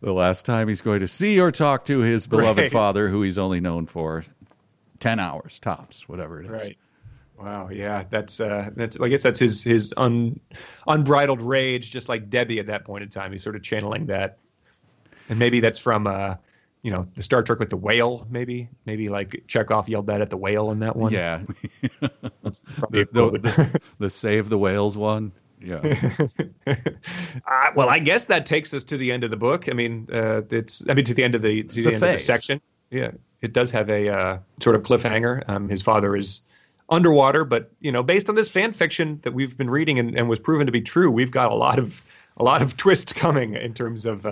[0.00, 2.72] the last time he's going to see or talk to his beloved right.
[2.72, 4.24] father, who he's only known for
[4.98, 6.50] ten hours tops, whatever it is.
[6.50, 6.78] Right.
[7.38, 9.00] Wow, yeah, that's uh, that's.
[9.00, 10.38] I guess that's his his un,
[10.86, 13.32] unbridled rage, just like Debbie at that point in time.
[13.32, 14.38] He's sort of channeling that,
[15.28, 16.34] and maybe that's from uh,
[16.82, 18.26] you know, the Star Trek with the whale.
[18.30, 21.12] Maybe, maybe like Chekhov yelled that at the whale in that one.
[21.12, 21.42] Yeah,
[22.00, 25.32] the, the, the save the whales one.
[25.62, 25.80] Yeah,
[26.66, 29.68] Uh, well, I guess that takes us to the end of the book.
[29.68, 32.02] I mean, uh, it's I mean to the end of the to the, The end
[32.02, 32.60] of the section.
[32.90, 33.10] Yeah,
[33.42, 35.48] it does have a uh, sort of cliffhanger.
[35.48, 36.40] Um, his father is
[36.88, 40.28] underwater, but you know, based on this fan fiction that we've been reading and, and
[40.28, 42.02] was proven to be true, we've got a lot of
[42.38, 44.24] a lot of twists coming in terms of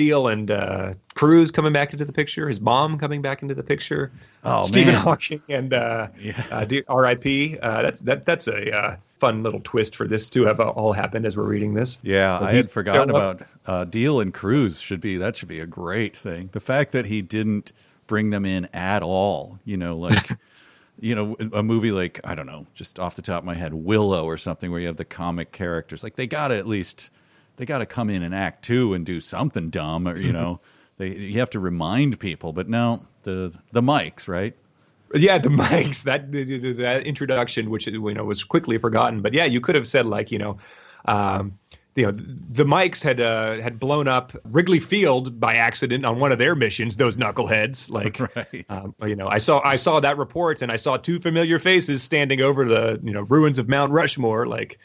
[0.00, 3.62] Diehl and uh, Cruz coming back into the picture, his mom coming back into the
[3.62, 4.10] picture,
[4.44, 5.02] Oh, Stephen man.
[5.02, 6.42] Hawking and uh, Yeah.
[6.50, 7.58] uh, R.I.P.
[7.60, 11.26] Uh, that's that that's a uh, fun little twist for this to have all happened
[11.26, 11.98] as we're reading this.
[12.02, 12.38] yeah.
[12.38, 14.80] So I had forgotten about uh, Diehl and Cruz.
[14.80, 16.48] Should be that should be a great thing.
[16.52, 17.72] The fact that he didn't
[18.06, 19.58] bring them in at all.
[19.64, 20.28] You know, like.
[21.02, 23.72] You know, a movie like I don't know, just off the top of my head,
[23.72, 26.02] Willow or something, where you have the comic characters.
[26.02, 27.08] Like they gotta at least,
[27.60, 30.60] they gotta come in and Act too and do something dumb, or you know,
[30.96, 32.54] they you have to remind people.
[32.54, 34.56] But now the the mics, right?
[35.14, 39.20] Yeah, the mics that that introduction, which you know was quickly forgotten.
[39.20, 40.56] But yeah, you could have said like you know,
[41.04, 41.58] um,
[41.96, 46.32] you know, the mics had uh, had blown up Wrigley Field by accident on one
[46.32, 46.96] of their missions.
[46.96, 48.64] Those knuckleheads, like, Right.
[48.70, 52.02] um, you know, I saw I saw that report and I saw two familiar faces
[52.02, 54.46] standing over the you know ruins of Mount Rushmore.
[54.46, 54.78] Like,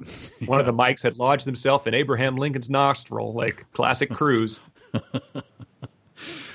[0.46, 4.60] one of the mics had lodged himself in Abraham Lincoln's nostril, like classic Cruz.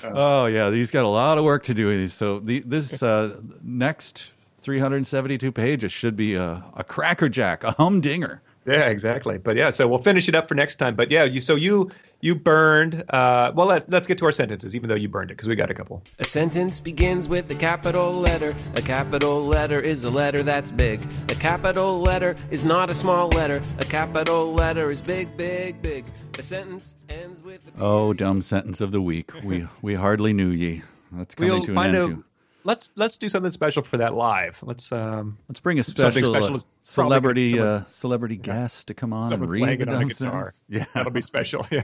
[0.01, 1.95] Oh yeah, he's got a lot of work to do.
[1.95, 2.13] these.
[2.13, 8.41] So the, this uh, next 372 pages should be a, a crackerjack, a humdinger.
[8.65, 9.37] Yeah, exactly.
[9.37, 10.95] But yeah, so we'll finish it up for next time.
[10.95, 11.89] But yeah, you so you
[12.21, 13.03] you burned.
[13.09, 15.55] Uh, well, let, let's get to our sentences, even though you burned it, because we
[15.55, 16.03] got a couple.
[16.19, 18.53] A sentence begins with a capital letter.
[18.75, 21.01] A capital letter is a letter that's big.
[21.29, 23.61] A capital letter is not a small letter.
[23.79, 26.05] A capital letter is big, big, big.
[26.37, 29.31] A sentence ends with a Oh, dumb sentence of the week.
[29.43, 30.83] We we hardly knew ye.
[31.13, 31.95] That's coming We'll to an end.
[31.95, 32.23] a.
[32.65, 34.59] Let's let's do something special for that live.
[34.61, 37.85] Let's um Let's bring a special, special uh, is probably gonna be celebrity someone- uh,
[37.89, 40.53] celebrity guest to come on and read the on guitar.
[40.67, 41.65] Yeah, That'll be special.
[41.71, 41.81] Yeah.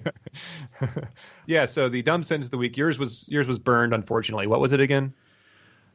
[1.46, 1.66] yeah.
[1.66, 2.78] So the dumb sentence of the week.
[2.78, 3.94] Yours was yours was burned.
[3.94, 5.14] Unfortunately, what was it again?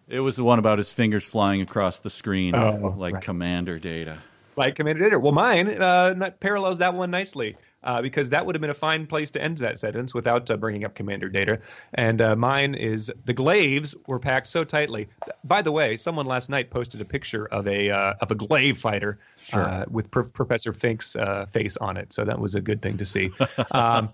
[0.09, 3.23] it was the one about his fingers flying across the screen Oh, like right.
[3.23, 4.19] Commander Data.
[4.57, 5.21] Like Commander Data.
[5.21, 8.75] Well, mine uh, that parallels that one nicely uh, because that would have been a
[8.75, 11.61] fine place to end that sentence without uh, bringing up Commander Data.
[11.95, 15.09] And uh, mine is the glaives were packed so tightly.
[15.45, 18.79] By the way, someone last night posted a picture of a uh, of a glaive
[18.79, 19.63] fighter Sure.
[19.63, 22.13] uh, with Pro- Professor Fink's uh, face on it.
[22.13, 23.31] So that was a good thing to see.
[23.73, 24.11] Um,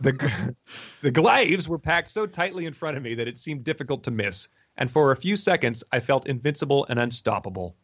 [0.00, 0.54] the
[1.02, 4.10] the glaives were packed so tightly in front of me that it seemed difficult to
[4.10, 4.48] miss.
[4.76, 7.76] And for a few seconds, I felt invincible and unstoppable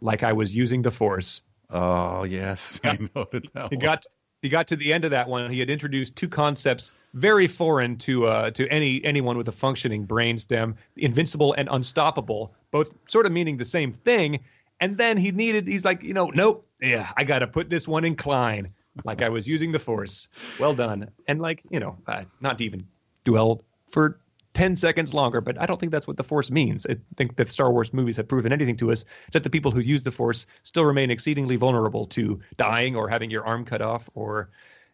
[0.00, 1.42] like I was using the force.
[1.70, 3.70] Oh yes, I noted that.
[3.70, 4.04] He got
[4.42, 5.50] he got to the end of that one.
[5.50, 10.06] He had introduced two concepts very foreign to uh, to any anyone with a functioning
[10.06, 14.40] brainstem: invincible and unstoppable, both sort of meaning the same thing.
[14.80, 15.66] And then he needed.
[15.66, 16.68] He's like, you know, nope.
[16.80, 18.70] Yeah, I got to put this one in Cline,
[19.04, 20.28] like I was using the force.
[20.58, 21.10] Well done.
[21.26, 22.86] And like, you know, uh, not to even
[23.24, 24.20] dwell for
[24.56, 26.86] 10 seconds longer, but I don't think that's what the Force means.
[26.88, 29.80] I think that Star Wars movies have proven anything to us, that the people who
[29.80, 34.08] use the Force still remain exceedingly vulnerable to dying or having your arm cut off
[34.14, 34.48] or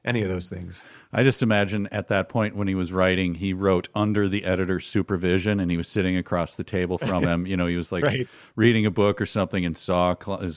[0.05, 0.83] any of those things.
[1.13, 4.85] I just imagine at that point when he was writing, he wrote under the editor's
[4.85, 7.47] supervision, and he was sitting across the table from him.
[7.47, 8.27] You know, he was like Right.
[8.57, 10.17] reading a book or something, and saw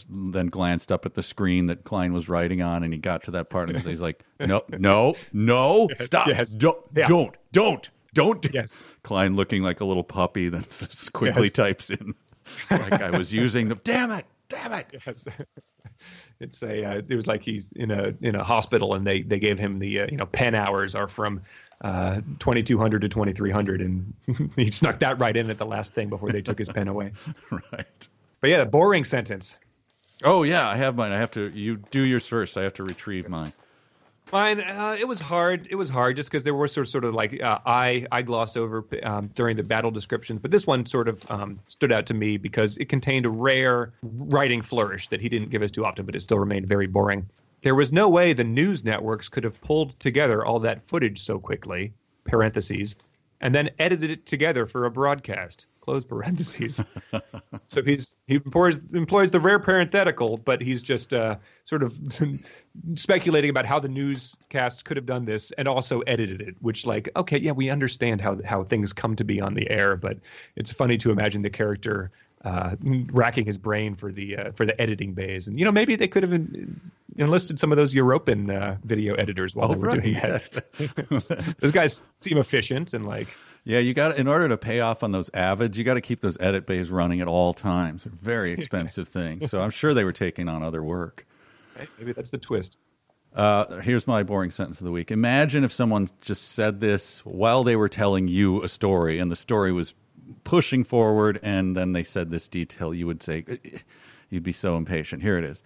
[0.09, 3.31] then glanced up at the screen that Cline was writing on, and he got to
[3.31, 6.25] that part, and he's like, "No, no, no, stop!
[6.27, 6.55] Yes.
[6.55, 7.07] Don't, Yeah.
[7.07, 8.79] don't, don't, don't!" do-" Yes.
[9.03, 10.65] Cline looking like a little puppy, then
[11.13, 11.53] quickly Yes.
[11.53, 12.15] types in,
[12.71, 13.75] like I was using the.
[13.75, 14.25] Damn it!
[14.49, 14.87] Damn it!
[15.05, 15.25] Yes.
[16.39, 19.39] it's a uh, it was like he's in a in a hospital and they they
[19.39, 21.41] gave him the uh, you know pen hours are from
[21.81, 24.13] uh 2200 to 2300 and
[24.55, 27.11] he snuck that right in at the last thing before they took his pen away
[27.71, 28.07] right.
[28.41, 29.57] but yeah a boring sentence
[30.23, 31.11] Oh yeah, I have mine.
[31.11, 31.49] I have to.
[31.49, 32.57] You do yours first.
[32.57, 33.51] I have to retrieve mine.
[34.35, 35.67] Uh, it was hard.
[35.69, 38.21] It was hard just because there were sort of, sort of like uh, I I
[38.21, 42.05] glossed over um, during the battle descriptions, but this one sort of um, stood out
[42.07, 45.85] to me because it contained a rare writing flourish that he didn't give us too
[45.85, 47.27] often, but it still remained very boring.
[47.61, 51.39] There was no way the news networks could have pulled together all that footage so
[51.39, 51.93] quickly.
[52.25, 52.95] Parentheses,
[53.41, 55.67] and then edited it together for a broadcast.
[55.85, 56.81] Close parentheses.
[57.67, 61.95] So he's he employs employs the rare parenthetical, but he's just uh, sort of
[62.95, 66.55] speculating about how the newscast could have done this and also edited it.
[66.59, 69.95] Which, like, okay, yeah, we understand how how things come to be on the air,
[69.95, 70.17] but
[70.55, 72.11] it's funny to imagine the character
[72.43, 72.75] uh,
[73.11, 75.47] racking his brain for the uh, for the editing bays.
[75.47, 76.79] And you know, maybe they could have en-
[77.17, 81.55] enlisted some of those European uh, video editors while Oh, they were right, doing that.
[81.59, 83.27] those guys seem efficient and like
[83.65, 86.21] Yeah, you got in order to pay off on those avids, you got to keep
[86.21, 88.03] those edit bays running at all times.
[88.03, 89.49] They're very expensive things.
[89.49, 91.25] So I'm sure they were taking on other work.
[91.97, 92.77] maybe that's the twist.
[93.33, 95.11] Uh, here's my boring sentence of the week.
[95.11, 99.35] Imagine if someone just said this while they were telling you a story and the
[99.35, 99.93] story was
[100.45, 102.93] pushing forward and then they said this detail.
[102.93, 103.43] You would say,
[104.29, 105.21] you'd be so impatient.
[105.21, 105.63] Here it is.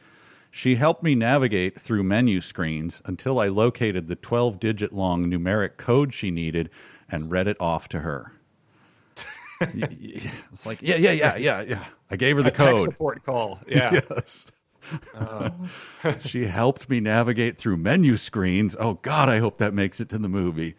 [0.51, 5.77] She helped me navigate through menu screens until I located the 12 digit long numeric
[5.77, 6.71] code she needed
[7.11, 8.31] and read it off to her.
[9.61, 11.83] It's like, yeah, yeah, yeah, yeah, yeah.
[12.09, 12.81] I gave her the A code.
[12.81, 13.59] support call.
[13.67, 13.99] Yeah.
[14.09, 14.47] Yes.
[16.25, 18.75] she helped me navigate through menu screens.
[18.79, 20.75] Oh God, I hope that makes it to the movie.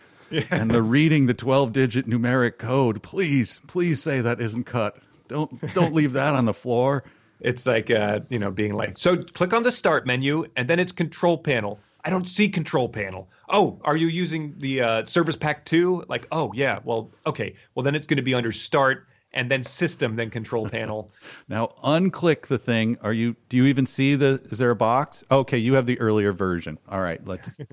[0.50, 3.02] And the reading the twelve-digit numeric code.
[3.02, 4.96] Please, please say that isn't cut.
[5.28, 7.04] Don't don't leave that on the floor.
[7.40, 10.78] It's like uh, you know, being like, so click on the start menu and then
[10.78, 11.78] it's control panel.
[12.04, 13.28] I don't see control panel.
[13.48, 16.04] Oh, are you using the uh, service pack two?
[16.08, 19.62] Like, oh yeah, well, okay, well then it's going to be under start and then
[19.62, 21.12] system, then control panel.
[21.48, 22.98] Now unclick the thing.
[23.02, 23.36] Are you?
[23.48, 24.40] Do you even see the?
[24.50, 25.24] Is there a box?
[25.30, 26.78] Okay, you have the earlier version.
[26.88, 27.52] All right, let's.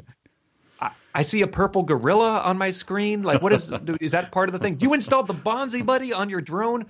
[1.16, 3.24] I see a purple gorilla on my screen.
[3.24, 4.78] Like, what is is that part of the thing?
[4.80, 6.86] You installed the Bonzi Buddy on your drone?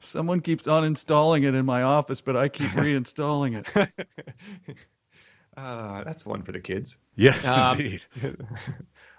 [0.00, 4.76] Someone keeps uninstalling it in my office, but I keep reinstalling it.
[5.60, 6.96] Uh, that's one for the kids.
[7.16, 8.02] Yes, Um, indeed.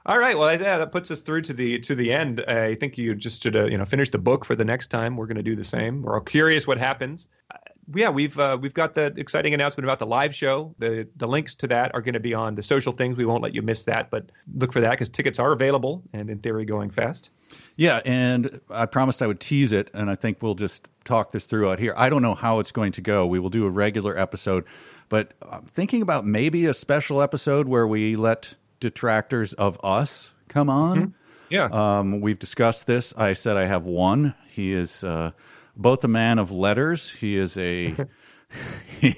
[0.05, 0.35] All right.
[0.37, 2.43] Well, yeah, that puts us through to the to the end.
[2.47, 5.15] I think you just should uh, you know finish the book for the next time.
[5.15, 6.01] We're going to do the same.
[6.01, 7.27] We're all curious what happens.
[7.51, 7.57] Uh,
[7.93, 10.73] yeah, we've uh, we've got the exciting announcement about the live show.
[10.79, 13.15] The the links to that are going to be on the social things.
[13.15, 16.31] We won't let you miss that, but look for that because tickets are available and
[16.31, 17.29] in theory going fast.
[17.75, 21.45] Yeah, and I promised I would tease it, and I think we'll just talk this
[21.45, 21.93] through out here.
[21.95, 23.27] I don't know how it's going to go.
[23.27, 24.63] We will do a regular episode,
[25.11, 30.69] but I'm thinking about maybe a special episode where we let detractors of us come
[30.69, 31.13] on.
[31.49, 31.65] Yeah.
[31.65, 33.13] Um, we've discussed this.
[33.17, 34.33] I said I have one.
[34.51, 35.31] He is uh,
[35.75, 37.11] both a man of letters.
[37.11, 37.93] He is a
[38.99, 39.15] he,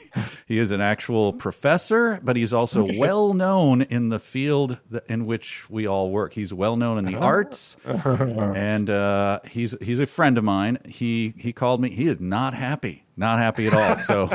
[0.48, 5.26] he is an actual professor, but he's also well known in the field that, in
[5.26, 6.34] which we all work.
[6.34, 10.80] He's well known in the arts, and uh, he's he's a friend of mine.
[10.88, 11.90] He he called me.
[11.90, 13.98] He is not happy, not happy at all.
[13.98, 14.30] So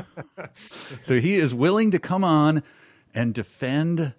[1.02, 2.62] so he is willing to come on
[3.14, 4.14] and defend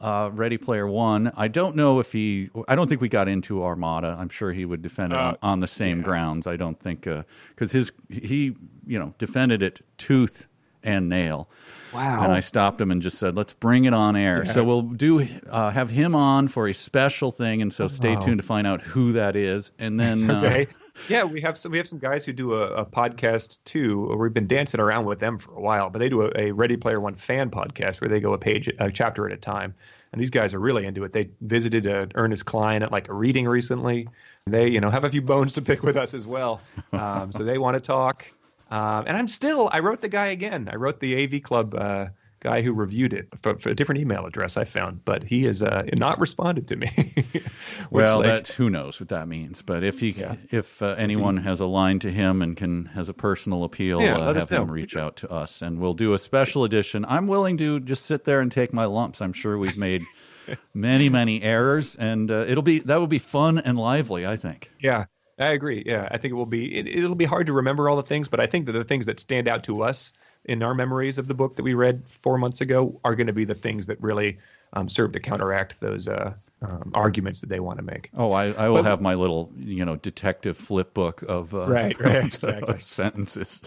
[0.00, 1.32] uh, Ready Player One.
[1.36, 2.50] I don't know if he.
[2.66, 4.16] I don't think we got into Armada.
[4.18, 6.46] I'm sure he would defend it on, on the same grounds.
[6.46, 8.56] I don't think because his he
[8.86, 10.46] you know defended it tooth
[10.82, 11.48] and nail.
[11.94, 12.24] Wow.
[12.24, 15.26] And I stopped him and just said, "Let's bring it on air." So we'll do
[15.48, 18.82] uh, have him on for a special thing, and so stay tuned to find out
[18.82, 19.72] who that is.
[19.78, 20.68] And then uh, Okay.
[21.08, 24.14] Yeah, we have some we have some guys who do a, a podcast too.
[24.18, 26.76] We've been dancing around with them for a while, but they do a, a Ready
[26.76, 29.74] Player One fan podcast where they go a page a chapter at a time.
[30.12, 31.12] And these guys are really into it.
[31.12, 34.08] They visited uh, Ernest Cline at like a reading recently.
[34.46, 36.60] They you know have a few bones to pick with us as well.
[36.92, 38.26] Um, so they want to talk.
[38.70, 40.68] Um, and I'm still I wrote the guy again.
[40.70, 42.06] I wrote the AV Club uh,
[42.40, 45.62] guy who reviewed it for, for a different email address I found, but he has
[45.62, 46.90] uh, not responded to me.
[47.90, 49.62] Well, like, that who knows what that means.
[49.62, 50.34] But if he, Yeah.
[50.50, 54.18] if uh, anyone has a line to him and can has a personal appeal, Yeah,
[54.18, 57.04] uh, have him reach out to us, and we'll do a special edition.
[57.08, 59.22] I'm willing to just sit there and take my lumps.
[59.22, 60.02] I'm sure we've made
[60.74, 64.26] many, many errors, and uh, it'll be that will be fun and lively.
[64.26, 64.70] I think.
[64.80, 65.06] Yeah,
[65.38, 65.82] I agree.
[65.86, 66.74] Yeah, I think it will be.
[66.76, 69.06] It, it'll be hard to remember all the things, but I think that the things
[69.06, 70.12] that stand out to us
[70.44, 73.32] in our memories of the book that we read four months ago are going to
[73.32, 74.38] be the things that really
[74.72, 78.10] um, serve to counteract those uh, um, arguments that they want to make.
[78.16, 81.66] Oh, I, I will But- have my little, you know, detective flip book of uh,
[81.68, 82.78] Right, right, exactly.
[82.80, 83.62] sentences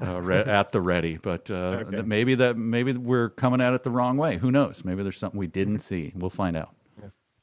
[0.00, 1.16] uh, re- at the ready.
[1.16, 4.36] But uh, maybe that maybe we're coming at it the wrong way.
[4.36, 4.84] Who knows?
[4.84, 6.12] Maybe there's something we didn't see.
[6.14, 6.74] We'll find out.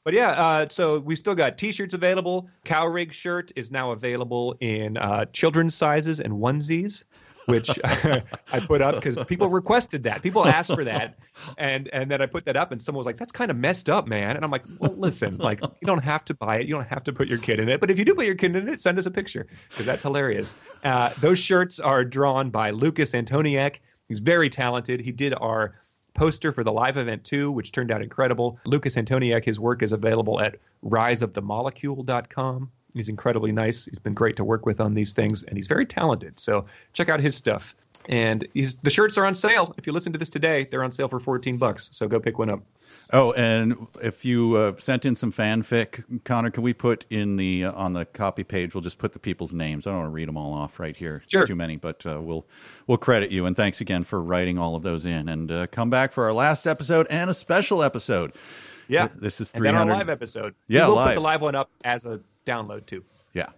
[0.04, 2.48] But yeah, uh, so we still got T-shirts available.
[2.64, 7.02] Cow Rig shirt is now available in uh, children's sizes and onesies,
[7.46, 10.22] which I put up because people requested that.
[10.22, 11.18] People asked for that,
[11.58, 13.88] and and then I put that up, and someone was like, "That's kind of messed
[13.88, 16.66] up, man." And I'm like, "Well, listen, like you don't have to buy it.
[16.66, 17.80] You don't have to put your kid in it.
[17.80, 20.02] But if you do put your kid in it, send us a picture because that's
[20.02, 20.54] hilarious."
[20.84, 23.76] Uh, those shirts are drawn by Lucas Antoniak.
[24.08, 25.00] He's very talented.
[25.00, 25.74] He did our
[26.14, 28.58] poster for the live event too, which turned out incredible.
[28.64, 32.70] Lucas Antoniak, his work is available at riseofthemolecule.com.
[32.96, 33.84] He's incredibly nice.
[33.84, 36.38] He's been great to work with on these things, and he's very talented.
[36.38, 37.74] So check out his stuff.
[38.08, 39.74] And he's, the shirts are on sale.
[39.78, 41.88] If you listen to this today, they're on sale for 14 bucks.
[41.92, 42.62] So go pick one up.
[43.12, 47.66] Oh, and if you uh, sent in some fanfic, Conor, can we put in the
[47.66, 48.74] uh, on the copy page?
[48.74, 49.86] We'll just put the people's names.
[49.86, 51.22] I don't want to read them all off right here.
[51.28, 51.46] Sure.
[51.46, 52.46] too many, but uh, we'll
[52.88, 53.46] we'll credit you.
[53.46, 55.28] And thanks again for writing all of those in.
[55.28, 58.32] And uh, come back for our last episode and a special episode.
[58.88, 59.08] Yeah.
[59.14, 60.54] This is And then our 300 live episode.
[60.68, 61.08] Yeah, we will live.
[61.08, 63.04] put the live one up as a download too.
[63.34, 63.50] Yeah.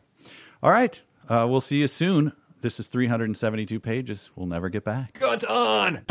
[0.62, 1.00] All right.
[1.28, 2.32] Uh, we'll see you soon.
[2.60, 4.30] This is 372 pages.
[4.34, 5.18] We'll never get back.
[5.20, 6.04] Guns on!